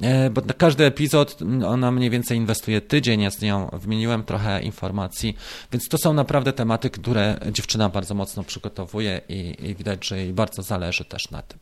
e, 0.01 0.29
bo 0.29 0.41
na 0.41 0.53
każdy 0.53 0.85
epizod 0.85 1.37
ona 1.67 1.91
mniej 1.91 2.09
więcej 2.09 2.37
inwestuje 2.37 2.81
tydzień, 2.81 3.21
ja 3.21 3.31
z 3.31 3.41
nią 3.41 3.69
wymieniłem 3.73 4.23
trochę 4.23 4.61
informacji, 4.61 5.37
więc 5.71 5.89
to 5.89 5.97
są 5.97 6.13
naprawdę 6.13 6.53
tematy, 6.53 6.89
które 6.89 7.39
dziewczyna 7.51 7.89
bardzo 7.89 8.13
mocno 8.13 8.43
przygotowuje 8.43 9.21
i, 9.29 9.55
i 9.59 9.75
widać, 9.75 10.07
że 10.07 10.17
jej 10.17 10.33
bardzo 10.33 10.63
zależy 10.63 11.05
też 11.05 11.31
na 11.31 11.41
tym. 11.41 11.59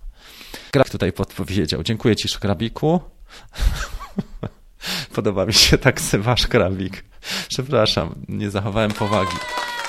Graf 0.73 0.89
tutaj 0.89 1.13
podpowiedział. 1.13 1.83
Dziękuję 1.83 2.15
Ci, 2.15 2.27
Szkrabiku. 2.27 3.01
Podoba 5.15 5.45
mi 5.45 5.53
się 5.53 5.77
tak 5.77 6.01
wasz 6.19 6.47
krabik. 6.47 7.03
Przepraszam, 7.49 8.15
nie 8.27 8.49
zachowałem 8.49 8.91
powagi. 8.91 9.37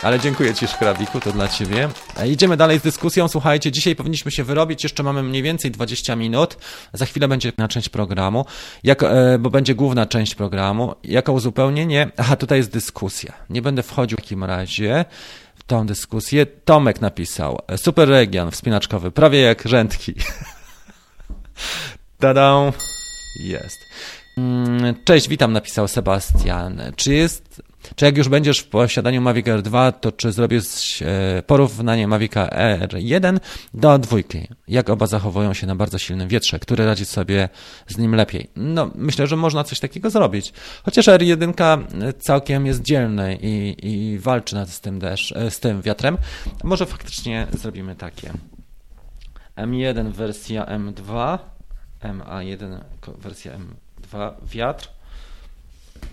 Ale 0.03 0.21
dziękuję 0.21 0.55
Ci, 0.55 0.67
Szkrabiku, 0.67 1.21
to 1.21 1.33
dla 1.33 1.49
Ciebie. 1.49 1.89
Idziemy 2.27 2.57
dalej 2.57 2.79
z 2.79 2.83
dyskusją. 2.83 3.29
Słuchajcie, 3.29 3.73
dzisiaj 3.73 3.97
powinniśmy 3.97 4.31
się 4.31 4.45
wyrobić. 4.45 4.83
Jeszcze 4.83 5.03
mamy 5.03 5.23
mniej 5.23 5.43
więcej 5.43 5.71
20 5.71 6.17
minut. 6.17 6.57
Za 6.93 7.07
chwilę 7.07 7.29
będzie 7.29 7.53
na 7.59 7.69
część 7.69 7.89
programu, 7.89 8.45
jak, 8.85 9.03
e, 9.03 9.39
bo 9.39 9.51
będzie 9.51 9.75
główna 9.75 10.07
część 10.07 10.35
programu. 10.35 10.95
Jako 11.05 11.33
uzupełnienie, 11.33 12.11
aha, 12.17 12.37
tutaj 12.37 12.59
jest 12.59 12.71
dyskusja. 12.71 13.33
Nie 13.51 13.63
będę 13.63 13.83
wchodził 13.83 14.19
w 14.19 14.21
takim 14.21 14.45
razie. 14.45 15.05
tą 15.67 15.87
dyskusję. 15.87 16.47
Tomek 16.47 17.01
napisał, 17.01 17.59
super 17.77 18.09
region 18.09 18.51
wspinaczkowy, 18.51 19.11
prawie 19.11 19.41
jak 19.41 19.69
rzędki. 19.69 20.15
Tada! 22.21 22.73
Jest. 23.41 23.79
Mm, 24.39 24.95
cześć, 25.05 25.29
witam, 25.29 25.53
napisał 25.53 25.89
Sebastian. 25.89 26.83
Czy 26.97 27.15
jest 27.15 27.63
czy 27.97 28.05
jak 28.05 28.17
już 28.17 28.29
będziesz 28.29 28.59
w 28.59 28.69
posiadaniu 28.69 29.21
Mavic 29.21 29.49
Air 29.49 29.63
2, 29.63 29.93
to 29.93 30.13
czy 30.13 30.33
zrobisz 30.33 31.03
e, 31.03 31.43
porównanie 31.47 32.09
Mavica 32.09 32.47
R1 32.79 33.41
do 33.75 33.99
dwójki? 33.99 34.49
Jak 34.69 34.91
oba 34.91 35.07
zachowują 35.07 35.55
się 35.55 35.67
na 35.67 35.75
bardzo 35.75 35.99
silnym 35.99 36.29
wietrze? 36.29 36.59
Który 36.59 36.87
radzi 36.87 37.05
sobie 37.05 37.49
z 37.87 37.99
nim 37.99 38.15
lepiej? 38.15 38.51
No, 38.57 38.91
myślę, 38.95 39.27
że 39.27 39.37
można 39.37 39.65
coś 39.65 39.81
takiego 39.81 40.11
zrobić. 40.11 40.53
Chociaż 40.85 41.07
R1 41.07 41.53
całkiem 42.19 42.67
jest 42.67 42.83
dzielny 42.83 43.39
i, 43.43 43.77
i 43.83 44.19
walczy 44.19 44.55
nad 44.55 44.71
z 44.71 44.81
tym, 44.81 44.99
deszcz, 44.99 45.33
e, 45.37 45.51
z 45.51 45.61
tym 45.61 45.83
wiatrem, 45.83 46.19
może 46.65 46.87
faktycznie 46.87 47.47
zrobimy 47.53 47.97
takie. 47.97 48.33
M1 49.57 50.13
wersja 50.13 50.65
M2, 50.65 51.39
MA1 52.03 52.81
wersja 53.19 53.53
M2 53.53 54.33
wiatr. 54.45 54.89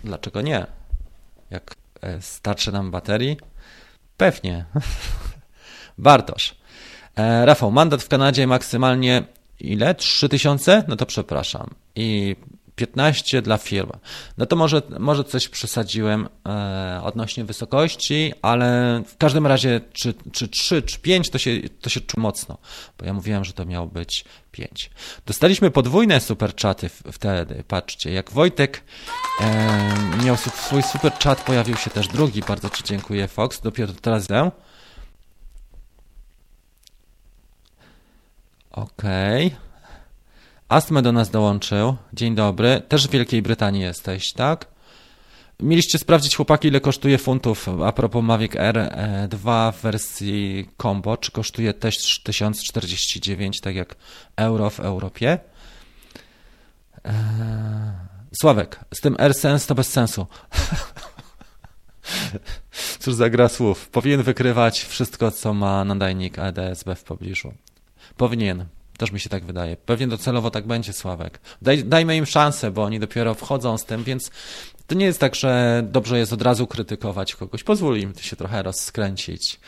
Dlaczego 0.04 0.40
nie? 0.40 0.66
Jak 1.50 1.74
e, 2.02 2.22
starczy 2.22 2.72
nam 2.72 2.90
baterii? 2.90 3.36
Pewnie. 4.16 4.64
Bartosz. 5.98 6.56
E, 7.16 7.46
Rafał, 7.46 7.72
mandat 7.72 8.02
w 8.02 8.08
Kanadzie 8.08 8.46
maksymalnie 8.46 9.22
ile? 9.60 9.94
3000? 9.94 10.84
No 10.88 10.96
to 10.96 11.06
przepraszam. 11.06 11.70
I 11.94 12.36
15 12.76 13.42
dla 13.42 13.58
firm. 13.58 13.90
No 14.38 14.46
to 14.46 14.56
może, 14.56 14.82
może 14.98 15.24
coś 15.24 15.48
przesadziłem 15.48 16.28
e, 16.48 17.00
odnośnie 17.02 17.44
wysokości, 17.44 18.32
ale 18.42 19.02
w 19.06 19.16
każdym 19.16 19.46
razie 19.46 19.80
czy, 19.92 20.14
czy 20.32 20.48
3, 20.48 20.82
czy 20.82 20.98
5 20.98 21.30
to 21.30 21.38
się, 21.38 21.50
to 21.80 21.90
się 21.90 22.00
czuł 22.00 22.22
mocno, 22.22 22.58
bo 22.98 23.04
ja 23.04 23.12
mówiłem, 23.12 23.44
że 23.44 23.52
to 23.52 23.64
miało 23.64 23.86
być 23.86 24.24
5. 24.50 24.90
Dostaliśmy 25.26 25.70
podwójne 25.70 26.20
super 26.20 26.54
czaty 26.54 26.88
wtedy. 26.88 27.64
Patrzcie, 27.68 28.12
jak 28.12 28.30
Wojtek 28.30 28.82
e, 29.40 30.24
miał 30.24 30.36
swój 30.36 30.82
super 30.82 31.12
chat, 31.12 31.44
pojawił 31.44 31.76
się 31.76 31.90
też 31.90 32.08
drugi. 32.08 32.40
Bardzo 32.40 32.70
Ci 32.70 32.84
dziękuję, 32.84 33.28
Fox. 33.28 33.60
Dopiero 33.60 33.92
teraz 33.92 34.24
idę. 34.24 34.50
Okej. 38.70 39.46
Okay. 39.46 39.65
Astme 40.68 41.02
do 41.02 41.12
nas 41.12 41.30
dołączył. 41.30 41.96
Dzień 42.12 42.34
dobry. 42.34 42.82
Też 42.88 43.08
w 43.08 43.10
Wielkiej 43.10 43.42
Brytanii 43.42 43.82
jesteś, 43.82 44.32
tak? 44.32 44.66
Mieliście 45.60 45.98
sprawdzić, 45.98 46.36
chłopaki, 46.36 46.68
ile 46.68 46.80
kosztuje 46.80 47.18
funtów 47.18 47.68
a 47.84 47.92
propos 47.92 48.24
Mavic 48.24 48.52
R2 48.52 49.72
w 49.72 49.80
wersji 49.82 50.68
combo. 50.82 51.16
Czy 51.16 51.32
kosztuje 51.32 51.74
też 51.74 52.20
1049, 52.22 53.60
tak 53.60 53.74
jak 53.74 53.96
euro 54.36 54.70
w 54.70 54.80
Europie? 54.80 55.38
Eee... 57.04 57.12
Sławek, 58.40 58.80
z 58.94 59.00
tym 59.00 59.16
AirSense 59.18 59.66
to 59.66 59.74
bez 59.74 59.88
sensu. 59.88 60.26
Cóż 63.00 63.14
za 63.14 63.30
gra 63.30 63.48
słów. 63.48 63.88
Powinien 63.88 64.22
wykrywać 64.22 64.84
wszystko, 64.84 65.30
co 65.30 65.54
ma 65.54 65.84
nadajnik 65.84 66.38
ADSB 66.38 66.94
w 66.96 67.04
pobliżu. 67.04 67.52
Powinien. 68.16 68.66
Też 68.98 69.12
mi 69.12 69.20
się 69.20 69.28
tak 69.28 69.44
wydaje. 69.44 69.76
Pewnie 69.76 70.08
docelowo 70.08 70.50
tak 70.50 70.66
będzie, 70.66 70.92
Sławek. 70.92 71.40
Daj, 71.62 71.84
dajmy 71.84 72.16
im 72.16 72.26
szansę, 72.26 72.70
bo 72.70 72.82
oni 72.82 73.00
dopiero 73.00 73.34
wchodzą 73.34 73.78
z 73.78 73.84
tym, 73.84 74.04
więc 74.04 74.30
to 74.86 74.94
nie 74.94 75.06
jest 75.06 75.20
tak, 75.20 75.34
że 75.34 75.82
dobrze 75.92 76.18
jest 76.18 76.32
od 76.32 76.42
razu 76.42 76.66
krytykować 76.66 77.34
kogoś. 77.34 77.64
Pozwól 77.64 77.98
im 77.98 78.14
się 78.20 78.36
trochę 78.36 78.62
rozskręcić. 78.62 79.60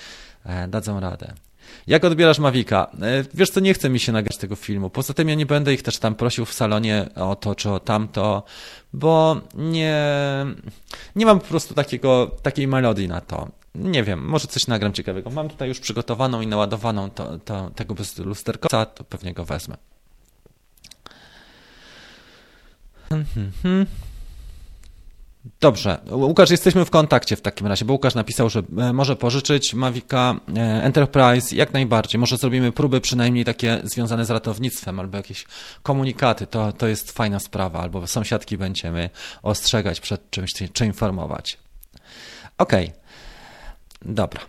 E, 0.44 0.68
dadzą 0.68 1.00
radę. 1.00 1.34
Jak 1.89 2.05
odbierasz 2.05 2.39
Mavika? 2.39 2.91
E, 3.03 3.24
wiesz 3.34 3.51
co, 3.51 3.61
nie 3.61 3.74
chce 3.74 3.91
mi 3.91 4.01
się 4.01 4.12
nagrać 4.12 4.36
tego 4.36 4.57
filmu. 4.57 4.91
Poza 4.91 5.14
tym 5.14 5.28
ja 5.28 5.34
nie 5.34 5.47
będę 5.47 5.74
ich 5.74 5.82
też 5.82 5.99
tam 5.99 6.14
prosił 6.14 6.45
w 6.45 6.53
salonie 6.53 7.09
o 7.14 7.36
to 7.36 7.55
czy 7.55 7.70
o 7.70 7.80
tamto, 7.80 8.43
bo 8.93 9.41
nie, 9.55 9.97
nie 11.16 11.26
mam 11.26 11.41
po 11.41 11.47
prostu 11.47 11.74
takiego, 11.74 12.30
takiej 12.43 12.68
melodii 12.68 13.09
na 13.09 13.20
to 13.20 13.49
nie 13.74 14.05
wiem, 14.05 14.24
może 14.24 14.47
coś 14.47 14.66
nagram 14.66 14.93
ciekawego. 14.93 15.30
Mam 15.30 15.49
tutaj 15.49 15.68
już 15.68 15.80
przygotowaną 15.80 16.41
i 16.41 16.47
naładowaną 16.47 17.11
to, 17.11 17.39
to, 17.39 17.70
tego 17.70 17.95
lusterkoca, 18.18 18.86
to 18.86 19.05
pewnie 19.05 19.34
go 19.34 19.45
wezmę. 19.45 19.76
Dobrze, 25.61 25.99
Łukasz, 26.11 26.51
jesteśmy 26.51 26.84
w 26.84 26.90
kontakcie 26.90 27.36
w 27.36 27.40
takim 27.40 27.66
razie, 27.66 27.84
bo 27.84 27.92
Łukasz 27.92 28.14
napisał, 28.14 28.51
że 28.51 28.62
e, 28.78 28.92
może 28.92 29.16
pożyczyć 29.16 29.74
Mavica 29.74 30.34
e, 30.57 30.61
Enterprise 30.82 31.57
jak 31.57 31.72
najbardziej. 31.72 32.18
Może 32.18 32.36
zrobimy 32.36 32.72
próby 32.72 33.01
przynajmniej 33.01 33.44
takie 33.44 33.80
związane 33.84 34.24
z 34.24 34.30
ratownictwem 34.30 35.01
albo 35.01 35.16
jakieś 35.16 35.46
komunikaty. 35.82 36.46
To, 36.46 36.72
to 36.72 36.86
jest 36.86 37.12
fajna 37.12 37.40
sprawa, 37.40 37.80
albo 37.80 38.07
sąsiadki 38.07 38.59
będziemy 38.59 39.11
ostrzegać 39.42 40.01
przed 40.01 40.30
czymś, 40.30 40.51
czy 40.72 40.86
informować. 40.86 41.59
Okej. 42.59 42.84
Okay. 42.86 42.99
Dobra. 44.03 44.40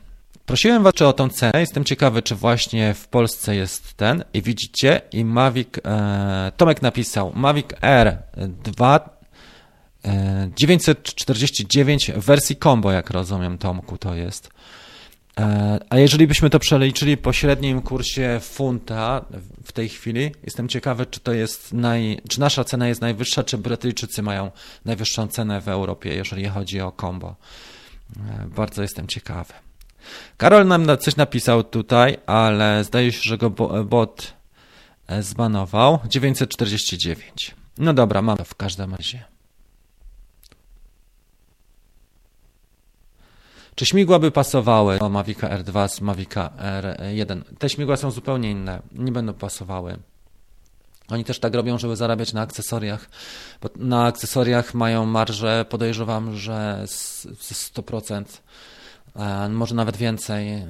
Prosiłem 0.46 0.84
Was 0.84 1.02
o 1.02 1.14
tą 1.14 1.30
cenę. 1.30 1.60
Jestem 1.60 1.84
ciekawy, 1.84 2.22
czy 2.22 2.36
właśnie 2.36 2.94
w 2.94 3.08
Polsce 3.08 3.56
jest 3.56 3.94
ten. 3.94 4.24
I 4.34 4.42
widzicie, 4.42 5.02
i 5.12 5.26
Mavic, 5.26 5.70
e, 5.86 6.52
Tomek 6.58 6.82
napisał, 6.82 7.32
Mavic 7.36 7.68
R 7.82 8.18
2 8.38 8.96
e, 8.96 9.19
949 10.56 12.12
w 12.12 12.26
wersji 12.26 12.56
combo, 12.56 12.92
jak 12.92 13.10
rozumiem, 13.10 13.58
Tomku, 13.58 13.98
to 13.98 14.16
jest. 14.16 14.50
E, 15.40 15.80
a 15.90 15.98
jeżeli 15.98 16.28
byśmy 16.28 16.50
to 16.50 16.60
przeliczyli 16.60 17.18
po 17.18 17.34
średnim 17.34 17.82
kursie 17.82 18.40
funta 18.44 19.26
w 19.66 19.72
tej 19.72 19.90
chwili, 19.90 20.32
jestem 20.44 20.68
ciekawy, 20.70 21.06
czy 21.06 21.20
to 21.20 21.34
jest 21.34 21.74
naj, 21.74 22.22
czy 22.30 22.40
nasza 22.40 22.64
cena 22.64 22.88
jest 22.88 23.02
najwyższa, 23.02 23.44
czy 23.44 23.58
Brytyjczycy 23.58 24.22
mają 24.22 24.52
najwyższą 24.86 25.28
cenę 25.28 25.62
w 25.62 25.68
Europie, 25.68 26.16
jeżeli 26.16 26.46
chodzi 26.46 26.82
o 26.82 26.92
combo. 27.02 27.36
E, 28.18 28.48
bardzo 28.56 28.82
jestem 28.82 29.08
ciekawy. 29.08 29.54
Karol 30.38 30.68
nam 30.68 30.88
coś 31.00 31.16
napisał 31.16 31.64
tutaj, 31.64 32.18
ale 32.26 32.84
zdaje 32.84 33.12
się, 33.12 33.22
że 33.24 33.38
go 33.38 33.50
bot 33.86 34.34
e, 35.08 35.24
zbanował. 35.24 36.00
949. 36.08 37.56
No 37.78 37.94
dobra, 37.94 38.22
mam 38.22 38.38
to 38.38 38.44
w 38.44 38.56
każdym 38.56 38.96
razie. 38.96 39.39
Czy 43.80 43.86
śmigła 43.86 44.20
by 44.20 44.32
pasowały 44.32 45.00
do 45.00 45.10
Mavica 45.10 45.48
R2 45.48 45.88
z 45.88 46.02
Mavica 46.02 46.50
R1? 46.82 47.42
Te 47.60 47.70
śmigła 47.70 47.98
są 47.98 48.12
zupełnie 48.12 48.52
inne, 48.52 48.82
nie 48.92 49.12
będą 49.12 49.34
pasowały. 49.34 49.98
Oni 51.10 51.24
też 51.24 51.40
tak 51.40 51.54
robią, 51.56 51.78
żeby 51.78 51.96
zarabiać 51.96 52.34
na 52.34 52.42
akcesoriach, 52.42 53.10
bo 53.62 53.70
na 53.76 54.06
akcesoriach 54.06 54.74
mają 54.74 55.06
marżę, 55.06 55.66
podejrzewam, 55.70 56.38
że 56.38 56.86
100%, 56.86 58.24
może 59.50 59.76
nawet 59.76 59.98
więcej. 59.98 60.66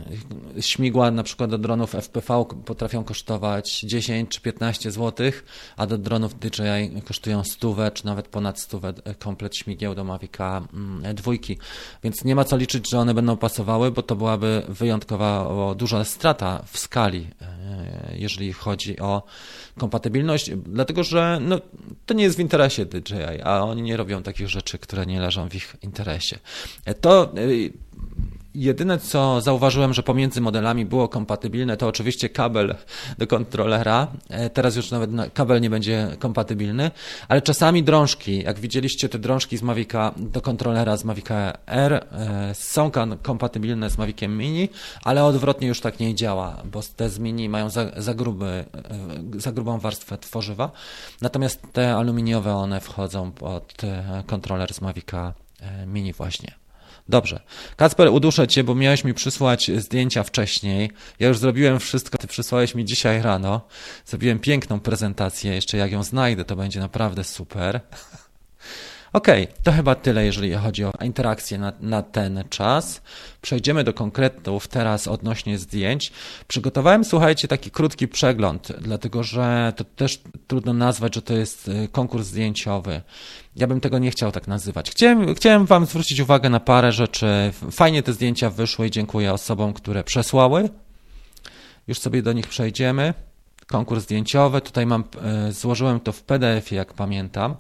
Śmigła 0.60 1.12
na 1.12 1.24
przykład 1.24 1.50
do 1.50 1.58
dronów 1.58 1.96
FPV 1.96 2.46
potrafią 2.66 3.04
kosztować 3.04 3.82
10 3.82 4.30
czy 4.30 4.42
15 4.42 4.92
zł, 4.92 5.32
a 5.78 5.88
do 5.88 5.98
dronów 5.98 6.40
DJI 6.40 7.02
kosztują 7.06 7.44
100 7.44 7.92
czy 7.92 8.06
nawet 8.06 8.28
ponad 8.28 8.60
100 8.60 8.82
komplet 9.20 9.56
śmigieł 9.56 9.96
do 9.96 10.04
Mavica 10.04 10.68
mm, 10.74 11.16
dwójki. 11.16 11.58
Więc 12.04 12.24
nie 12.24 12.36
ma 12.36 12.44
co 12.44 12.58
liczyć, 12.58 12.90
że 12.92 13.00
one 13.00 13.14
będą 13.14 13.38
pasowały, 13.38 13.92
bo 13.92 14.04
to 14.04 14.16
byłaby 14.16 14.64
wyjątkowa 14.68 15.50
duża 15.76 16.04
strata 16.04 16.64
w 16.66 16.80
skali, 16.80 17.28
e, 17.42 18.18
jeżeli 18.18 18.54
chodzi 18.54 19.00
o 19.00 19.24
kompatybilność, 19.78 20.52
dlatego 20.56 21.04
że 21.04 21.40
no, 21.42 21.60
to 22.06 22.14
nie 22.14 22.24
jest 22.24 22.38
w 22.38 22.40
interesie 22.40 22.86
DJI, 22.86 23.42
a 23.44 23.62
oni 23.62 23.82
nie 23.82 23.98
robią 23.98 24.24
takich 24.24 24.50
rzeczy, 24.50 24.78
które 24.78 25.06
nie 25.06 25.20
leżą 25.20 25.50
w 25.50 25.56
ich 25.56 25.76
interesie. 25.82 26.40
To 27.02 27.32
y, 27.38 27.74
Jedyne, 28.60 29.00
co 29.00 29.42
zauważyłem, 29.42 29.94
że 29.94 30.04
pomiędzy 30.04 30.42
modelami 30.42 30.86
było 30.86 31.08
kompatybilne, 31.08 31.78
to 31.78 31.88
oczywiście 31.88 32.30
kabel 32.30 32.76
do 33.18 33.28
kontrolera. 33.28 34.08
E, 34.30 34.50
teraz 34.50 34.76
już 34.76 34.92
nawet 34.92 35.12
kabel 35.34 35.62
nie 35.62 35.70
będzie 35.70 36.08
kompatybilny, 36.20 36.92
ale 37.28 37.42
czasami 37.42 37.84
drążki, 37.84 38.44
jak 38.44 38.60
widzieliście 38.60 39.10
te 39.10 39.20
drążki 39.20 39.58
z 39.58 39.62
Mavica 39.62 40.14
do 40.18 40.42
kontrolera 40.42 40.98
z 40.98 41.04
Mavica 41.04 41.54
R 41.68 41.94
e, 41.94 42.56
są 42.56 42.92
kompatybilne 43.22 43.90
z 43.90 43.98
Maviciem 43.98 44.38
Mini, 44.38 44.70
ale 45.04 45.26
odwrotnie 45.26 45.68
już 45.68 45.82
tak 45.82 46.00
nie 46.00 46.16
działa, 46.16 46.64
bo 46.72 46.82
te 46.96 47.10
z 47.10 47.20
Mini 47.20 47.50
mają 47.50 47.70
za, 47.70 47.92
za, 47.98 48.14
gruby, 48.14 48.66
e, 49.36 49.40
za 49.40 49.52
grubą 49.52 49.80
warstwę 49.80 50.18
tworzywa, 50.18 50.72
natomiast 51.22 51.62
te 51.74 51.96
aluminiowe 51.96 52.56
one 52.56 52.80
wchodzą 52.80 53.32
pod 53.32 53.74
kontroler 54.28 54.74
z 54.74 54.82
Mavica 54.82 55.34
Mini 55.88 56.14
właśnie. 56.14 56.59
Dobrze. 57.10 57.40
Kacper, 57.76 58.08
uduszę 58.08 58.48
cię, 58.48 58.64
bo 58.64 58.76
miałeś 58.76 59.04
mi 59.04 59.14
przysłać 59.14 59.72
zdjęcia 59.78 60.24
wcześniej. 60.24 60.92
Ja 61.20 61.28
już 61.28 61.38
zrobiłem 61.38 61.80
wszystko, 61.80 62.18
ty 62.18 62.28
przysłałeś 62.28 62.76
mi 62.76 62.86
dzisiaj 62.86 63.22
rano. 63.22 63.62
Zrobiłem 64.06 64.40
piękną 64.40 64.80
prezentację, 64.80 65.56
jeszcze 65.56 65.78
jak 65.78 65.92
ją 65.92 66.04
znajdę, 66.04 66.46
to 66.46 66.56
będzie 66.56 66.80
naprawdę 66.80 67.24
super. 67.24 67.80
Okej, 69.14 69.44
okay, 69.44 69.56
to 69.64 69.72
chyba 69.72 69.96
tyle, 69.96 70.26
jeżeli 70.26 70.54
chodzi 70.54 70.86
o 70.86 70.92
interakcję 71.02 71.58
na, 71.58 71.74
na, 71.80 72.02
ten 72.02 72.44
czas. 72.50 73.02
Przejdziemy 73.42 73.84
do 73.84 73.94
konkretów 73.94 74.68
teraz 74.68 75.08
odnośnie 75.08 75.58
zdjęć. 75.58 76.12
Przygotowałem, 76.48 77.06
słuchajcie, 77.06 77.48
taki 77.48 77.72
krótki 77.72 78.08
przegląd, 78.08 78.72
dlatego 78.82 79.24
że 79.24 79.74
to 79.76 79.84
też 79.84 80.22
trudno 80.48 80.74
nazwać, 80.74 81.16
że 81.16 81.22
to 81.22 81.34
jest 81.34 81.68
y, 81.68 81.88
konkurs 81.92 82.28
zdjęciowy. 82.28 83.02
Ja 83.60 83.68
bym 83.68 83.82
tego 83.82 84.00
nie 84.00 84.12
chciał 84.12 84.32
tak 84.32 84.48
nazywać. 84.48 84.92
Chciałem, 84.92 85.36
chciałem 85.36 85.66
Wam 85.66 85.86
zwrócić 85.86 86.20
uwagę 86.20 86.50
na 86.50 86.60
parę 86.60 86.92
rzeczy. 86.92 87.52
Fajnie 87.72 88.04
te 88.04 88.14
zdjęcia 88.14 88.50
wyszły 88.50 88.88
i 88.88 88.92
dziękuję 88.92 89.34
osobom, 89.34 89.74
które 89.74 90.04
przesłały. 90.04 90.70
Już 91.88 92.00
sobie 92.00 92.22
do 92.22 92.34
nich 92.34 92.48
przejdziemy. 92.48 93.14
Konkurs 93.68 94.04
zdjęciowy. 94.04 94.62
Tutaj 94.62 94.86
mam, 94.86 95.04
y, 95.50 95.52
złożyłem 95.52 96.00
to 96.00 96.12
w 96.12 96.24
PDF, 96.24 96.72
jak 96.72 96.94
pamiętam. 96.94 97.56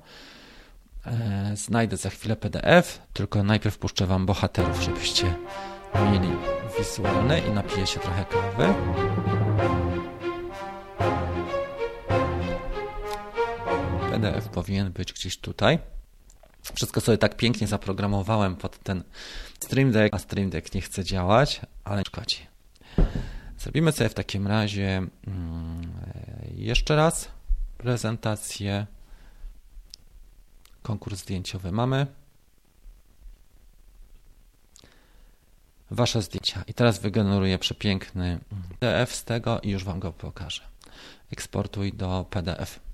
E, 1.05 1.51
znajdę 1.55 1.97
za 1.97 2.09
chwilę 2.09 2.35
PDF, 2.35 3.01
tylko 3.13 3.43
najpierw 3.43 3.77
puszczę 3.77 4.05
Wam 4.05 4.25
bohaterów, 4.25 4.81
żebyście 4.81 5.35
mieli 6.11 6.29
wizualne 6.77 7.39
i 7.39 7.51
napiję 7.51 7.87
się 7.87 7.99
trochę 7.99 8.25
kawy. 8.25 8.73
PDF 14.21 14.49
powinien 14.49 14.91
być 14.91 15.13
gdzieś 15.13 15.37
tutaj. 15.37 15.79
Wszystko 16.73 17.01
sobie 17.01 17.17
tak 17.17 17.37
pięknie 17.37 17.67
zaprogramowałem 17.67 18.55
pod 18.55 18.83
ten 18.83 19.03
Stream 19.59 19.91
Deck, 19.91 20.15
a 20.15 20.19
Stream 20.19 20.49
Deck 20.49 20.73
nie 20.73 20.81
chce 20.81 21.03
działać, 21.03 21.61
ale 21.83 22.03
szkodzi. 22.07 22.37
Zrobimy 23.57 23.91
sobie 23.91 24.09
w 24.09 24.13
takim 24.13 24.47
razie 24.47 25.07
mm, 25.27 25.91
jeszcze 26.55 26.95
raz 26.95 27.27
prezentację 27.77 28.87
Konkurs 30.81 31.19
zdjęciowy 31.19 31.71
mamy. 31.71 32.07
Wasze 35.91 36.21
zdjęcia. 36.21 36.63
I 36.67 36.73
teraz 36.73 36.99
wygeneruję 36.99 37.59
przepiękny 37.59 38.39
PDF 38.79 39.15
z 39.15 39.23
tego 39.23 39.59
i 39.61 39.69
już 39.69 39.83
Wam 39.83 39.99
go 39.99 40.11
pokażę. 40.11 40.61
Eksportuj 41.31 41.93
do 41.93 42.25
PDF. 42.29 42.88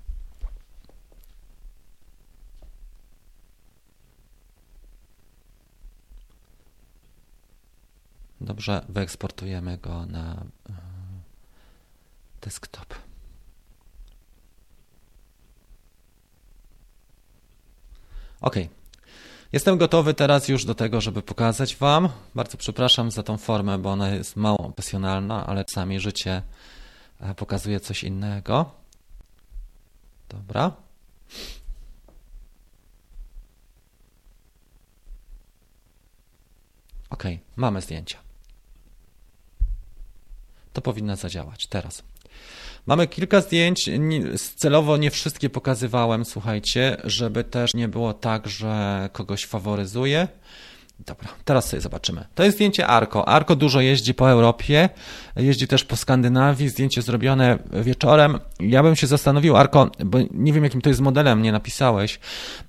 Dobrze, 8.40 8.84
wyeksportujemy 8.88 9.78
go 9.78 10.06
na 10.06 10.44
e, 10.70 10.72
desktop. 12.40 12.94
Ok. 18.40 18.54
Jestem 19.52 19.78
gotowy 19.78 20.14
teraz 20.14 20.48
już 20.48 20.64
do 20.64 20.74
tego, 20.74 21.00
żeby 21.00 21.22
pokazać 21.22 21.76
Wam. 21.76 22.08
Bardzo 22.34 22.56
przepraszam 22.56 23.10
za 23.10 23.22
tą 23.22 23.38
formę, 23.38 23.78
bo 23.78 23.90
ona 23.90 24.08
jest 24.08 24.36
mało 24.36 24.58
profesjonalna, 24.58 25.46
ale 25.46 25.64
czasami 25.64 26.00
życie 26.00 26.42
e, 27.20 27.34
pokazuje 27.34 27.80
coś 27.80 28.04
innego. 28.04 28.70
Dobra. 30.28 30.72
Ok, 37.10 37.24
mamy 37.56 37.80
zdjęcia. 37.80 38.25
To 40.76 40.80
powinno 40.80 41.16
zadziałać 41.16 41.66
teraz. 41.66 42.02
Mamy 42.86 43.06
kilka 43.06 43.40
zdjęć, 43.40 43.90
celowo 44.56 44.96
nie 44.96 45.10
wszystkie 45.10 45.50
pokazywałem, 45.50 46.24
słuchajcie, 46.24 46.96
żeby 47.04 47.44
też 47.44 47.74
nie 47.74 47.88
było 47.88 48.14
tak, 48.14 48.48
że 48.48 49.08
kogoś 49.12 49.44
faworyzuję. 49.46 50.28
Dobra, 50.98 51.28
teraz 51.44 51.68
sobie 51.68 51.80
zobaczymy. 51.80 52.24
To 52.34 52.44
jest 52.44 52.56
zdjęcie 52.56 52.86
Arko. 52.86 53.28
Arko 53.28 53.56
dużo 53.56 53.80
jeździ 53.80 54.14
po 54.14 54.30
Europie, 54.30 54.88
jeździ 55.36 55.68
też 55.68 55.84
po 55.84 55.96
Skandynawii. 55.96 56.68
Zdjęcie 56.68 57.02
zrobione 57.02 57.58
wieczorem. 57.72 58.38
Ja 58.60 58.82
bym 58.82 58.96
się 58.96 59.06
zastanowił, 59.06 59.56
Arko, 59.56 59.90
bo 60.04 60.18
nie 60.30 60.52
wiem 60.52 60.64
jakim 60.64 60.80
to 60.80 60.88
jest 60.88 61.00
modelem, 61.00 61.42
nie 61.42 61.52
napisałeś, 61.52 62.20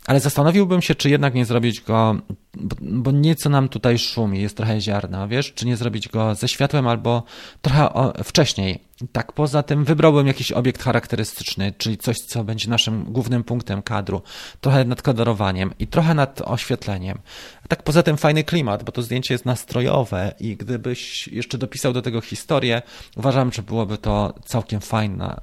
ale 0.05 0.19
zastanowiłbym 0.19 0.81
się, 0.81 0.95
czy 0.95 1.09
jednak 1.09 1.33
nie 1.33 1.45
zrobić 1.45 1.81
go, 1.81 2.15
bo, 2.59 2.75
bo 2.81 3.11
nieco 3.11 3.49
nam 3.49 3.69
tutaj 3.69 3.99
szumi, 3.99 4.41
jest 4.41 4.57
trochę 4.57 4.81
ziarna, 4.81 5.27
wiesz, 5.27 5.53
czy 5.53 5.65
nie 5.65 5.77
zrobić 5.77 6.09
go 6.09 6.35
ze 6.35 6.47
światłem 6.47 6.87
albo 6.87 7.23
trochę 7.61 7.89
wcześniej. 8.23 8.87
Tak, 9.11 9.31
poza 9.31 9.63
tym 9.63 9.83
wybrałbym 9.83 10.27
jakiś 10.27 10.51
obiekt 10.51 10.83
charakterystyczny, 10.83 11.73
czyli 11.77 11.97
coś, 11.97 12.17
co 12.17 12.43
będzie 12.43 12.69
naszym 12.69 13.03
głównym 13.03 13.43
punktem 13.43 13.81
kadru. 13.81 14.21
Trochę 14.61 14.85
nad 14.85 15.01
kadrowaniem 15.01 15.73
i 15.79 15.87
trochę 15.87 16.13
nad 16.13 16.41
oświetleniem. 16.41 17.19
A 17.65 17.67
tak 17.67 17.83
poza 17.83 18.03
tym 18.03 18.17
fajny 18.17 18.43
klimat, 18.43 18.83
bo 18.83 18.91
to 18.91 19.01
zdjęcie 19.01 19.33
jest 19.33 19.45
nastrojowe 19.45 20.33
i 20.39 20.57
gdybyś 20.57 21.27
jeszcze 21.27 21.57
dopisał 21.57 21.93
do 21.93 22.01
tego 22.01 22.21
historię, 22.21 22.81
uważam, 23.15 23.51
że 23.51 23.61
byłoby 23.63 23.97
to 23.97 24.33
całkiem 24.45 24.81
fajna 24.81 25.41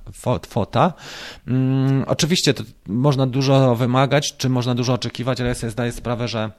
fota. 0.48 0.92
Hmm, 1.46 2.04
oczywiście 2.06 2.54
można 2.86 3.26
dużo 3.26 3.74
wymagać, 3.74 4.36
czy 4.36 4.48
można 4.48 4.74
dużo 4.74 4.92
oczekiwać, 4.92 5.40
ale 5.40 5.48
ja 5.48 5.54
sobie 5.54 5.70
zdaję 5.70 5.92
sprawę, 5.92 6.28
że 6.28 6.50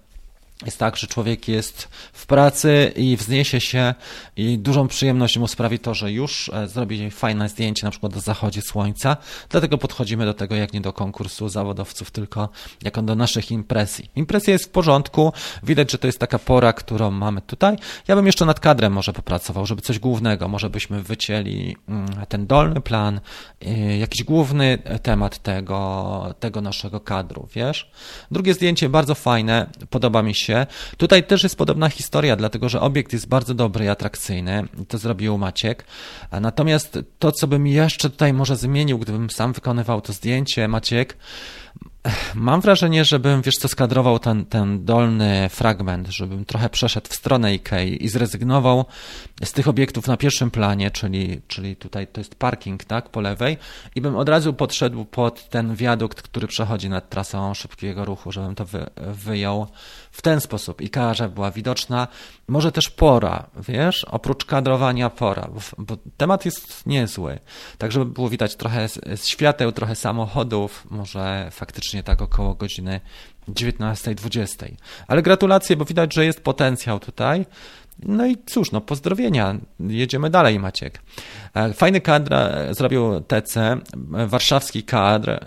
jest 0.65 0.77
tak, 0.77 0.97
że 0.97 1.07
człowiek 1.07 1.47
jest 1.47 1.89
w 2.13 2.25
pracy 2.25 2.91
i 2.95 3.17
wzniesie 3.17 3.61
się 3.61 3.93
i 4.35 4.59
dużą 4.59 4.87
przyjemność 4.87 5.37
mu 5.37 5.47
sprawi 5.47 5.79
to, 5.79 5.93
że 5.93 6.11
już 6.11 6.49
e, 6.49 6.67
zrobi 6.67 7.11
fajne 7.11 7.49
zdjęcie 7.49 7.85
na 7.85 7.91
przykład 7.91 8.13
do 8.13 8.19
zachodzie 8.19 8.61
słońca. 8.61 9.17
Dlatego 9.49 9.77
podchodzimy 9.77 10.25
do 10.25 10.33
tego 10.33 10.55
jak 10.55 10.73
nie 10.73 10.81
do 10.81 10.93
konkursu 10.93 11.49
zawodowców, 11.49 12.11
tylko 12.11 12.49
jako 12.83 13.01
do 13.01 13.15
naszych 13.15 13.51
impresji. 13.51 14.09
Impresja 14.15 14.53
jest 14.53 14.65
w 14.65 14.69
porządku, 14.69 15.33
widać, 15.63 15.91
że 15.91 15.97
to 15.97 16.07
jest 16.07 16.19
taka 16.19 16.39
pora, 16.39 16.73
którą 16.73 17.11
mamy 17.11 17.41
tutaj. 17.41 17.75
Ja 18.07 18.15
bym 18.15 18.25
jeszcze 18.25 18.45
nad 18.45 18.59
kadrem 18.59 18.93
może 18.93 19.13
popracował, 19.13 19.65
żeby 19.65 19.81
coś 19.81 19.99
głównego, 19.99 20.47
może 20.47 20.69
byśmy 20.69 21.03
wycięli 21.03 21.75
mm, 21.89 22.07
ten 22.29 22.47
dolny 22.47 22.81
plan, 22.81 23.19
y, 23.63 23.97
jakiś 23.97 24.23
główny 24.23 24.77
temat 25.03 25.37
tego, 25.43 26.35
tego 26.39 26.61
naszego 26.61 26.99
kadru, 26.99 27.47
wiesz? 27.53 27.91
Drugie 28.31 28.53
zdjęcie 28.53 28.89
bardzo 28.89 29.15
fajne, 29.15 29.69
podoba 29.89 30.21
mi 30.23 30.35
się 30.35 30.54
Tutaj 30.97 31.23
też 31.23 31.43
jest 31.43 31.57
podobna 31.57 31.89
historia, 31.89 32.35
dlatego 32.35 32.69
że 32.69 32.81
obiekt 32.81 33.13
jest 33.13 33.27
bardzo 33.27 33.53
dobry 33.53 33.85
i 33.85 33.87
atrakcyjny. 33.87 34.67
To 34.87 34.97
zrobił 34.97 35.37
Maciek. 35.37 35.85
Natomiast 36.41 36.99
to, 37.19 37.31
co 37.31 37.47
bym 37.47 37.67
jeszcze 37.67 38.09
tutaj 38.09 38.33
może 38.33 38.55
zmienił, 38.55 38.99
gdybym 38.99 39.29
sam 39.29 39.53
wykonywał 39.53 40.01
to 40.01 40.13
zdjęcie, 40.13 40.67
Maciek, 40.67 41.17
Mam 42.35 42.61
wrażenie, 42.61 43.05
żebym, 43.05 43.41
wiesz 43.41 43.55
co, 43.55 43.67
skadrował 43.67 44.19
ten, 44.19 44.45
ten 44.45 44.85
dolny 44.85 45.49
fragment, 45.49 46.07
żebym 46.07 46.45
trochę 46.45 46.69
przeszedł 46.69 47.09
w 47.09 47.15
stronę 47.15 47.53
Ikei 47.53 48.05
i 48.05 48.09
zrezygnował 48.09 48.85
z 49.43 49.51
tych 49.51 49.67
obiektów 49.67 50.07
na 50.07 50.17
pierwszym 50.17 50.51
planie, 50.51 50.91
czyli, 50.91 51.41
czyli 51.47 51.75
tutaj 51.75 52.07
to 52.07 52.21
jest 52.21 52.35
parking, 52.35 52.83
tak, 52.83 53.09
po 53.09 53.21
lewej 53.21 53.57
i 53.95 54.01
bym 54.01 54.15
od 54.15 54.29
razu 54.29 54.53
podszedł 54.53 55.05
pod 55.05 55.49
ten 55.49 55.75
wiadukt, 55.75 56.21
który 56.21 56.47
przechodzi 56.47 56.89
nad 56.89 57.09
trasą 57.09 57.53
szybkiego 57.53 58.05
ruchu, 58.05 58.31
żebym 58.31 58.55
to 58.55 58.65
wy, 58.65 58.85
wyjął 58.97 59.67
w 60.15 60.21
ten 60.21 60.41
sposób. 60.41 60.81
Ikea, 60.81 61.13
żeby 61.13 61.35
była 61.35 61.51
widoczna. 61.51 62.07
Może 62.47 62.71
też 62.71 62.89
pora, 62.89 63.49
wiesz, 63.67 64.03
oprócz 64.03 64.45
kadrowania 64.45 65.09
pora, 65.09 65.49
bo, 65.77 65.97
temat 66.17 66.45
jest 66.45 66.85
niezły. 66.85 67.39
Tak, 67.77 67.91
żeby 67.91 68.05
było 68.05 68.29
widać 68.29 68.55
trochę 68.55 68.89
z, 68.89 69.25
świateł, 69.27 69.71
trochę 69.71 69.95
samochodów, 69.95 70.87
może 70.89 71.47
faktycznie 71.51 71.75
faktycznie 71.85 72.03
tak 72.03 72.21
około 72.21 72.55
godziny 72.55 73.01
19-20. 73.49 74.71
Ale 75.07 75.21
gratulacje, 75.21 75.75
bo 75.75 75.85
widać, 75.85 76.13
że 76.13 76.25
jest 76.25 76.41
potencjał 76.41 76.99
tutaj. 76.99 77.45
No 77.99 78.25
i 78.25 78.37
cóż, 78.45 78.71
no 78.71 78.81
pozdrowienia. 78.81 79.55
Jedziemy 79.79 80.29
dalej, 80.29 80.59
Maciek. 80.59 81.01
E, 81.53 81.73
fajny 81.73 82.01
kadr 82.01 82.33
e, 82.33 82.73
zrobił 82.73 83.21
TC, 83.21 83.57
e, 83.57 83.79
warszawski 84.27 84.83
kadr. 84.83 85.45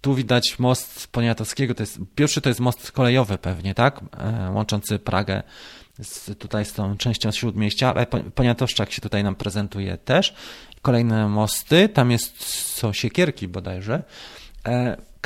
Tu 0.00 0.14
widać 0.14 0.58
most 0.58 1.06
Poniatowskiego. 1.06 1.74
To 1.74 1.82
jest, 1.82 1.98
pierwszy 2.14 2.40
to 2.40 2.48
jest 2.48 2.60
most 2.60 2.92
kolejowy 2.92 3.38
pewnie, 3.38 3.74
tak? 3.74 4.00
Łączący 4.54 4.98
Pragę 4.98 5.42
z, 6.02 6.38
tutaj 6.38 6.64
z 6.64 6.72
tą 6.72 6.96
częścią 6.96 7.30
śródmieścia, 7.30 7.94
ale 7.94 8.06
Poniatowszczak 8.06 8.92
się 8.92 9.00
tutaj 9.02 9.24
nam 9.24 9.34
prezentuje 9.34 9.96
też. 9.96 10.34
Kolejne 10.82 11.28
mosty, 11.28 11.88
tam 11.88 12.10
jest, 12.10 12.44
są 12.76 12.92
siekierki 12.92 13.48
bodajże 13.48 14.02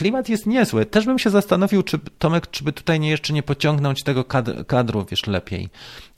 klimat 0.01 0.29
jest 0.29 0.47
niezły. 0.47 0.87
Też 0.87 1.07
bym 1.07 1.19
się 1.19 1.31
zastanowił, 1.31 1.83
czy 1.83 1.99
Tomek, 1.99 2.51
czy 2.51 2.65
by 2.65 2.73
tutaj 2.73 3.01
nie 3.01 3.11
jeszcze 3.11 3.33
nie 3.33 3.43
pociągnąć 3.43 4.03
tego 4.03 4.25
kadru, 4.25 4.65
kadru 4.65 5.07
wiesz, 5.11 5.27
lepiej. 5.27 5.69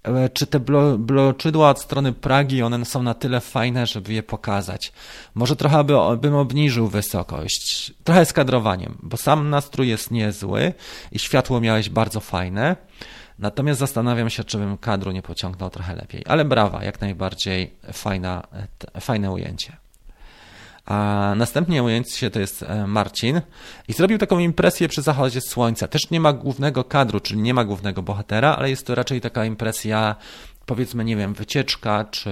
E, 0.03 0.29
czy 0.29 0.47
te 0.47 0.61
blo, 0.61 0.99
bloczydła 0.99 1.70
od 1.70 1.81
strony 1.81 2.12
Pragi, 2.12 2.62
one 2.62 2.85
są 2.85 3.03
na 3.03 3.14
tyle 3.14 3.41
fajne, 3.41 3.87
żeby 3.87 4.12
je 4.12 4.23
pokazać. 4.23 4.93
Może 5.35 5.57
trochę 5.57 5.85
by, 5.85 5.95
bym 6.20 6.35
obniżył 6.35 6.89
wysokość. 6.89 7.95
Trochę 8.05 8.25
z 8.25 8.33
kadrowaniem, 8.33 8.99
bo 9.03 9.16
sam 9.16 9.51
nastrój 9.51 9.89
jest 9.89 10.11
niezły 10.11 10.73
i 11.12 11.18
światło 11.18 11.61
miałeś 11.61 11.91
bardzo 11.91 12.20
fajne. 12.20 12.77
Natomiast 13.39 13.81
zastanawiam 13.81 14.31
się, 14.31 14.45
czy 14.45 14.59
bym 14.59 14.79
kadru 14.79 15.12
nie 15.12 15.23
pociągnął 15.23 15.70
trochę 15.70 15.97
lepiej. 15.97 16.23
Ale 16.27 16.45
brawa, 16.45 16.85
jak 16.85 17.01
najbardziej 17.01 17.75
fajna, 17.93 18.43
fajne 19.01 19.31
ujęcie. 19.31 19.77
A 20.87 21.33
następnie 21.37 21.83
ujęcie 21.83 22.30
to 22.30 22.41
jest 22.41 22.62
e, 22.62 22.87
Marcin 22.87 23.41
i 23.89 23.93
zrobił 23.93 24.18
taką 24.18 24.39
impresję 24.39 24.89
przy 24.89 25.03
zachodzie 25.03 25.41
słońca. 25.41 25.89
Też 25.89 26.11
nie 26.11 26.20
ma 26.20 26.33
głównego 26.33 26.85
kadru, 26.85 27.20
czyli 27.20 27.41
nie 27.41 27.55
ma 27.55 27.64
głównego 27.64 28.03
bohatera, 28.03 28.57
ale 28.57 28.70
jest 28.70 28.87
to 28.87 28.95
raczej 28.95 29.20
taka 29.20 29.45
impresja 29.45 30.16
powiedzmy, 30.66 31.05
nie 31.05 31.16
wiem, 31.16 31.35
wycieczka, 31.35 32.05
czy, 32.05 32.30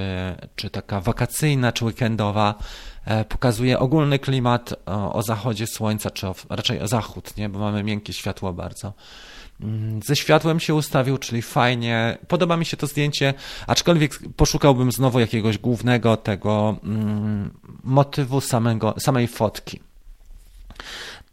czy 0.57 0.71
taka 0.71 1.01
wakacyjna, 1.01 1.73
czy 1.73 1.85
weekendowa, 1.85 2.55
e, 3.05 3.25
pokazuje 3.25 3.79
ogólny 3.79 4.19
klimat 4.19 4.75
o, 4.87 5.13
o 5.13 5.23
zachodzie 5.23 5.67
słońca, 5.67 6.11
czy 6.11 6.29
o, 6.29 6.35
raczej 6.49 6.81
o 6.81 6.89
zachód, 6.89 7.37
nie? 7.37 7.49
bo 7.49 7.59
mamy 7.59 7.83
miękkie 7.83 8.13
światło 8.13 8.53
bardzo. 8.53 8.93
Mm, 9.63 10.03
ze 10.03 10.17
światłem 10.17 10.61
się 10.61 10.75
ustawił, 10.75 11.19
czyli 11.19 11.43
fajnie. 11.43 12.19
Podoba 12.29 12.57
mi 12.57 12.65
się 12.65 12.77
to 12.77 12.87
zdjęcie, 12.87 13.35
aczkolwiek 13.67 14.19
poszukałbym 14.37 14.93
znowu 14.93 15.21
jakiegoś 15.21 15.59
głównego 15.59 16.17
tego 16.17 16.77
mm, 16.85 17.51
motywu 17.85 18.41
samego, 18.41 18.95
samej 18.99 19.29
fotki. 19.29 19.81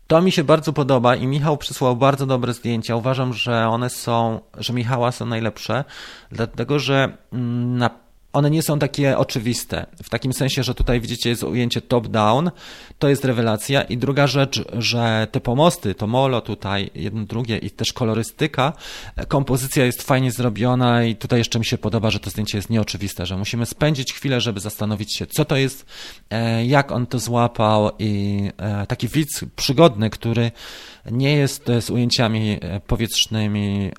To 0.07 0.21
mi 0.21 0.31
się 0.31 0.43
bardzo 0.43 0.73
podoba 0.73 1.15
i 1.15 1.27
Michał 1.27 1.57
przysłał 1.57 1.95
bardzo 1.95 2.25
dobre 2.25 2.53
zdjęcia. 2.53 2.95
Uważam, 2.95 3.33
że 3.33 3.67
one 3.67 3.89
są, 3.89 4.39
że 4.57 4.73
Michała 4.73 5.11
są 5.11 5.25
najlepsze, 5.25 5.83
dlatego 6.31 6.79
że 6.79 7.17
mm, 7.33 7.77
na 7.77 8.06
one 8.33 8.49
nie 8.49 8.61
są 8.61 8.79
takie 8.79 9.17
oczywiste. 9.17 9.85
W 10.03 10.09
takim 10.09 10.33
sensie, 10.33 10.63
że 10.63 10.75
tutaj 10.75 11.01
widzicie 11.01 11.29
jest 11.29 11.43
ujęcie 11.43 11.81
top-down, 11.81 12.51
to 12.99 13.09
jest 13.09 13.25
rewelacja. 13.25 13.81
I 13.81 13.97
druga 13.97 14.27
rzecz, 14.27 14.63
że 14.73 15.27
te 15.31 15.39
pomosty, 15.39 15.95
to 15.95 16.07
molo 16.07 16.41
tutaj, 16.41 16.91
jedno 16.95 17.25
drugie 17.25 17.57
i 17.57 17.71
też 17.71 17.93
kolorystyka, 17.93 18.73
kompozycja 19.27 19.85
jest 19.85 20.01
fajnie 20.01 20.31
zrobiona 20.31 21.03
i 21.03 21.15
tutaj 21.15 21.39
jeszcze 21.39 21.59
mi 21.59 21.65
się 21.65 21.77
podoba, 21.77 22.11
że 22.11 22.19
to 22.19 22.29
zdjęcie 22.29 22.57
jest 22.57 22.69
nieoczywiste, 22.69 23.25
że 23.25 23.37
musimy 23.37 23.65
spędzić 23.65 24.13
chwilę, 24.13 24.41
żeby 24.41 24.59
zastanowić 24.59 25.17
się, 25.17 25.25
co 25.25 25.45
to 25.45 25.55
jest, 25.55 25.85
e, 26.29 26.65
jak 26.65 26.91
on 26.91 27.05
to 27.05 27.19
złapał 27.19 27.91
i 27.99 28.43
e, 28.57 28.87
taki 28.87 29.07
widz 29.07 29.45
przygodny, 29.55 30.09
który 30.09 30.51
nie 31.11 31.35
jest 31.35 31.65
z 31.81 31.89
ujęciami 31.89 32.59
e, 32.61 32.79
powietrznymi, 32.79 33.91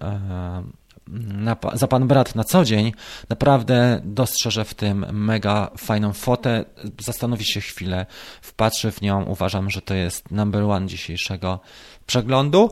na, 1.13 1.57
za 1.73 1.89
pan 1.89 2.09
brat 2.09 2.35
na 2.35 2.45
co 2.45 2.65
dzień, 2.65 2.93
naprawdę 3.29 4.01
dostrzeże 4.05 4.65
w 4.65 4.75
tym 4.75 5.07
mega 5.13 5.71
fajną 5.77 6.13
fotę, 6.13 6.65
zastanowi 7.01 7.45
się 7.45 7.61
chwilę, 7.61 8.07
wpatrzy 8.43 8.91
w 8.91 9.01
nią. 9.01 9.25
Uważam, 9.25 9.71
że 9.71 9.83
to 9.83 9.95
jest 9.95 10.31
number 10.31 10.63
one 10.63 10.87
dzisiejszego 10.87 11.61
przeglądu. 12.07 12.71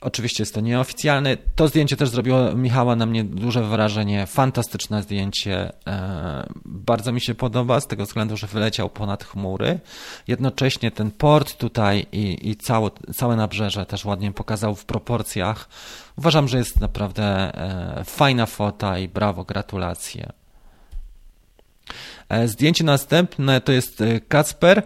Oczywiście 0.00 0.42
jest 0.42 0.54
to 0.54 0.60
nieoficjalne. 0.60 1.36
To 1.56 1.68
zdjęcie 1.68 1.96
też 1.96 2.08
zrobiło 2.08 2.54
Michała 2.54 2.96
na 2.96 3.06
mnie 3.06 3.24
duże 3.24 3.62
wrażenie. 3.62 4.26
Fantastyczne 4.26 5.02
zdjęcie. 5.02 5.72
E, 5.86 6.46
bardzo 6.64 7.12
mi 7.12 7.20
się 7.20 7.34
podoba 7.34 7.80
z 7.80 7.86
tego 7.86 8.04
względu, 8.04 8.36
że 8.36 8.46
wyleciał 8.46 8.90
ponad 8.90 9.24
chmury. 9.24 9.80
Jednocześnie 10.28 10.90
ten 10.90 11.10
port 11.10 11.56
tutaj 11.56 12.06
i, 12.12 12.50
i 12.50 12.56
całe, 12.56 12.90
całe 13.14 13.36
nabrzeże 13.36 13.86
też 13.86 14.04
ładnie 14.04 14.32
pokazał 14.32 14.74
w 14.74 14.84
proporcjach. 14.84 15.68
Uważam, 16.16 16.48
że 16.48 16.58
jest 16.58 16.80
naprawdę 16.80 17.24
e, 17.24 18.04
fajna 18.04 18.46
fota 18.46 18.98
i 18.98 19.08
brawo, 19.08 19.44
gratulacje. 19.44 20.32
E, 22.28 22.48
zdjęcie 22.48 22.84
następne 22.84 23.60
to 23.60 23.72
jest 23.72 24.02
Kacper. 24.28 24.82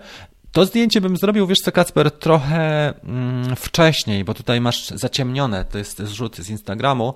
To 0.52 0.64
zdjęcie 0.64 1.00
bym 1.00 1.16
zrobił, 1.16 1.46
wiesz 1.46 1.58
co, 1.58 1.72
Kacper, 1.72 2.10
trochę 2.10 2.94
mm, 3.04 3.56
wcześniej, 3.56 4.24
bo 4.24 4.34
tutaj 4.34 4.60
masz 4.60 4.88
zaciemnione, 4.88 5.64
to 5.64 5.78
jest 5.78 6.02
zrzut 6.02 6.36
z 6.36 6.50
Instagramu. 6.50 7.14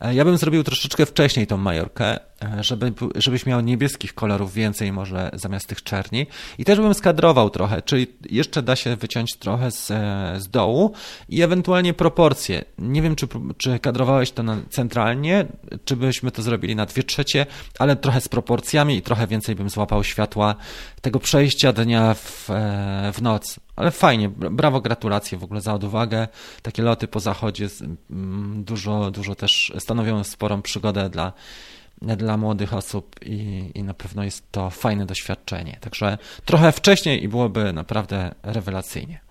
E, 0.00 0.14
ja 0.14 0.24
bym 0.24 0.38
zrobił 0.38 0.64
troszeczkę 0.64 1.06
wcześniej 1.06 1.46
tą 1.46 1.56
Majorkę, 1.56 2.18
e, 2.42 2.64
żeby, 2.64 2.92
żebyś 3.14 3.46
miał 3.46 3.60
niebieskich 3.60 4.14
kolorów 4.14 4.54
więcej 4.54 4.92
może 4.92 5.30
zamiast 5.32 5.66
tych 5.66 5.82
czerni. 5.82 6.26
I 6.58 6.64
też 6.64 6.80
bym 6.80 6.94
skadrował 6.94 7.50
trochę, 7.50 7.82
czyli 7.82 8.06
jeszcze 8.30 8.62
da 8.62 8.76
się 8.76 8.96
wyciąć 8.96 9.36
trochę 9.36 9.70
z, 9.70 9.90
e, 9.90 10.34
z 10.38 10.48
dołu 10.48 10.92
i 11.28 11.42
ewentualnie 11.42 11.94
proporcje. 11.94 12.64
Nie 12.78 13.02
wiem, 13.02 13.16
czy, 13.16 13.28
czy 13.56 13.78
kadrowałeś 13.78 14.30
to 14.30 14.42
na, 14.42 14.56
centralnie, 14.70 15.46
czy 15.84 15.96
byśmy 15.96 16.30
to 16.30 16.42
zrobili 16.42 16.76
na 16.76 16.86
dwie 16.86 17.02
trzecie, 17.02 17.46
ale 17.78 17.96
trochę 17.96 18.20
z 18.20 18.28
proporcjami 18.28 18.96
i 18.96 19.02
trochę 19.02 19.26
więcej 19.26 19.54
bym 19.54 19.70
złapał 19.70 20.04
światła 20.04 20.54
tego 21.00 21.20
przejścia 21.20 21.72
dnia 21.72 22.14
w, 22.14 22.50
w 23.12 23.22
noc. 23.22 23.60
Ale 23.76 23.90
fajnie, 23.90 24.28
brawo, 24.28 24.80
gratulacje 24.80 25.38
w 25.38 25.44
ogóle 25.44 25.60
za 25.60 25.74
odwagę. 25.74 26.28
Takie 26.62 26.82
loty 26.82 27.08
po 27.08 27.20
zachodzie 27.20 27.68
mm, 28.10 28.64
dużo, 28.64 29.10
dużo 29.10 29.34
też 29.34 29.72
stanowią 29.78 30.24
sporą 30.24 30.62
przygodę 30.62 31.10
dla, 31.10 31.32
dla 32.02 32.36
młodych 32.36 32.74
osób 32.74 33.16
i, 33.22 33.70
i 33.74 33.82
na 33.82 33.94
pewno 33.94 34.24
jest 34.24 34.52
to 34.52 34.70
fajne 34.70 35.06
doświadczenie. 35.06 35.78
Także 35.80 36.18
trochę 36.44 36.72
wcześniej 36.72 37.24
i 37.24 37.28
byłoby 37.28 37.72
naprawdę 37.72 38.34
rewelacyjnie. 38.42 39.23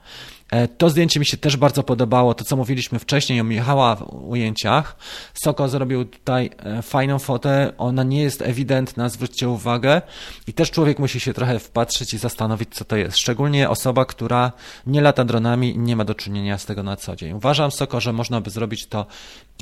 E, 0.54 0.68
to 0.68 0.90
zdjęcie 0.90 1.20
mi 1.20 1.26
się 1.26 1.38
też 1.38 1.58
bardzo 1.58 1.84
podobało, 1.84 2.34
to 2.34 2.46
co 2.46 2.56
mówiliśmy 2.56 3.00
wcześniej 3.00 3.42
o 3.42 3.44
Michała 3.44 3.96
w 3.96 4.30
ujęciach. 4.30 4.96
Soko 5.34 5.70
zrobił 5.70 6.06
tutaj 6.06 6.50
e, 6.58 6.82
fajną 6.82 7.20
fotę, 7.20 7.74
ona 7.78 8.04
nie 8.04 8.22
jest 8.22 8.42
ewidentna, 8.42 9.10
zwróćcie 9.10 9.50
uwagę 9.50 10.02
i 10.48 10.54
też 10.54 10.72
człowiek 10.72 11.00
musi 11.00 11.20
się 11.20 11.34
trochę 11.34 11.60
wpatrzyć 11.60 12.14
i 12.14 12.18
zastanowić, 12.18 12.70
co 12.76 12.86
to 12.86 12.96
jest. 12.96 13.18
Szczególnie 13.18 13.70
osoba, 13.70 14.06
która 14.06 14.52
nie 14.88 15.02
lata 15.02 15.26
dronami 15.26 15.70
i 15.70 15.80
nie 15.80 15.96
ma 15.96 16.06
do 16.06 16.16
czynienia 16.16 16.58
z 16.58 16.66
tego 16.66 16.84
na 16.84 16.96
co 16.96 17.16
dzień. 17.16 17.34
Uważam, 17.34 17.72
Soko, 17.72 18.00
że 18.00 18.14
można 18.14 18.42
by 18.42 18.50
zrobić 18.50 18.88
to, 18.88 19.06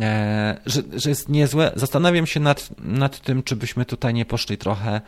e, 0.01 0.61
że, 0.65 0.81
że 0.93 1.09
jest 1.09 1.29
niezłe. 1.29 1.71
Zastanawiam 1.75 2.27
się 2.27 2.39
nad, 2.39 2.69
nad 2.79 3.19
tym, 3.19 3.43
czy 3.43 3.55
byśmy 3.55 3.85
tutaj 3.85 4.13
nie 4.13 4.25
poszli 4.25 4.57
trochę 4.57 5.01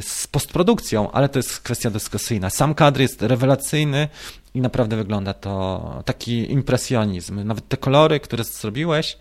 z 0.00 0.26
postprodukcją, 0.26 1.10
ale 1.10 1.28
to 1.28 1.38
jest 1.38 1.60
kwestia 1.60 1.90
dyskusyjna. 1.90 2.50
Sam 2.50 2.74
kadr 2.74 3.00
jest 3.00 3.22
rewelacyjny 3.22 4.08
i 4.54 4.60
naprawdę 4.60 4.96
wygląda 4.96 5.34
to 5.34 6.02
taki 6.04 6.52
impresjonizm. 6.52 7.44
Nawet 7.44 7.68
te 7.68 7.76
kolory, 7.76 8.20
które 8.20 8.44
zrobiłeś, 8.44 9.18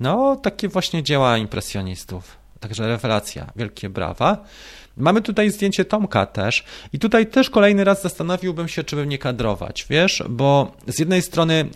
no 0.00 0.36
takie 0.36 0.68
właśnie 0.68 1.02
dzieła 1.02 1.38
impresjonistów. 1.38 2.36
Także 2.60 2.88
rewelacja, 2.88 3.52
wielkie 3.56 3.88
brawa. 3.88 4.44
Mamy 4.96 5.22
tutaj 5.22 5.50
zdjęcie 5.50 5.84
Tomka 5.84 6.26
też 6.26 6.64
i 6.92 6.98
tutaj 6.98 7.26
też 7.26 7.50
kolejny 7.50 7.84
raz 7.84 8.02
zastanowiłbym 8.02 8.68
się, 8.68 8.84
czy 8.84 8.96
bym 8.96 9.08
nie 9.08 9.18
kadrować, 9.18 9.86
wiesz, 9.90 10.22
bo 10.28 10.72
z 10.86 10.98
jednej 10.98 11.22
strony 11.22 11.68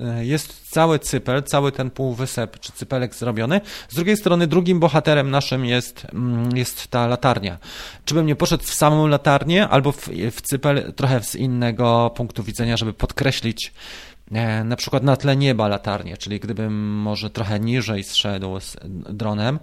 e, 0.00 0.24
jest 0.24 0.70
cały 0.70 0.98
cypel, 0.98 1.42
cały 1.42 1.72
ten 1.72 1.90
półwysep 1.90 2.60
czy 2.60 2.72
cypelek 2.72 3.14
zrobiony, 3.14 3.60
z 3.88 3.94
drugiej 3.94 4.16
strony 4.16 4.46
drugim 4.46 4.80
bohaterem 4.80 5.30
naszym 5.30 5.64
jest, 5.64 6.06
mm, 6.12 6.56
jest 6.56 6.88
ta 6.88 7.06
latarnia. 7.06 7.58
Czy 8.04 8.14
bym 8.14 8.26
nie 8.26 8.36
poszedł 8.36 8.64
w 8.64 8.74
samą 8.74 9.06
latarnię 9.06 9.68
albo 9.68 9.92
w, 9.92 10.08
w 10.30 10.40
cypel 10.42 10.92
trochę 10.96 11.22
z 11.22 11.34
innego 11.34 12.10
punktu 12.16 12.42
widzenia, 12.42 12.76
żeby 12.76 12.92
podkreślić 12.92 13.72
E, 13.72 14.15
na 14.64 14.76
przykład 14.76 15.02
na 15.02 15.16
tle 15.16 15.36
nieba 15.36 15.68
latarnię, 15.68 16.16
czyli 16.16 16.40
gdybym 16.40 16.92
może 16.92 17.30
trochę 17.30 17.60
niżej 17.60 18.04
zszedł 18.04 18.60
z 18.60 18.76
dronem, 19.10 19.58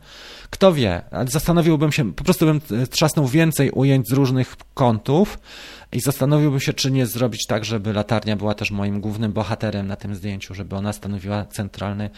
kto 0.50 0.74
wie, 0.74 1.02
zastanowiłbym 1.28 1.92
się, 1.92 2.14
po 2.14 2.24
prostu 2.24 2.46
bym 2.46 2.62
trzasnął 2.90 3.28
więcej 3.28 3.72
ujęć 3.72 4.10
z 4.10 4.12
różnych 4.12 4.56
kątów 4.74 5.40
i 5.92 6.00
zastanowiłbym 6.00 6.60
się, 6.60 6.74
czy 6.74 6.92
nie 6.92 7.06
zrobić 7.06 7.46
tak, 7.48 7.66
żeby 7.66 7.94
latarnia 7.94 8.36
była 8.36 8.54
też 8.54 8.72
moim 8.72 9.02
głównym 9.02 9.34
bohaterem 9.34 9.88
na 9.88 9.96
tym 9.96 10.16
zdjęciu, 10.16 10.54
żeby 10.54 10.76
ona 10.76 10.94
stanowiła 10.94 11.46
centralny 11.46 12.10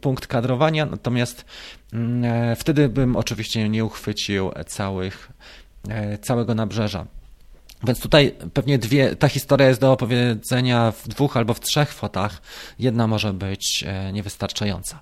punkt 0.00 0.26
kadrowania, 0.26 0.86
natomiast 0.86 1.44
mm, 1.92 2.24
e, 2.24 2.56
wtedy 2.56 2.88
bym 2.88 3.16
oczywiście 3.16 3.68
nie 3.68 3.84
uchwycił 3.84 4.50
całych, 4.66 5.32
e, 5.88 6.18
całego 6.18 6.54
nabrzeża. 6.54 7.06
Więc 7.84 8.00
tutaj 8.00 8.34
pewnie 8.54 8.78
dwie, 8.78 9.16
ta 9.16 9.28
historia 9.28 9.68
jest 9.68 9.80
do 9.80 9.92
opowiedzenia 9.92 10.92
w 10.92 11.08
dwóch 11.08 11.36
albo 11.36 11.54
w 11.54 11.60
trzech 11.60 11.92
fotach. 11.92 12.42
Jedna 12.78 13.06
może 13.06 13.32
być 13.32 13.84
e, 13.86 14.12
niewystarczająca. 14.12 15.00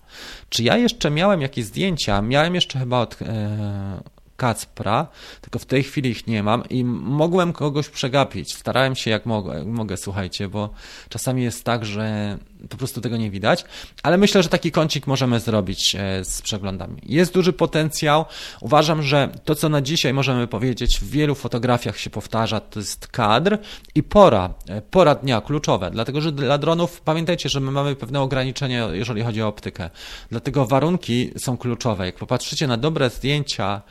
Czy 0.48 0.62
ja 0.62 0.76
jeszcze 0.76 1.10
miałem 1.10 1.40
jakieś 1.40 1.64
zdjęcia? 1.64 2.22
Miałem 2.22 2.54
jeszcze 2.54 2.78
chyba 2.78 3.00
od 3.00 3.22
e, 3.22 4.00
Kacpra, 4.36 5.06
tylko 5.40 5.58
w 5.58 5.66
tej 5.66 5.82
chwili 5.82 6.10
ich 6.10 6.26
nie 6.26 6.42
mam 6.42 6.68
i 6.68 6.84
mogłem 6.84 7.52
kogoś 7.52 7.88
przegapić. 7.88 8.54
Starałem 8.54 8.94
się 8.94 9.10
jak 9.10 9.26
mogę, 9.26 9.58
jak 9.58 9.66
mogę, 9.66 9.96
słuchajcie, 9.96 10.48
bo 10.48 10.70
czasami 11.08 11.42
jest 11.42 11.64
tak, 11.64 11.84
że 11.84 12.38
po 12.70 12.76
prostu 12.76 13.00
tego 13.00 13.16
nie 13.16 13.30
widać, 13.30 13.64
ale 14.02 14.18
myślę, 14.18 14.42
że 14.42 14.48
taki 14.48 14.72
kącik 14.72 15.06
możemy 15.06 15.40
zrobić 15.40 15.96
e, 15.98 16.24
z 16.24 16.42
przeglądami. 16.42 17.02
Jest 17.02 17.34
duży 17.34 17.52
potencjał. 17.52 18.24
Uważam, 18.60 19.02
że 19.02 19.28
to, 19.44 19.54
co 19.54 19.68
na 19.68 19.80
dzisiaj 19.82 20.14
możemy 20.14 20.46
powiedzieć, 20.46 20.98
w 20.98 21.10
wielu 21.10 21.34
fotografiach 21.34 21.98
się 21.98 22.10
powtarza, 22.10 22.60
to 22.60 22.80
jest 22.80 23.06
kadr 23.08 23.58
i 23.94 24.02
pora, 24.02 24.54
e, 24.68 24.82
pora 24.82 25.14
dnia 25.14 25.40
kluczowe, 25.40 25.90
dlatego 25.90 26.20
że 26.20 26.32
dla 26.32 26.58
dronów 26.58 27.00
pamiętajcie, 27.00 27.48
że 27.48 27.60
my 27.60 27.70
mamy 27.70 27.96
pewne 27.96 28.20
ograniczenia, 28.20 28.88
jeżeli 28.92 29.22
chodzi 29.22 29.42
o 29.42 29.48
optykę. 29.48 29.90
Dlatego 30.30 30.66
warunki 30.66 31.30
są 31.38 31.56
kluczowe. 31.56 32.06
Jak 32.06 32.16
popatrzycie 32.16 32.66
na 32.66 32.76
dobre 32.76 33.10
zdjęcia, 33.10 33.82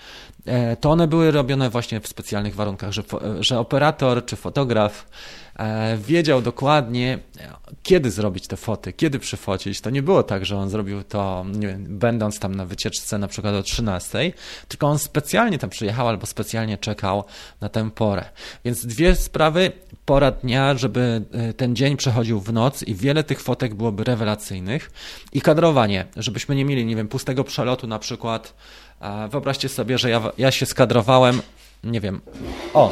e, 0.45 0.77
to 0.77 0.91
one 0.91 1.07
były 1.07 1.31
robione 1.31 1.69
właśnie 1.69 2.01
w 2.01 2.07
specjalnych 2.07 2.55
warunkach, 2.55 2.91
że, 2.91 3.03
że 3.39 3.59
operator 3.59 4.25
czy 4.25 4.35
fotograf 4.35 5.05
wiedział 5.97 6.41
dokładnie, 6.41 7.19
kiedy 7.83 8.11
zrobić 8.11 8.47
te 8.47 8.57
foty, 8.57 8.93
kiedy 8.93 9.19
przyfocić. 9.19 9.81
To 9.81 9.89
nie 9.89 10.03
było 10.03 10.23
tak, 10.23 10.45
że 10.45 10.57
on 10.57 10.69
zrobił 10.69 11.03
to, 11.03 11.45
nie 11.53 11.67
wiem, 11.67 11.85
będąc 11.99 12.39
tam 12.39 12.55
na 12.55 12.65
wycieczce 12.65 13.17
na 13.17 13.27
przykład 13.27 13.53
o 13.53 13.63
13, 13.63 14.31
tylko 14.67 14.87
on 14.87 14.99
specjalnie 14.99 15.59
tam 15.59 15.69
przyjechał 15.69 16.07
albo 16.07 16.25
specjalnie 16.25 16.77
czekał 16.77 17.23
na 17.61 17.69
tę 17.69 17.91
porę. 17.91 18.25
Więc 18.65 18.85
dwie 18.85 19.15
sprawy, 19.15 19.71
pora 20.05 20.31
dnia, 20.31 20.77
żeby 20.77 21.21
e, 21.31 21.53
ten 21.53 21.75
dzień 21.75 21.97
przechodził 21.97 22.39
w 22.39 22.53
noc 22.53 22.83
i 22.83 22.95
wiele 22.95 23.23
tych 23.23 23.41
fotek 23.41 23.75
byłoby 23.75 24.03
rewelacyjnych 24.03 24.91
i 25.33 25.41
kadrowanie, 25.41 26.05
żebyśmy 26.17 26.55
nie 26.55 26.65
mieli, 26.65 26.85
nie 26.85 26.95
wiem, 26.95 27.07
pustego 27.07 27.43
przelotu 27.43 27.87
na 27.87 27.99
przykład. 27.99 28.53
Wyobraźcie 29.31 29.69
sobie, 29.69 29.97
że 29.97 30.09
ja, 30.09 30.31
ja 30.37 30.51
się 30.51 30.65
skadrowałem, 30.65 31.41
nie 31.83 32.01
wiem, 32.01 32.21
o, 32.73 32.91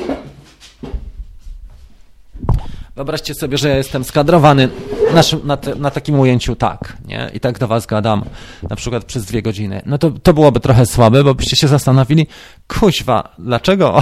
Wyobraźcie 2.95 3.33
sobie, 3.33 3.57
że 3.57 3.69
ja 3.69 3.77
jestem 3.77 4.03
skadrowany 4.03 4.69
na, 5.13 5.21
na, 5.43 5.57
na, 5.75 5.91
takim 5.91 6.19
ujęciu 6.19 6.55
tak, 6.55 6.97
nie? 7.07 7.31
I 7.33 7.39
tak 7.39 7.59
do 7.59 7.67
was 7.67 7.85
gadam, 7.85 8.25
na 8.69 8.75
przykład 8.75 9.05
przez 9.05 9.25
dwie 9.25 9.41
godziny. 9.41 9.81
No 9.85 9.97
to, 9.97 10.11
to 10.11 10.33
byłoby 10.33 10.59
trochę 10.59 10.85
słabe, 10.85 11.23
bo 11.23 11.35
byście 11.35 11.55
się 11.55 11.67
zastanowili, 11.67 12.27
kuźwa, 12.67 13.35
dlaczego? 13.39 14.01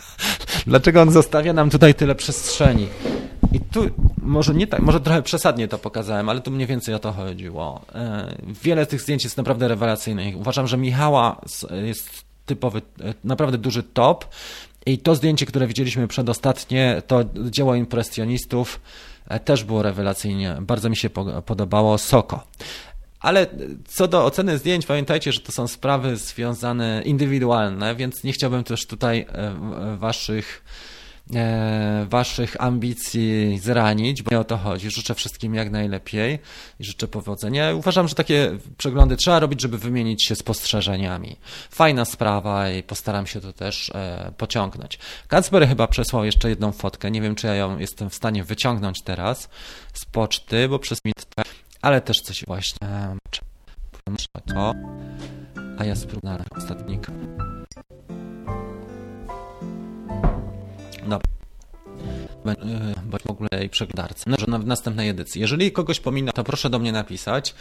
dlaczego 0.66 1.02
on 1.02 1.10
zostawia 1.10 1.52
nam 1.52 1.70
tutaj 1.70 1.94
tyle 1.94 2.14
przestrzeni? 2.14 2.88
I 3.52 3.60
tu 3.60 3.80
może 4.22 4.54
nie 4.54 4.66
tak, 4.66 4.82
może 4.82 5.00
trochę 5.00 5.22
przesadnie 5.22 5.68
to 5.68 5.78
pokazałem, 5.78 6.28
ale 6.28 6.40
tu 6.40 6.50
mniej 6.50 6.66
więcej 6.66 6.94
o 6.94 6.98
to 6.98 7.12
chodziło. 7.12 7.80
E, 7.94 8.34
wiele 8.62 8.86
tych 8.86 9.00
zdjęć 9.00 9.24
jest 9.24 9.36
naprawdę 9.36 9.68
rewelacyjnych. 9.68 10.36
Uważam, 10.36 10.66
że 10.66 10.76
Michała 10.76 11.40
jest 11.84 12.24
typowy, 12.46 12.82
e, 13.00 13.14
naprawdę 13.24 13.58
duży 13.58 13.82
top. 13.82 14.24
I 14.86 14.98
to 14.98 15.14
zdjęcie, 15.14 15.46
które 15.46 15.66
widzieliśmy 15.66 16.08
przedostatnie, 16.08 17.02
to 17.06 17.24
dzieło 17.50 17.74
impresjonistów, 17.74 18.80
e, 19.28 19.40
też 19.40 19.64
było 19.64 19.82
rewelacyjnie. 19.82 20.56
Bardzo 20.60 20.90
mi 20.90 20.96
się 20.96 21.10
podobało. 21.46 21.98
Soko. 21.98 22.44
Ale 23.20 23.46
co 23.86 24.08
do 24.08 24.24
oceny 24.24 24.58
zdjęć, 24.58 24.86
pamiętajcie, 24.86 25.32
że 25.32 25.40
to 25.40 25.52
są 25.52 25.68
sprawy 25.68 26.16
związane 26.16 27.02
indywidualne, 27.04 27.94
więc 27.94 28.24
nie 28.24 28.32
chciałbym 28.32 28.64
też 28.64 28.86
tutaj 28.86 29.26
waszych 29.96 30.64
E, 30.64 30.97
waszych 32.08 32.60
ambicji 32.60 33.58
zranić, 33.58 34.22
bo 34.22 34.30
nie 34.30 34.40
o 34.40 34.44
to 34.44 34.56
chodzi. 34.56 34.90
Życzę 34.90 35.14
wszystkim 35.14 35.54
jak 35.54 35.70
najlepiej 35.70 36.38
i 36.80 36.84
życzę 36.84 37.08
powodzenia. 37.08 37.74
Uważam, 37.74 38.08
że 38.08 38.14
takie 38.14 38.58
przeglądy 38.78 39.16
trzeba 39.16 39.38
robić, 39.38 39.62
żeby 39.62 39.78
wymienić 39.78 40.24
się 40.24 40.36
spostrzeżeniami. 40.36 41.36
Fajna 41.70 42.04
sprawa 42.04 42.70
i 42.70 42.82
postaram 42.82 43.26
się 43.26 43.40
to 43.40 43.52
też 43.52 43.90
e, 43.94 44.32
pociągnąć. 44.36 44.98
Kacper 45.28 45.68
chyba 45.68 45.86
przesłał 45.86 46.24
jeszcze 46.24 46.48
jedną 46.48 46.72
fotkę. 46.72 47.10
Nie 47.10 47.20
wiem, 47.20 47.34
czy 47.34 47.46
ja 47.46 47.54
ją 47.54 47.78
jestem 47.78 48.10
w 48.10 48.14
stanie 48.14 48.44
wyciągnąć 48.44 49.02
teraz 49.02 49.48
z 49.94 50.04
poczty, 50.04 50.68
bo 50.68 50.78
przez 50.78 50.98
minutę, 51.04 51.42
ale 51.82 52.00
też 52.00 52.20
coś 52.20 52.44
właśnie. 52.46 52.78
To, 54.54 54.72
a 55.78 55.84
ja 55.84 55.96
spróbuję 55.96 56.38
ostatnika. 56.56 57.12
Bądź 63.04 63.22
w 63.22 63.30
ogóle 63.30 63.48
i 63.64 63.68
przeglądarce. 63.68 64.30
No, 64.48 64.58
w 64.58 64.66
następnej 64.66 65.08
edycji. 65.08 65.40
Jeżeli 65.40 65.72
kogoś 65.72 66.00
pomina, 66.00 66.32
to 66.32 66.44
proszę 66.44 66.70
do 66.70 66.78
mnie 66.78 66.92
napisać. 66.92 67.54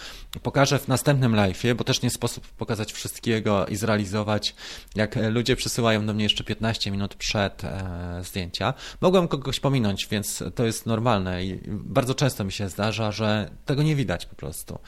Pokażę 0.43 0.79
w 0.79 0.87
następnym 0.87 1.33
live'ie, 1.33 1.75
bo 1.75 1.83
też 1.83 2.01
nie 2.01 2.09
sposób 2.09 2.47
pokazać 2.47 2.93
wszystkiego 2.93 3.65
i 3.65 3.75
zrealizować, 3.75 4.55
jak 4.95 5.15
ludzie 5.29 5.55
przysyłają 5.55 6.05
do 6.05 6.13
mnie 6.13 6.23
jeszcze 6.23 6.43
15 6.43 6.91
minut 6.91 7.15
przed 7.15 7.63
e, 7.63 8.21
zdjęcia. 8.23 8.73
Mogłem 9.01 9.27
kogoś 9.27 9.59
pominąć, 9.59 10.07
więc 10.07 10.43
to 10.55 10.65
jest 10.65 10.85
normalne 10.85 11.45
i 11.45 11.59
bardzo 11.67 12.15
często 12.15 12.43
mi 12.43 12.51
się 12.51 12.69
zdarza, 12.69 13.11
że 13.11 13.49
tego 13.65 13.83
nie 13.83 13.95
widać 13.95 14.25
po 14.25 14.35
prostu. 14.35 14.79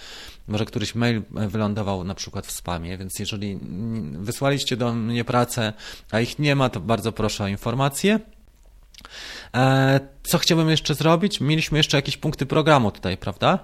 Może 0.47 0.65
któryś 0.65 0.95
mail 0.95 1.21
wylądował 1.31 2.03
na 2.03 2.15
przykład 2.15 2.47
w 2.47 2.51
spamie, 2.51 2.97
więc 2.97 3.19
jeżeli 3.19 3.59
wysłaliście 4.11 4.77
do 4.77 4.93
mnie 4.93 5.23
pracę, 5.23 5.73
a 6.11 6.19
ich 6.19 6.39
nie 6.39 6.55
ma, 6.55 6.69
to 6.69 6.79
bardzo 6.79 7.11
proszę 7.11 7.43
o 7.43 7.47
informację. 7.47 8.19
E, 9.55 9.99
co 10.23 10.37
chciałbym 10.37 10.69
jeszcze 10.69 10.95
zrobić? 10.95 11.41
Mieliśmy 11.41 11.77
jeszcze 11.77 11.97
jakieś 11.97 12.17
punkty 12.17 12.45
programu 12.45 12.91
tutaj, 12.91 13.17
prawda? 13.17 13.59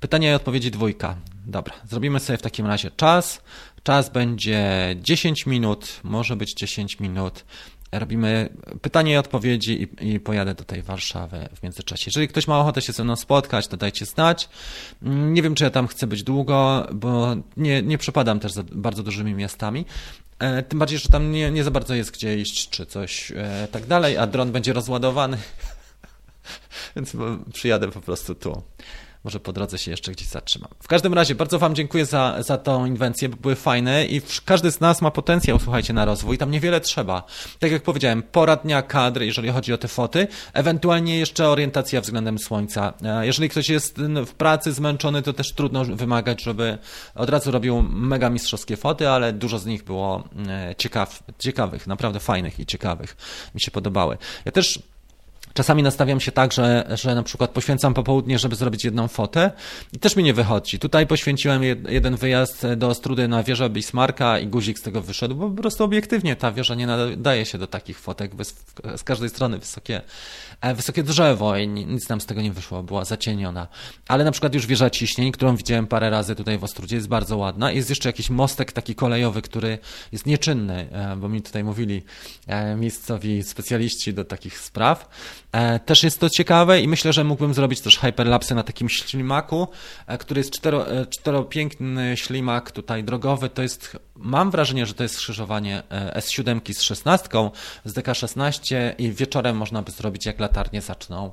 Pytania 0.00 0.32
i 0.32 0.34
odpowiedzi 0.34 0.70
dwójka. 0.70 1.16
Dobra, 1.46 1.74
zrobimy 1.88 2.20
sobie 2.20 2.36
w 2.36 2.42
takim 2.42 2.66
razie 2.66 2.90
czas. 2.90 3.42
Czas 3.82 4.10
będzie 4.10 4.96
10 5.02 5.46
minut, 5.46 6.00
może 6.02 6.36
być 6.36 6.54
10 6.54 7.00
minut. 7.00 7.44
Robimy 7.92 8.48
pytanie 8.82 9.12
i 9.12 9.16
odpowiedzi 9.16 9.82
i, 9.82 10.14
i, 10.14 10.20
pojadę 10.20 10.54
do 10.54 10.64
tej 10.64 10.82
Warszawy 10.82 11.48
w 11.56 11.62
międzyczasie. 11.62 12.04
Jeżeli 12.06 12.28
ktoś 12.28 12.48
ma 12.48 12.60
ochotę 12.60 12.82
się 12.82 12.92
ze 12.92 13.04
mną 13.04 13.16
spotkać, 13.16 13.68
to 13.68 13.76
dajcie 13.76 14.06
znać. 14.06 14.48
Nie 15.02 15.42
wiem, 15.42 15.54
czy 15.54 15.64
ja 15.64 15.70
tam 15.70 15.86
chcę 15.86 16.06
być 16.06 16.22
długo, 16.22 16.86
bo 16.92 17.36
nie, 17.56 17.82
nie 17.82 17.98
przepadam 17.98 18.40
też 18.40 18.52
za 18.52 18.62
bardzo 18.72 19.02
dużymi 19.02 19.34
miastami, 19.34 19.84
tym 20.68 20.78
bardziej, 20.78 20.98
że 20.98 21.08
tam 21.08 21.32
nie, 21.32 21.50
nie 21.50 21.64
za 21.64 21.70
bardzo 21.70 21.94
jest 21.94 22.10
gdzie 22.10 22.38
iść, 22.38 22.70
czy 22.70 22.86
coś 22.86 23.32
e, 23.36 23.68
tak 23.72 23.86
dalej, 23.86 24.16
a 24.18 24.26
dron 24.26 24.52
będzie 24.52 24.72
rozładowany. 24.72 25.38
Więc 26.96 27.16
przyjadę 27.52 27.90
po 27.90 28.00
prostu 28.00 28.34
tu. 28.34 28.62
Może 29.24 29.40
po 29.40 29.52
drodze 29.52 29.78
się 29.78 29.90
jeszcze 29.90 30.12
gdzieś 30.12 30.28
zatrzymam. 30.28 30.70
W 30.82 30.88
każdym 30.88 31.14
razie 31.14 31.34
bardzo 31.34 31.58
Wam 31.58 31.74
dziękuję 31.74 32.06
za, 32.06 32.42
za 32.42 32.58
tą 32.58 32.86
inwencję, 32.86 33.28
bo 33.28 33.36
były 33.36 33.54
fajne 33.54 34.06
i 34.06 34.20
każdy 34.44 34.70
z 34.70 34.80
nas 34.80 35.02
ma 35.02 35.10
potencjał, 35.10 35.58
słuchajcie, 35.58 35.92
na 35.92 36.04
rozwój. 36.04 36.38
Tam 36.38 36.50
niewiele 36.50 36.80
trzeba. 36.80 37.22
Tak 37.58 37.72
jak 37.72 37.82
powiedziałem, 37.82 38.22
pora 38.22 38.56
dnia 38.56 38.82
kadr, 38.82 39.22
jeżeli 39.22 39.48
chodzi 39.48 39.72
o 39.72 39.78
te 39.78 39.88
foty, 39.88 40.26
ewentualnie 40.52 41.18
jeszcze 41.18 41.48
orientacja 41.48 42.00
względem 42.00 42.38
słońca. 42.38 42.92
E, 43.02 43.26
jeżeli 43.26 43.48
ktoś 43.48 43.68
jest 43.68 43.98
w 44.26 44.34
pracy 44.34 44.72
zmęczony, 44.72 45.22
to 45.22 45.32
też 45.32 45.52
trudno 45.52 45.84
wymagać, 45.84 46.42
żeby 46.42 46.78
od 47.14 47.30
razu 47.30 47.50
robił 47.50 47.82
mega 47.82 48.30
mistrzowskie 48.30 48.76
foty, 48.76 49.08
ale 49.08 49.32
dużo 49.32 49.58
z 49.58 49.66
nich 49.66 49.84
było 49.84 50.28
e, 50.48 50.74
ciekaw, 50.78 51.22
ciekawych, 51.38 51.86
naprawdę 51.86 52.20
fajnych 52.20 52.60
i 52.60 52.66
ciekawych. 52.66 53.16
Mi 53.54 53.60
się 53.60 53.70
podobały. 53.70 54.18
Ja 54.44 54.52
też 54.52 54.93
Czasami 55.54 55.82
nastawiam 55.82 56.20
się 56.20 56.32
tak, 56.32 56.52
że, 56.52 56.88
że 56.94 57.14
na 57.14 57.22
przykład 57.22 57.50
poświęcam 57.50 57.94
popołudnie, 57.94 58.38
żeby 58.38 58.56
zrobić 58.56 58.84
jedną 58.84 59.08
fotę 59.08 59.50
i 59.92 59.98
też 59.98 60.16
mi 60.16 60.24
nie 60.24 60.34
wychodzi. 60.34 60.78
Tutaj 60.78 61.06
poświęciłem 61.06 61.62
jeden 61.88 62.16
wyjazd 62.16 62.66
do 62.76 62.88
Ostrudy 62.88 63.28
na 63.28 63.42
wieżę 63.42 63.70
Bismarka 63.70 64.38
i 64.38 64.46
guzik 64.46 64.78
z 64.78 64.82
tego 64.82 65.02
wyszedł, 65.02 65.34
bo 65.34 65.50
po 65.50 65.62
prostu 65.62 65.84
obiektywnie 65.84 66.36
ta 66.36 66.52
wieża 66.52 66.74
nie 66.74 66.86
nadaje 66.86 67.46
się 67.46 67.58
do 67.58 67.66
takich 67.66 67.98
fotek. 67.98 68.32
Z 68.96 69.04
każdej 69.04 69.28
strony 69.28 69.58
wysokie, 69.58 70.00
e, 70.60 70.74
wysokie 70.74 71.02
drzewo 71.02 71.56
i 71.56 71.68
nic 71.68 72.08
nam 72.08 72.20
z 72.20 72.26
tego 72.26 72.42
nie 72.42 72.52
wyszło, 72.52 72.82
była 72.82 73.04
zacieniona. 73.04 73.68
Ale 74.08 74.24
na 74.24 74.30
przykład 74.30 74.54
już 74.54 74.66
wieża 74.66 74.90
ciśnień, 74.90 75.32
którą 75.32 75.56
widziałem 75.56 75.86
parę 75.86 76.10
razy 76.10 76.34
tutaj 76.34 76.58
w 76.58 76.64
Ostrudzie, 76.64 76.96
jest 76.96 77.08
bardzo 77.08 77.36
ładna. 77.36 77.72
Jest 77.72 77.90
jeszcze 77.90 78.08
jakiś 78.08 78.30
mostek 78.30 78.72
taki 78.72 78.94
kolejowy, 78.94 79.42
który 79.42 79.78
jest 80.12 80.26
nieczynny, 80.26 80.88
e, 80.92 81.16
bo 81.16 81.28
mi 81.28 81.42
tutaj 81.42 81.64
mówili 81.64 82.02
e, 82.46 82.76
miejscowi 82.76 83.42
specjaliści 83.42 84.14
do 84.14 84.24
takich 84.24 84.58
spraw. 84.58 85.08
E, 85.54 85.78
też 85.78 86.02
jest 86.02 86.20
to 86.20 86.30
ciekawe 86.30 86.80
i 86.80 86.88
myślę, 86.88 87.12
że 87.12 87.24
mógłbym 87.24 87.54
zrobić 87.54 87.80
też 87.80 87.98
hyperlapsy 87.98 88.54
na 88.54 88.62
takim 88.62 88.88
ślimaku, 88.88 89.68
e, 90.06 90.18
który 90.18 90.40
jest 90.40 90.50
cztero, 90.50 90.90
e, 90.90 91.06
czteropiękny 91.06 92.16
ślimak 92.16 92.70
tutaj 92.70 93.04
drogowy. 93.04 93.48
To 93.48 93.62
jest, 93.62 93.96
mam 94.16 94.50
wrażenie, 94.50 94.86
że 94.86 94.94
to 94.94 95.02
jest 95.02 95.14
skrzyżowanie 95.14 95.82
S7 96.16 96.74
z 96.74 96.82
16, 96.82 97.28
z 97.84 97.94
DK16 97.94 98.94
i 98.98 99.12
wieczorem 99.12 99.56
można 99.56 99.82
by 99.82 99.92
zrobić 99.92 100.26
jak 100.26 100.40
latarnie 100.40 100.82
zaczną. 100.82 101.32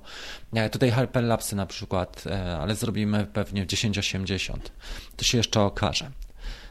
Tutaj 0.72 0.92
hyperlapsy 0.92 1.56
na 1.56 1.66
przykład, 1.66 2.24
ale 2.60 2.76
zrobimy 2.76 3.28
pewnie 3.34 3.64
w 3.66 3.68
1080. 3.68 4.72
To 5.18 5.26
się 5.26 5.38
jeszcze 5.38 5.62
okaże. 5.62 6.12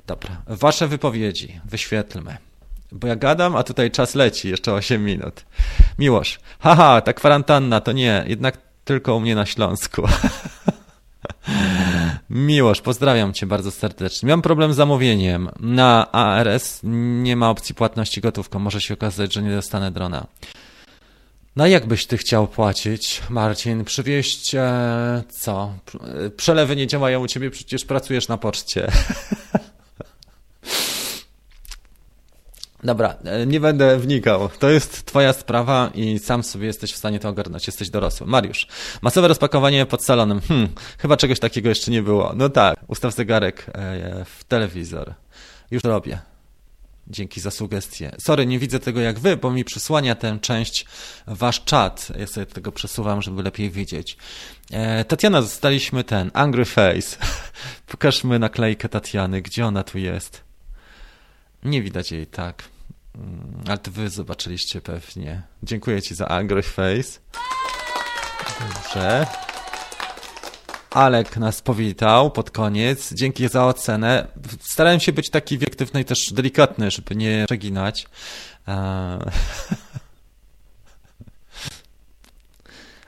Dobra, 0.07 0.42
wasze 0.46 0.88
wypowiedzi 0.88 1.61
wyświetlmy. 1.64 2.49
Bo 2.93 3.07
ja 3.07 3.16
gadam, 3.16 3.57
a 3.57 3.62
tutaj 3.62 3.91
czas 3.91 4.14
leci, 4.14 4.49
jeszcze 4.49 4.72
8 4.72 5.05
minut. 5.05 5.45
Miłosz, 5.99 6.41
haha, 6.59 7.01
ta 7.01 7.12
kwarantanna 7.12 7.80
to 7.80 7.93
nie, 7.93 8.24
jednak 8.28 8.59
tylko 8.84 9.16
u 9.16 9.20
mnie 9.20 9.34
na 9.34 9.47
Śląsku. 9.47 10.03
Miłosz, 12.30 12.80
pozdrawiam 12.80 13.32
Cię 13.32 13.47
bardzo 13.47 13.70
serdecznie. 13.70 14.26
Miałem 14.26 14.43
problem 14.43 14.72
z 14.72 14.76
zamówieniem. 14.76 15.51
Na 15.61 16.12
ARS 16.12 16.80
nie 17.22 17.36
ma 17.36 17.51
opcji 17.51 17.74
płatności 17.74 18.20
gotówką. 18.20 18.59
Może 18.59 18.80
się 18.80 18.95
okazać, 18.95 19.34
że 19.34 19.43
nie 19.43 19.51
dostanę 19.51 19.91
drona. 19.91 20.26
No 21.57 21.66
jak 21.66 21.86
byś 21.86 22.07
Ty 22.07 22.18
chciał 22.18 22.49
płacić, 22.49 23.22
Marcin? 23.30 23.84
Przywieźć 23.84 24.55
e, 24.55 25.22
co? 25.28 25.74
Przelewy 26.36 26.76
nie 26.76 26.86
działają 26.86 27.20
u 27.20 27.26
Ciebie, 27.26 27.51
przecież 27.51 27.84
pracujesz 27.84 28.28
na 28.28 28.36
poczcie. 28.36 28.88
Dobra, 32.85 33.14
e, 33.24 33.47
nie 33.47 33.61
będę 33.61 33.99
wnikał. 33.99 34.49
To 34.59 34.70
jest 34.70 35.05
twoja 35.05 35.33
sprawa 35.33 35.91
i 35.95 36.18
sam 36.18 36.43
sobie 36.43 36.66
jesteś 36.66 36.93
w 36.93 36.97
stanie 36.97 37.20
to 37.20 37.28
ogarnąć. 37.28 37.66
Jesteś 37.66 37.91
dorosły. 37.91 38.26
Mariusz, 38.26 38.66
masowe 39.03 39.28
rozpakowanie 39.28 39.87
pod 39.87 40.05
salonem. 40.05 40.41
Hmm, 40.41 40.68
chyba 40.99 41.16
czegoś 41.16 41.41
takiego 41.41 41.68
jeszcze 41.68 41.91
nie 41.91 42.03
było. 42.03 42.33
No 42.37 42.49
tak, 42.49 42.76
ustaw 42.89 43.14
zegarek 43.14 43.66
e, 43.68 44.24
w 44.24 44.45
telewizor. 44.45 45.14
Już 45.70 45.85
robię. 45.85 46.18
Dzięki 47.09 47.41
za 47.41 47.51
sugestię. 47.51 48.12
Sorry, 48.18 48.47
nie 48.47 48.59
widzę 48.59 48.78
tego 48.78 49.01
jak 49.01 49.18
wy, 49.18 49.37
bo 49.37 49.51
mi 49.51 49.64
przysłania 49.64 50.14
tę 50.14 50.39
część 50.41 50.87
wasz 51.26 51.64
czat. 51.64 52.09
Ja 52.18 52.26
sobie 52.26 52.47
tego 52.47 52.72
przesuwam, 52.72 53.22
żeby 53.22 53.43
lepiej 53.43 53.70
widzieć. 53.70 54.16
E, 54.72 55.05
Tatiana, 55.05 55.43
zostaliśmy 55.43 56.05
ten, 56.05 56.31
Angry 56.35 56.64
Face. 56.64 57.16
Pokażmy 57.93 58.39
naklejkę 58.39 58.89
Tatiany. 58.89 59.43
Gdzie 59.43 59.66
ona 59.66 59.83
tu 59.83 59.99
jest? 59.99 60.49
Nie 61.62 61.82
widać 61.82 62.12
jej 62.12 62.26
tak. 62.26 62.62
Mm, 63.14 63.62
ale 63.68 63.78
to 63.78 63.90
wy 63.90 64.11
zobaczyliście 64.11 64.80
pewnie. 64.80 65.42
Dziękuję 65.62 66.02
ci 66.02 66.14
za 66.14 66.28
Angry 66.28 66.62
Face. 66.62 67.20
Dobrze. 68.61 69.26
Alek 70.90 71.36
nas 71.36 71.62
powitał 71.62 72.30
pod 72.30 72.50
koniec. 72.50 73.14
Dzięki 73.14 73.48
za 73.48 73.66
ocenę. 73.66 74.26
Starałem 74.61 75.00
się 75.00 75.12
być 75.12 75.30
taki 75.30 75.58
wiektywny 75.58 76.00
i 76.00 76.04
też 76.04 76.32
delikatny, 76.32 76.90
żeby 76.90 77.16
nie 77.16 77.44
przeginać. 77.46 78.06
Eee... 78.66 78.76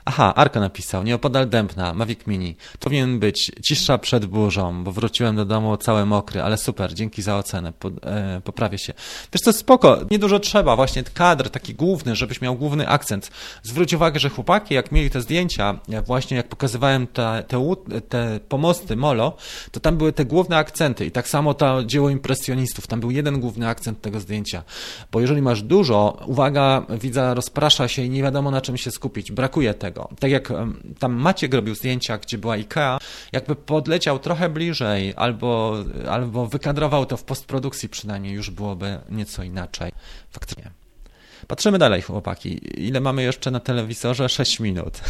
Aha, 0.05 0.35
Arko 0.35 0.59
napisał, 0.59 1.03
nieopodal 1.03 1.49
Dębna, 1.49 1.93
Mavic 1.93 2.27
Mini. 2.27 2.55
Powinien 2.79 3.19
być 3.19 3.51
cisza 3.65 3.97
przed 3.97 4.25
burzą, 4.25 4.83
bo 4.83 4.91
wróciłem 4.91 5.35
do 5.35 5.45
domu 5.45 5.77
cały 5.77 6.05
mokry, 6.05 6.41
ale 6.41 6.57
super, 6.57 6.93
dzięki 6.93 7.21
za 7.21 7.37
ocenę, 7.37 7.73
po, 7.73 7.87
e, 7.87 8.41
poprawię 8.43 8.77
się. 8.77 8.93
Wiesz 9.33 9.41
co, 9.41 9.53
spoko, 9.53 9.99
niedużo 10.11 10.39
trzeba, 10.39 10.75
właśnie 10.75 11.03
kadr 11.03 11.49
taki 11.49 11.75
główny, 11.75 12.15
żebyś 12.15 12.41
miał 12.41 12.55
główny 12.55 12.87
akcent. 12.87 13.31
Zwróć 13.63 13.93
uwagę, 13.93 14.19
że 14.19 14.29
chłopaki, 14.29 14.73
jak 14.73 14.91
mieli 14.91 15.09
te 15.09 15.21
zdjęcia, 15.21 15.79
właśnie 16.05 16.37
jak 16.37 16.47
pokazywałem 16.47 17.07
te, 17.07 17.43
te, 17.47 17.77
te 18.09 18.39
pomosty 18.49 18.95
Molo, 18.95 19.37
to 19.71 19.79
tam 19.79 19.97
były 19.97 20.13
te 20.13 20.25
główne 20.25 20.57
akcenty 20.57 21.05
i 21.05 21.11
tak 21.11 21.27
samo 21.27 21.53
to 21.53 21.83
dzieło 21.83 22.09
impresjonistów, 22.09 22.87
tam 22.87 22.99
był 22.99 23.11
jeden 23.11 23.39
główny 23.39 23.67
akcent 23.67 24.01
tego 24.01 24.19
zdjęcia, 24.19 24.63
bo 25.11 25.21
jeżeli 25.21 25.41
masz 25.41 25.61
dużo, 25.61 26.17
uwaga 26.25 26.85
widza 26.89 27.33
rozprasza 27.33 27.87
się 27.87 28.01
i 28.01 28.09
nie 28.09 28.23
wiadomo 28.23 28.51
na 28.51 28.61
czym 28.61 28.77
się 28.77 28.91
skupić, 28.91 29.31
brakuje 29.31 29.73
tego 29.73 29.92
tego. 29.93 30.09
Tak 30.19 30.31
jak 30.31 30.49
tam 30.99 31.13
Maciek 31.13 31.53
robił 31.53 31.75
zdjęcia, 31.75 32.17
gdzie 32.17 32.37
była 32.37 32.53
IKEA, 32.53 32.97
jakby 33.31 33.55
podleciał 33.55 34.19
trochę 34.19 34.49
bliżej 34.49 35.13
albo, 35.15 35.77
albo 36.09 36.47
wykadrował 36.47 37.05
to 37.05 37.17
w 37.17 37.23
postprodukcji 37.23 37.89
przynajmniej, 37.89 38.33
już 38.33 38.49
byłoby 38.49 38.99
nieco 39.09 39.43
inaczej. 39.43 39.91
Faktycznie. 40.31 40.71
Patrzymy 41.47 41.77
dalej, 41.77 42.01
chłopaki. 42.01 42.59
Ile 42.87 43.01
mamy 43.01 43.23
jeszcze 43.23 43.51
na 43.51 43.59
telewizorze? 43.59 44.29
6 44.29 44.59
minut. 44.59 45.01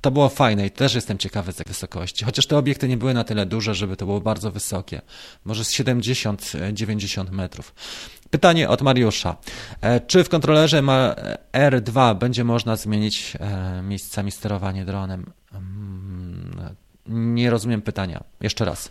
To 0.00 0.10
było 0.10 0.28
fajne 0.28 0.66
i 0.66 0.70
też 0.70 0.94
jestem 0.94 1.18
ciekawy 1.18 1.52
z 1.52 1.62
wysokości. 1.62 2.24
Chociaż 2.24 2.46
te 2.46 2.58
obiekty 2.58 2.88
nie 2.88 2.96
były 2.96 3.14
na 3.14 3.24
tyle 3.24 3.46
duże, 3.46 3.74
żeby 3.74 3.96
to 3.96 4.06
było 4.06 4.20
bardzo 4.20 4.50
wysokie. 4.50 5.00
Może 5.44 5.64
z 5.64 5.72
70-90 5.72 7.30
metrów. 7.30 7.74
Pytanie 8.30 8.68
od 8.68 8.82
Mariusza. 8.82 9.36
E, 9.80 10.00
czy 10.00 10.24
w 10.24 10.28
kontrolerze 10.28 10.82
R2 11.52 12.18
będzie 12.18 12.44
można 12.44 12.76
zmienić 12.76 13.36
e, 13.40 13.82
miejscami 13.82 14.30
sterowanie 14.30 14.84
dronem? 14.84 15.32
Mm, 15.52 16.76
nie 17.06 17.50
rozumiem 17.50 17.82
pytania. 17.82 18.24
Jeszcze 18.40 18.64
raz. 18.64 18.90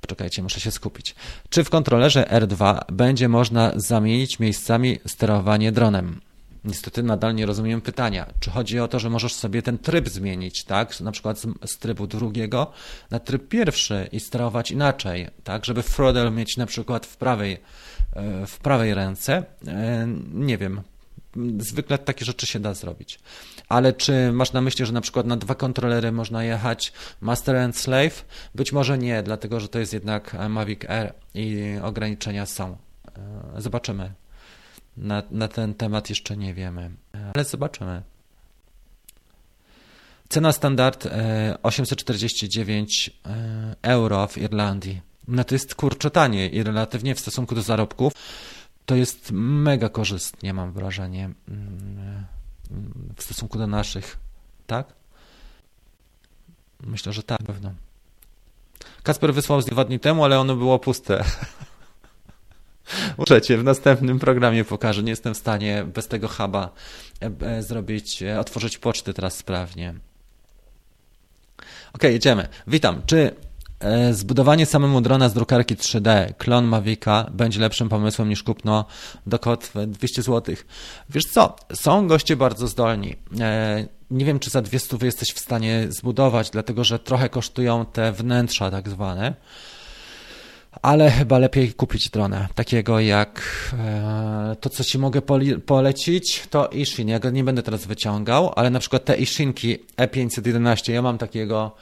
Poczekajcie, 0.00 0.42
muszę 0.42 0.60
się 0.60 0.70
skupić. 0.70 1.14
Czy 1.48 1.64
w 1.64 1.70
kontrolerze 1.70 2.24
R2 2.30 2.80
będzie 2.92 3.28
można 3.28 3.72
zamienić 3.76 4.38
miejscami 4.38 4.98
sterowanie 5.06 5.72
dronem? 5.72 6.20
Niestety 6.64 7.02
nadal 7.02 7.34
nie 7.34 7.46
rozumiem 7.46 7.80
pytania. 7.80 8.26
Czy 8.40 8.50
chodzi 8.50 8.80
o 8.80 8.88
to, 8.88 8.98
że 8.98 9.10
możesz 9.10 9.34
sobie 9.34 9.62
ten 9.62 9.78
tryb 9.78 10.08
zmienić, 10.08 10.64
tak? 10.64 11.00
Na 11.00 11.12
przykład 11.12 11.38
z, 11.38 11.46
z 11.66 11.78
trybu 11.78 12.06
drugiego 12.06 12.72
na 13.10 13.18
tryb 13.18 13.48
pierwszy 13.48 14.08
i 14.12 14.20
sterować 14.20 14.70
inaczej, 14.70 15.28
tak? 15.44 15.64
Żeby 15.64 15.82
throttle 15.82 16.30
mieć 16.30 16.56
na 16.56 16.66
przykład 16.66 17.06
w 17.06 17.16
prawej, 17.16 17.58
e, 18.12 18.46
w 18.46 18.58
prawej 18.58 18.94
ręce. 18.94 19.44
E, 19.66 20.06
nie 20.32 20.58
wiem. 20.58 20.80
Zwykle 21.58 21.98
takie 21.98 22.24
rzeczy 22.24 22.46
się 22.46 22.60
da 22.60 22.74
zrobić. 22.74 23.20
Ale 23.68 23.92
czy 23.92 24.32
masz 24.32 24.52
na 24.52 24.60
myśli, 24.60 24.86
że 24.86 24.92
na 24.92 25.00
przykład 25.00 25.26
na 25.26 25.36
dwa 25.36 25.54
kontrolery 25.54 26.12
można 26.12 26.44
jechać 26.44 26.92
Master 27.20 27.56
and 27.56 27.76
Slave? 27.76 28.24
Być 28.54 28.72
może 28.72 28.98
nie, 28.98 29.22
dlatego 29.22 29.60
że 29.60 29.68
to 29.68 29.78
jest 29.78 29.92
jednak 29.92 30.36
Mavic 30.48 30.84
Air 30.88 31.14
i 31.34 31.74
ograniczenia 31.82 32.46
są. 32.46 32.76
E, 33.56 33.60
zobaczymy. 33.60 34.12
Na, 35.00 35.22
na 35.30 35.48
ten 35.48 35.74
temat 35.74 36.10
jeszcze 36.10 36.36
nie 36.36 36.54
wiemy, 36.54 36.90
ale 37.34 37.44
zobaczymy. 37.44 38.02
Cena 40.28 40.52
standard 40.52 41.08
849 41.62 43.10
e, 43.10 43.30
e, 43.30 43.76
euro 43.82 44.26
w 44.26 44.38
Irlandii. 44.38 45.00
No 45.28 45.44
to 45.44 45.54
jest 45.54 45.74
kurczę 45.74 46.10
tanie 46.10 46.48
i 46.48 46.62
relatywnie 46.62 47.14
w 47.14 47.20
stosunku 47.20 47.54
do 47.54 47.62
zarobków 47.62 48.12
to 48.90 48.94
jest 48.94 49.30
mega 49.32 49.88
korzystnie, 49.88 50.54
mam 50.54 50.72
wrażenie, 50.72 51.30
mm, 51.48 52.26
w 53.16 53.22
stosunku 53.22 53.58
do 53.58 53.66
naszych, 53.66 54.18
tak? 54.66 54.92
Myślę, 56.80 57.12
że 57.12 57.22
tak, 57.22 57.42
pewno. 57.42 57.74
Kasper 59.02 59.34
wysłał 59.34 59.62
z 59.62 59.66
dwa 59.66 59.84
dni 59.84 60.00
temu, 60.00 60.24
ale 60.24 60.40
ono 60.40 60.56
było 60.56 60.78
puste. 60.78 61.24
Cię 63.42 63.58
w 63.58 63.64
następnym 63.64 64.18
programie 64.18 64.64
pokażę. 64.64 65.02
Nie 65.02 65.10
jestem 65.10 65.34
w 65.34 65.36
stanie 65.36 65.84
bez 65.94 66.08
tego 66.08 66.28
huba 66.28 66.70
e, 67.22 67.30
e, 67.46 67.62
zrobić, 67.62 68.22
e, 68.22 68.40
otworzyć 68.40 68.78
poczty 68.78 69.14
teraz 69.14 69.36
sprawnie. 69.36 69.94
Ok, 71.92 72.02
jedziemy. 72.02 72.48
Witam. 72.66 73.02
Czy 73.06 73.34
zbudowanie 74.10 74.66
samemu 74.66 75.00
drona 75.00 75.28
z 75.28 75.34
drukarki 75.34 75.76
3D, 75.76 76.34
klon 76.38 76.64
Mavica, 76.64 77.30
będzie 77.32 77.60
lepszym 77.60 77.88
pomysłem 77.88 78.28
niż 78.28 78.42
kupno 78.42 78.84
do 79.26 79.38
kot 79.38 79.72
200 79.86 80.22
zł? 80.22 80.54
Wiesz 81.10 81.24
co, 81.24 81.56
są 81.74 82.06
goście 82.06 82.36
bardzo 82.36 82.68
zdolni. 82.68 83.16
Nie 84.10 84.24
wiem, 84.24 84.38
czy 84.38 84.50
za 84.50 84.62
200 84.62 84.96
jesteś 85.02 85.32
w 85.32 85.38
stanie 85.38 85.86
zbudować, 85.88 86.50
dlatego 86.50 86.84
że 86.84 86.98
trochę 86.98 87.28
kosztują 87.28 87.86
te 87.86 88.12
wnętrza 88.12 88.70
tak 88.70 88.88
zwane 88.88 89.34
ale 90.82 91.10
chyba 91.10 91.38
lepiej 91.38 91.72
kupić 91.72 92.10
drona, 92.10 92.48
takiego 92.54 93.00
jak 93.00 93.42
e, 93.78 94.56
to, 94.60 94.70
co 94.70 94.84
Ci 94.84 94.98
mogę 94.98 95.22
polecić, 95.66 96.46
to 96.50 96.68
Ishin. 96.68 97.08
Ja 97.08 97.18
go 97.18 97.30
nie 97.30 97.44
będę 97.44 97.62
teraz 97.62 97.86
wyciągał, 97.86 98.52
ale 98.56 98.70
na 98.70 98.78
przykład 98.78 99.04
te 99.04 99.16
Ishinki 99.16 99.78
E511, 99.96 100.92
ja 100.92 101.02
mam 101.02 101.18
takiego, 101.18 101.76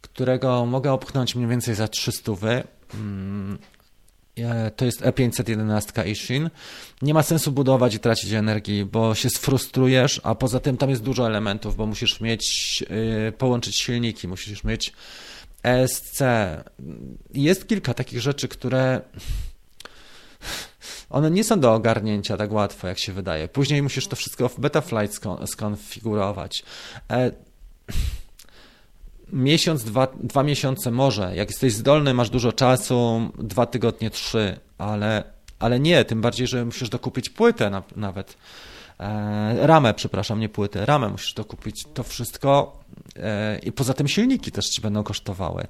którego 0.00 0.66
mogę 0.66 0.92
opchnąć 0.92 1.34
mniej 1.34 1.48
więcej 1.48 1.74
za 1.74 1.88
300 1.88 2.32
wy. 2.32 2.64
Mm, 2.94 3.58
e, 4.38 4.70
to 4.70 4.84
jest 4.84 5.02
E511 5.02 6.06
Ishin. 6.06 6.50
Nie 7.02 7.14
ma 7.14 7.22
sensu 7.22 7.52
budować 7.52 7.94
i 7.94 7.98
tracić 7.98 8.32
energii, 8.32 8.84
bo 8.84 9.14
się 9.14 9.30
sfrustrujesz, 9.30 10.20
a 10.24 10.34
poza 10.34 10.60
tym 10.60 10.76
tam 10.76 10.90
jest 10.90 11.02
dużo 11.02 11.26
elementów, 11.26 11.76
bo 11.76 11.86
musisz 11.86 12.20
mieć, 12.20 12.80
yy, 12.90 13.32
połączyć 13.32 13.76
silniki, 13.76 14.28
musisz 14.28 14.64
mieć 14.64 14.92
ESC. 15.62 16.22
Jest 17.34 17.68
kilka 17.68 17.94
takich 17.94 18.20
rzeczy, 18.20 18.48
które 18.48 19.00
one 21.10 21.30
nie 21.30 21.44
są 21.44 21.60
do 21.60 21.74
ogarnięcia 21.74 22.36
tak 22.36 22.52
łatwo, 22.52 22.88
jak 22.88 22.98
się 22.98 23.12
wydaje. 23.12 23.48
Później 23.48 23.82
musisz 23.82 24.06
to 24.06 24.16
wszystko 24.16 24.48
w 24.48 24.60
Betaflight 24.60 25.20
skonfigurować. 25.46 26.64
E 27.10 27.30
miesiąc, 29.32 29.84
dwa, 29.84 30.08
dwa 30.22 30.42
miesiące 30.42 30.90
może. 30.90 31.36
Jak 31.36 31.48
jesteś 31.48 31.72
zdolny, 31.72 32.14
masz 32.14 32.30
dużo 32.30 32.52
czasu, 32.52 33.30
dwa 33.38 33.66
tygodnie, 33.66 34.10
trzy, 34.10 34.58
ale, 34.78 35.24
ale 35.58 35.80
nie, 35.80 36.04
tym 36.04 36.20
bardziej, 36.20 36.46
że 36.46 36.64
musisz 36.64 36.88
dokupić 36.88 37.30
płytę 37.30 37.70
na, 37.70 37.82
nawet. 37.96 38.36
E, 39.00 39.66
ramę, 39.66 39.94
przepraszam, 39.94 40.40
nie 40.40 40.48
płytę, 40.48 40.86
ramę 40.86 41.08
musisz 41.08 41.34
dokupić. 41.34 41.84
To 41.94 42.02
wszystko 42.02 42.78
i 43.62 43.72
poza 43.72 43.94
tym 43.94 44.08
silniki 44.08 44.52
też 44.52 44.66
ci 44.66 44.80
będą 44.80 45.02
kosztowały. 45.02 45.66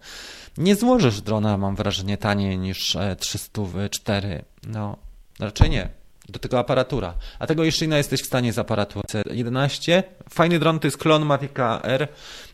Nie 0.59 0.77
złożysz 0.77 1.21
drona, 1.21 1.59
mam 1.59 1.77
wrażenie, 1.77 2.17
taniej 2.17 2.59
niż 2.59 2.97
304. 3.19 4.29
E, 4.29 4.43
no, 4.67 4.97
raczej 5.41 5.71
nie. 5.71 5.89
Do 6.29 6.39
tego 6.39 6.59
aparatura. 6.59 7.15
A 7.39 7.47
tego 7.47 7.65
jeszcze 7.65 7.87
nie 7.87 7.97
jesteś 7.97 8.23
w 8.23 8.27
stanie 8.27 8.53
z 8.53 8.59
aparaturą 8.59 9.03
C11. 9.13 10.03
Fajny 10.31 10.59
dron 10.59 10.81
to 10.81 10.87
jest 10.87 10.99
klon 10.99 11.25
Mavic 11.25 11.53
R 11.83 12.09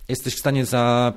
jesteś 0.09 0.35
w 0.35 0.39
stanie 0.39 0.66
za 0.66 1.12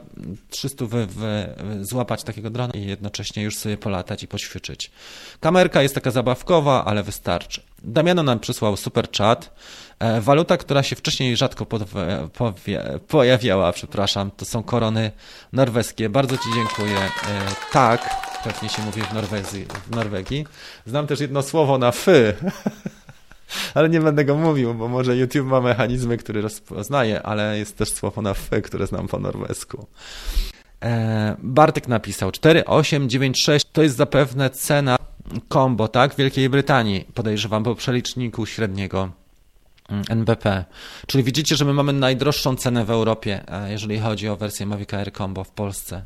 300 0.49 0.85
wy, 0.85 1.07
wy, 1.07 1.55
złapać 1.81 2.23
takiego 2.23 2.49
drona 2.49 2.73
i 2.73 2.85
jednocześnie 2.85 3.43
już 3.43 3.57
sobie 3.57 3.77
polatać 3.77 4.23
i 4.23 4.27
poćwiczyć. 4.27 4.91
Kamerka 5.39 5.81
jest 5.81 5.95
taka 5.95 6.11
zabawkowa, 6.11 6.85
ale 6.85 7.03
wystarczy. 7.03 7.61
Damiano 7.83 8.23
nam 8.23 8.39
przysłał 8.39 8.77
super 8.77 9.11
chat. 9.17 9.53
E, 9.99 10.21
waluta, 10.21 10.57
która 10.57 10.83
się 10.83 10.95
wcześniej 10.95 11.37
rzadko 11.37 11.65
pojawiała, 13.07 13.71
przepraszam, 13.71 14.31
to 14.31 14.45
są 14.45 14.63
korony 14.63 15.11
norweskie. 15.53 16.09
Bardzo 16.09 16.37
Ci 16.37 16.49
dziękuję. 16.55 16.97
E, 16.97 17.09
tak, 17.71 18.09
pewnie 18.43 18.69
się 18.69 18.81
mówi 18.81 19.01
w, 19.01 19.13
Norwezji, 19.13 19.65
w 19.87 19.95
Norwegii. 19.95 20.45
Znam 20.85 21.07
też 21.07 21.19
jedno 21.19 21.41
słowo 21.41 21.77
na 21.77 21.91
fy. 21.91 22.33
ale 23.73 23.89
nie 23.89 23.99
będę 23.99 24.25
go 24.25 24.35
mówił, 24.35 24.73
bo 24.73 24.87
może 24.87 25.17
YouTube 25.17 25.47
ma 25.47 25.61
mechanizmy, 25.61 26.17
które 26.17 26.41
rozpoznaje, 26.41 27.23
ale 27.23 27.57
jest 27.57 27.77
też 27.77 27.93
słowo 27.93 28.21
na 28.21 28.31
f, 28.31 28.49
które 28.63 28.87
znam 28.87 29.07
po 29.07 29.19
norwesku. 29.19 29.87
E, 30.83 31.35
Bartek 31.39 31.87
napisał 31.87 32.31
4896 32.31 33.67
to 33.71 33.83
jest 33.83 33.95
zapewne 33.95 34.49
cena 34.49 34.97
combo, 35.49 35.87
tak? 35.87 36.15
Wielkiej 36.15 36.49
Brytanii, 36.49 37.05
podejrzewam, 37.13 37.63
po 37.63 37.75
przeliczniku 37.75 38.45
średniego 38.45 39.09
mm, 39.89 40.03
NBP. 40.09 40.65
Czyli 41.07 41.23
widzicie, 41.23 41.55
że 41.55 41.65
my 41.65 41.73
mamy 41.73 41.93
najdroższą 41.93 42.55
cenę 42.55 42.85
w 42.85 42.89
Europie, 42.89 43.43
e, 43.47 43.71
jeżeli 43.71 43.99
chodzi 43.99 44.29
o 44.29 44.35
wersję 44.35 44.65
Mavic 44.65 44.93
Air 44.93 45.13
Combo 45.13 45.43
w 45.43 45.51
Polsce. 45.51 46.05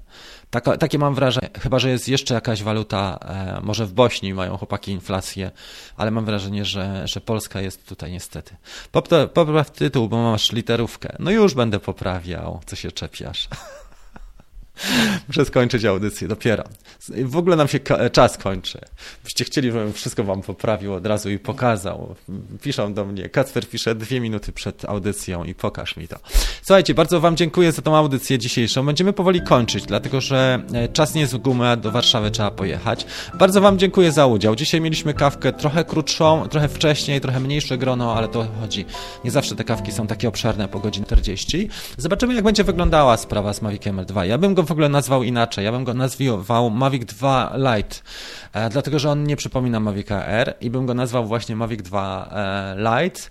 Takie 0.80 0.98
mam 0.98 1.16
wrażenie, 1.16 1.50
chyba 1.60 1.80
że 1.80 1.90
jest 1.90 2.10
jeszcze 2.10 2.34
jakaś 2.34 2.64
waluta, 2.64 3.20
e, 3.22 3.62
może 3.64 3.86
w 3.86 3.94
Bośni 3.94 4.34
mają 4.34 4.58
chłopaki 4.58 4.92
inflację, 4.92 5.52
ale 5.98 6.12
mam 6.12 6.26
wrażenie, 6.26 6.66
że, 6.66 7.08
że 7.08 7.22
Polska 7.22 7.62
jest 7.62 7.88
tutaj 7.88 8.12
niestety. 8.12 8.56
Popraw 9.34 9.72
tytuł, 9.72 10.10
bo 10.10 10.32
masz 10.32 10.52
literówkę. 10.52 11.16
No 11.20 11.32
już 11.32 11.54
będę 11.54 11.80
poprawiał, 11.80 12.60
co 12.66 12.76
się 12.76 12.92
czepiasz. 12.92 13.48
Muszę 15.28 15.46
skończyć 15.46 15.86
audycję 15.86 16.28
dopiero. 16.28 16.64
W 17.10 17.38
ogóle 17.38 17.56
nam 17.56 17.68
się 17.68 17.80
czas 18.12 18.38
kończy. 18.38 18.80
Byście 19.24 19.46
chcieli, 19.46 19.72
żebym 19.72 19.94
wszystko 19.94 20.24
wam 20.24 20.42
poprawił 20.42 20.94
od 20.94 21.06
razu 21.06 21.30
i 21.30 21.40
pokazał. 21.40 22.16
Piszą 22.62 22.94
do 22.94 23.06
mnie, 23.06 23.30
Kacper 23.30 23.70
pisze 23.70 23.96
dwie 23.96 24.20
minuty 24.20 24.52
przed 24.52 24.86
audycją 24.86 25.44
i 25.44 25.56
pokaż 25.56 25.98
mi 25.98 26.08
to. 26.08 26.18
Słuchajcie, 26.62 26.94
bardzo 26.94 27.20
wam 27.20 27.38
dziękuję 27.38 27.72
za 27.72 27.82
tą 27.82 27.98
audycję 27.98 28.40
dzisiejszą. 28.40 28.86
Będziemy 28.86 29.14
powoli 29.14 29.42
kończyć, 29.42 29.86
dlatego 29.86 30.22
że 30.22 30.64
e, 30.74 30.88
czas 30.88 31.14
nie 31.14 31.22
jest 31.22 31.34
w 31.34 31.38
gumę, 31.38 31.78
do 31.78 31.92
Warszawy 31.92 32.32
trzeba 32.32 32.52
pojechać. 32.52 33.06
Bardzo 33.34 33.62
wam 33.62 33.80
dziękuję 33.80 34.12
za 34.12 34.26
udział. 34.26 34.56
Dzisiaj 34.56 34.82
mieliśmy 34.82 35.14
kawkę 35.14 35.54
trochę 35.54 35.86
krótszą, 35.86 36.48
trochę 36.48 36.68
wcześniej, 36.70 37.22
trochę 37.22 37.40
mniejsze 37.40 37.78
grono, 37.78 38.16
ale 38.16 38.28
to 38.28 38.48
chodzi. 38.62 38.86
Nie 39.24 39.32
zawsze 39.32 39.56
te 39.56 39.64
kawki 39.64 39.92
są 39.92 40.08
takie 40.08 40.28
obszerne 40.28 40.68
po 40.68 40.80
godzinie 40.80 41.06
40. 41.06 41.70
Zobaczymy, 41.98 42.34
jak 42.34 42.44
będzie 42.44 42.64
wyglądała 42.64 43.18
sprawa 43.18 43.54
z 43.54 43.62
Maviciem 43.62 43.98
L2. 43.98 44.24
Ja 44.24 44.38
bym 44.38 44.54
go 44.54 44.61
w 44.64 44.72
ogóle 44.72 44.90
nazwał 44.90 45.24
inaczej. 45.24 45.66
Ja 45.66 45.72
bym 45.72 45.84
go 45.84 45.94
nazwał 45.94 46.70
Mavic 46.70 47.06
2 47.06 47.54
Lite, 47.58 47.96
e, 48.54 48.70
dlatego 48.70 49.00
że 49.00 49.10
on 49.10 49.24
nie 49.24 49.36
przypomina 49.36 49.80
Mavica 49.80 50.26
R 50.26 50.54
i 50.62 50.70
bym 50.70 50.86
go 50.86 50.94
nazwał 50.94 51.26
właśnie 51.26 51.56
Mavic 51.56 51.82
2 51.82 52.30
e, 52.32 52.76
Lite, 52.78 53.22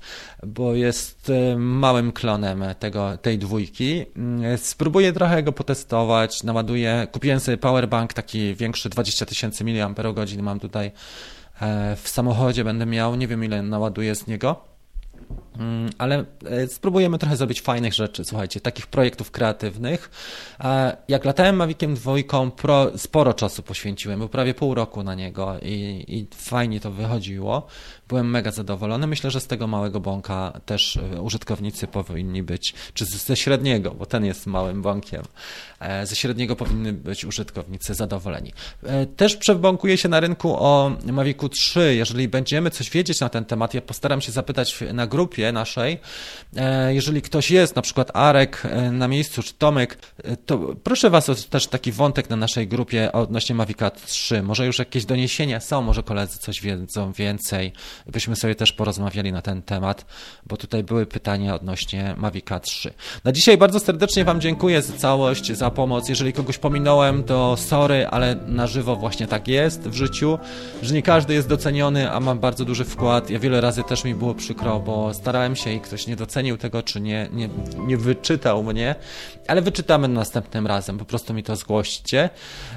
bo 0.47 0.75
jest 0.75 1.31
e, 1.31 1.57
małym 1.57 2.13
klonem 2.13 2.65
tego, 2.79 3.17
tej 3.17 3.39
dwójki. 3.39 4.07
Mm, 4.17 4.59
spróbuję 4.59 5.13
trochę 5.13 5.43
go 5.43 5.53
potestować, 5.53 6.43
naładuję. 6.43 7.07
Kupiłem 7.13 7.41
sobie 7.41 7.57
powerbank 7.57 8.13
taki 8.13 8.55
większy, 8.55 8.89
20 8.89 9.27
tysięcy 9.27 9.65
mAh 9.65 10.43
mam 10.43 10.61
tutaj 10.61 10.93
w 11.97 12.09
samochodzie, 12.09 12.65
będę 12.65 12.87
miał, 12.87 13.15
nie 13.15 13.29
wiem 13.29 13.45
ile 13.45 13.63
naładuję 13.63 14.15
z 14.15 14.27
niego. 14.27 14.70
Mm, 15.59 15.91
ale 15.99 16.25
e, 16.45 16.67
spróbujemy 16.67 17.19
trochę 17.19 17.37
zrobić 17.37 17.61
fajnych 17.61 17.95
rzeczy, 17.95 18.25
słuchajcie, 18.25 18.61
takich 18.61 18.87
projektów 18.87 19.31
kreatywnych. 19.31 20.11
Jak 21.09 21.25
latałem 21.25 21.57
Maviciem 21.57 21.95
dwójką, 21.95 22.51
sporo 22.97 23.35
czasu 23.35 23.63
poświęciłem, 23.63 24.19
był 24.19 24.29
prawie 24.29 24.55
pół 24.55 24.75
roku 24.75 25.03
na 25.03 25.15
niego 25.15 25.57
i, 25.63 26.05
i 26.09 26.27
fajnie 26.35 26.81
to 26.81 26.91
wychodziło. 26.91 27.67
Byłem 28.11 28.31
mega 28.31 28.51
zadowolony. 28.51 29.07
Myślę, 29.07 29.31
że 29.31 29.41
z 29.41 29.47
tego 29.47 29.67
małego 29.67 30.01
bąka 30.01 30.61
też 30.67 30.97
e, 30.97 31.23
użytkownicy 31.23 31.87
powinni 31.87 32.43
być, 32.43 32.75
czy 32.95 33.05
ze 33.05 33.37
średniego, 33.37 33.91
bo 33.91 34.07
ten 34.07 34.25
jest 34.25 34.47
małym 34.47 34.83
bąkiem, 34.83 35.23
e, 35.81 36.07
ze 36.07 36.17
średniego 36.17 36.57
powinny 36.57 36.93
być 36.93 37.25
użytkownicy 37.25 37.95
zadowoleni. 37.95 38.53
Też 39.17 39.37
przebąkuję 39.37 39.97
się 39.97 40.09
na 40.09 40.21
rynku 40.21 40.57
o 40.59 40.93
Mavicu 41.13 41.49
3. 41.49 41.95
Jeżeli 41.95 42.29
będziemy 42.29 42.71
coś 42.71 42.91
wiedzieć 42.91 43.21
na 43.21 43.29
ten 43.29 43.45
temat, 43.45 43.75
ja 43.75 43.81
postaram 43.81 44.21
się 44.21 44.33
zapytać 44.33 44.79
na 44.93 45.07
grupie, 45.07 45.53
naszej. 45.53 45.99
E, 46.57 46.95
jeżeli 46.95 47.23
ktoś 47.23 47.51
jest, 47.51 47.77
na 47.77 47.83
przykład 47.83 48.17
Arek 48.17 48.63
e, 48.65 48.93
na 48.93 49.09
miejscu, 49.09 49.43
czy 49.43 49.55
Tomek, 49.55 49.99
e, 50.25 50.37
to 50.37 50.59
proszę 50.85 51.11
Was 51.11 51.29
o 51.29 51.35
też 51.35 51.67
taki 51.67 51.93
wątek 51.93 52.31
na 52.31 52.37
naszej 52.37 52.69
grupie 52.69 53.13
odnośnie 53.13 53.55
Mavica 53.55 53.91
3. 53.91 54.43
Może 54.43 54.67
już 54.67 54.79
jakieś 54.79 55.05
doniesienia 55.05 55.61
są, 55.61 55.83
może 55.83 56.03
koledzy 56.03 56.39
coś 56.39 56.61
wiedzą 56.61 57.13
więcej, 57.13 57.73
byśmy 58.07 58.37
sobie 58.37 58.55
też 58.55 58.73
porozmawiali 58.73 59.33
na 59.33 59.43
ten 59.43 59.63
temat, 59.63 60.07
bo 60.47 60.57
tutaj 60.57 60.85
były 60.85 61.07
pytania 61.07 61.55
odnośnie 61.55 62.15
Mavica 62.17 62.61
3. 62.61 62.93
Na 63.25 63.33
dzisiaj 63.33 63.59
bardzo 63.59 63.81
serdecznie 63.81 64.25
Wam 64.25 64.41
dziękuję 64.41 64.83
za 64.83 64.93
całość, 64.93 65.53
za 65.53 65.71
pomoc. 65.71 66.09
Jeżeli 66.09 66.33
kogoś 66.33 66.59
pominąłem, 66.59 67.25
to 67.25 67.57
sorry, 67.57 68.07
ale 68.07 68.35
na 68.35 68.67
żywo 68.67 68.97
właśnie 68.97 69.27
tak 69.27 69.49
jest 69.49 69.89
w 69.89 69.95
życiu, 69.95 70.39
że 70.83 70.95
nie 70.95 71.03
każdy 71.03 71.35
jest 71.35 71.49
doceniony, 71.49 72.11
a 72.11 72.21
mam 72.21 72.39
bardzo 72.39 72.65
duży 72.65 72.85
wkład. 72.85 73.31
Ja 73.31 73.39
wiele 73.39 73.61
razy 73.61 73.83
też 73.85 74.05
mi 74.05 74.15
było 74.15 74.35
przykro, 74.35 74.81
bo 74.81 75.15
starałem 75.15 75.57
się 75.57 75.73
i 75.73 75.81
ktoś 75.81 76.07
nie 76.07 76.17
docenił 76.17 76.57
tego, 76.57 76.83
czy 76.83 77.01
nie, 77.01 77.29
nie, 77.33 77.49
nie 77.87 77.97
wyczytał 77.97 78.63
mnie, 78.63 78.95
ale 79.49 79.63
wyczytamy 79.63 80.09
następnym 80.09 80.67
razem, 80.67 80.99
po 80.99 81.05
prostu 81.05 81.35
mi 81.35 81.43
to 81.43 81.57
zgłoście. 81.57 82.31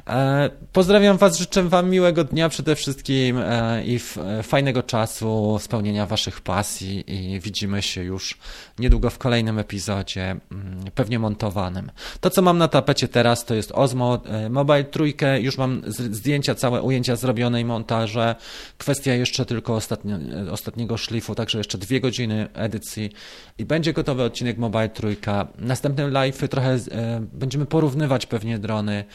E, 0.08 0.50
pozdrawiam 0.74 1.18
Was, 1.18 1.38
życzę 1.38 1.64
Wam 1.64 1.90
miłego 1.90 2.24
dnia 2.24 2.50
przede 2.50 2.76
wszystkim 2.76 3.38
e, 3.38 3.84
i 3.86 4.00
e, 4.40 4.44
fajnego 4.44 4.84
czasu, 4.84 5.13
spełnienia 5.60 6.06
Waszych 6.06 6.42
pasji 6.42 7.04
i 7.08 7.40
widzimy 7.40 7.82
się 7.82 8.04
już 8.04 8.38
niedługo 8.80 9.10
w 9.10 9.18
kolejnym 9.18 9.60
epizodzie, 9.60 10.36
mm, 10.52 10.84
pewnie 10.96 11.20
montowanym. 11.20 11.92
To, 12.22 12.30
co 12.30 12.42
mam 12.42 12.58
na 12.58 12.68
tapecie 12.68 13.08
teraz, 13.08 13.46
to 13.46 13.56
jest 13.56 13.72
Osmo 13.72 14.22
Mobile 14.50 14.84
trójkę, 14.84 15.42
już 15.42 15.58
mam 15.58 15.82
zdjęcia, 15.88 16.56
całe 16.56 16.82
ujęcia 16.82 17.16
zrobione 17.16 17.62
i 17.62 17.66
montaże. 17.66 18.36
Kwestia 18.78 19.14
jeszcze 19.14 19.46
tylko 19.46 19.76
ostatnio, 19.76 20.18
ostatniego 20.52 20.98
szlifu, 20.98 21.36
także 21.36 21.58
jeszcze 21.58 21.78
dwie 21.78 22.02
godziny 22.02 22.48
edycji 22.54 23.12
i 23.58 23.66
będzie 23.66 23.94
gotowy 23.94 24.24
odcinek 24.24 24.58
Mobile 24.58 24.90
Trójka. 24.90 25.48
Następnym 25.58 26.12
live 26.12 26.50
trochę 26.50 26.70
e, 26.70 26.80
będziemy 27.34 27.66
porównywać 27.66 28.26
pewnie 28.26 28.60
drony. 28.60 29.06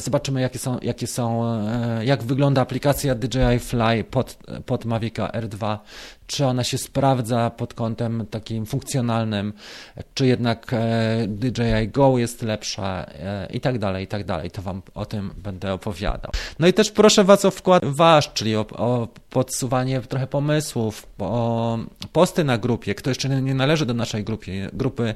Zobaczymy 0.00 0.40
jakie 0.40 0.58
są, 0.58 0.78
jakie 0.82 1.06
są 1.06 1.44
e, 1.44 2.04
jak 2.04 2.22
wygląda 2.22 2.60
aplikacja 2.60 3.14
DJI 3.14 3.58
Fly 3.58 4.04
pod, 4.10 4.38
pod 4.66 4.84
Mavica 4.84 5.28
R2 5.28 5.78
czy 6.32 6.46
ona 6.46 6.64
się 6.64 6.78
sprawdza 6.78 7.50
pod 7.50 7.74
kątem 7.74 8.26
takim 8.30 8.66
funkcjonalnym, 8.66 9.52
czy 10.14 10.26
jednak 10.26 10.72
e, 10.72 11.26
DJI 11.28 11.88
Go 11.88 12.18
jest 12.18 12.42
lepsza 12.42 13.06
e, 13.06 13.48
i 13.52 13.60
tak 13.60 13.78
dalej, 13.78 14.04
i 14.04 14.06
tak 14.06 14.24
dalej. 14.24 14.50
To 14.50 14.62
Wam 14.62 14.82
o 14.94 15.06
tym 15.06 15.30
będę 15.36 15.72
opowiadał. 15.72 16.30
No 16.58 16.66
i 16.66 16.72
też 16.72 16.90
proszę 16.90 17.24
Was 17.24 17.44
o 17.44 17.50
wkład 17.50 17.84
Wasz, 17.84 18.32
czyli 18.32 18.56
o, 18.56 18.66
o 18.72 19.08
podsuwanie 19.30 20.00
trochę 20.00 20.26
pomysłów, 20.26 21.06
o 21.18 21.78
posty 22.12 22.44
na 22.44 22.58
grupie. 22.58 22.94
Kto 22.94 23.10
jeszcze 23.10 23.28
nie 23.28 23.54
należy 23.54 23.86
do 23.86 23.94
naszej 23.94 24.24
grupy, 24.24 24.70
grupy 24.72 25.14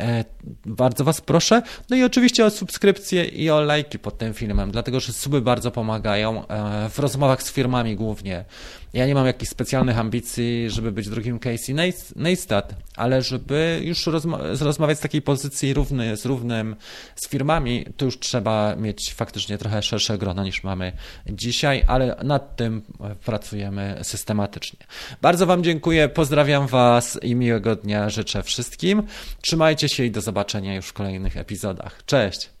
E, 0.00 0.24
bardzo 0.66 1.04
Was 1.04 1.20
proszę. 1.20 1.62
No 1.90 1.96
i 1.96 2.02
oczywiście 2.02 2.44
o 2.44 2.50
subskrypcję 2.50 3.24
i 3.24 3.50
o 3.50 3.60
lajki 3.60 3.98
pod 3.98 4.18
tym 4.18 4.34
filmem, 4.34 4.70
dlatego 4.70 5.00
że 5.00 5.12
suby 5.12 5.40
bardzo 5.40 5.70
pomagają 5.70 6.44
w 6.90 6.98
rozmowach 6.98 7.42
z 7.42 7.52
firmami 7.52 7.96
głównie. 7.96 8.44
Ja 8.92 9.06
nie 9.06 9.14
mam 9.14 9.26
jakichś 9.26 9.50
specjalnych 9.50 9.98
ambicji, 9.98 10.70
żeby 10.70 10.92
być 10.92 11.08
drugim 11.08 11.38
Casey 11.38 11.74
Neistat, 12.16 12.74
ale 12.96 13.22
żeby 13.22 13.80
już 13.84 14.06
rozma 14.06 14.38
rozmawiać 14.60 14.98
z 14.98 15.00
takiej 15.00 15.22
pozycji 15.22 15.74
równy 15.74 16.16
z 16.16 16.26
równym 16.26 16.76
z 17.16 17.28
firmami, 17.28 17.86
to 17.96 18.04
już 18.04 18.18
trzeba 18.18 18.76
mieć 18.76 19.14
faktycznie 19.14 19.58
trochę 19.58 19.82
szersze 19.82 20.18
grono 20.18 20.44
niż 20.44 20.64
mamy 20.64 20.92
dzisiaj, 21.26 21.84
ale 21.86 22.16
nad 22.24 22.56
tym 22.56 22.82
pracujemy 23.24 23.98
systematycznie. 24.02 24.78
Bardzo 25.22 25.46
Wam 25.46 25.64
dziękuję, 25.64 26.08
pozdrawiam 26.08 26.66
Was 26.66 27.18
i 27.22 27.34
miłego 27.34 27.76
dnia 27.76 28.10
życzę 28.10 28.42
wszystkim. 28.42 29.02
Trzymajcie 29.40 29.88
się 29.88 30.04
i 30.04 30.10
do 30.10 30.20
zobaczenia 30.20 30.74
już 30.74 30.86
w 30.86 30.92
kolejnych 30.92 31.36
epizodach. 31.36 32.04
Cześć! 32.06 32.57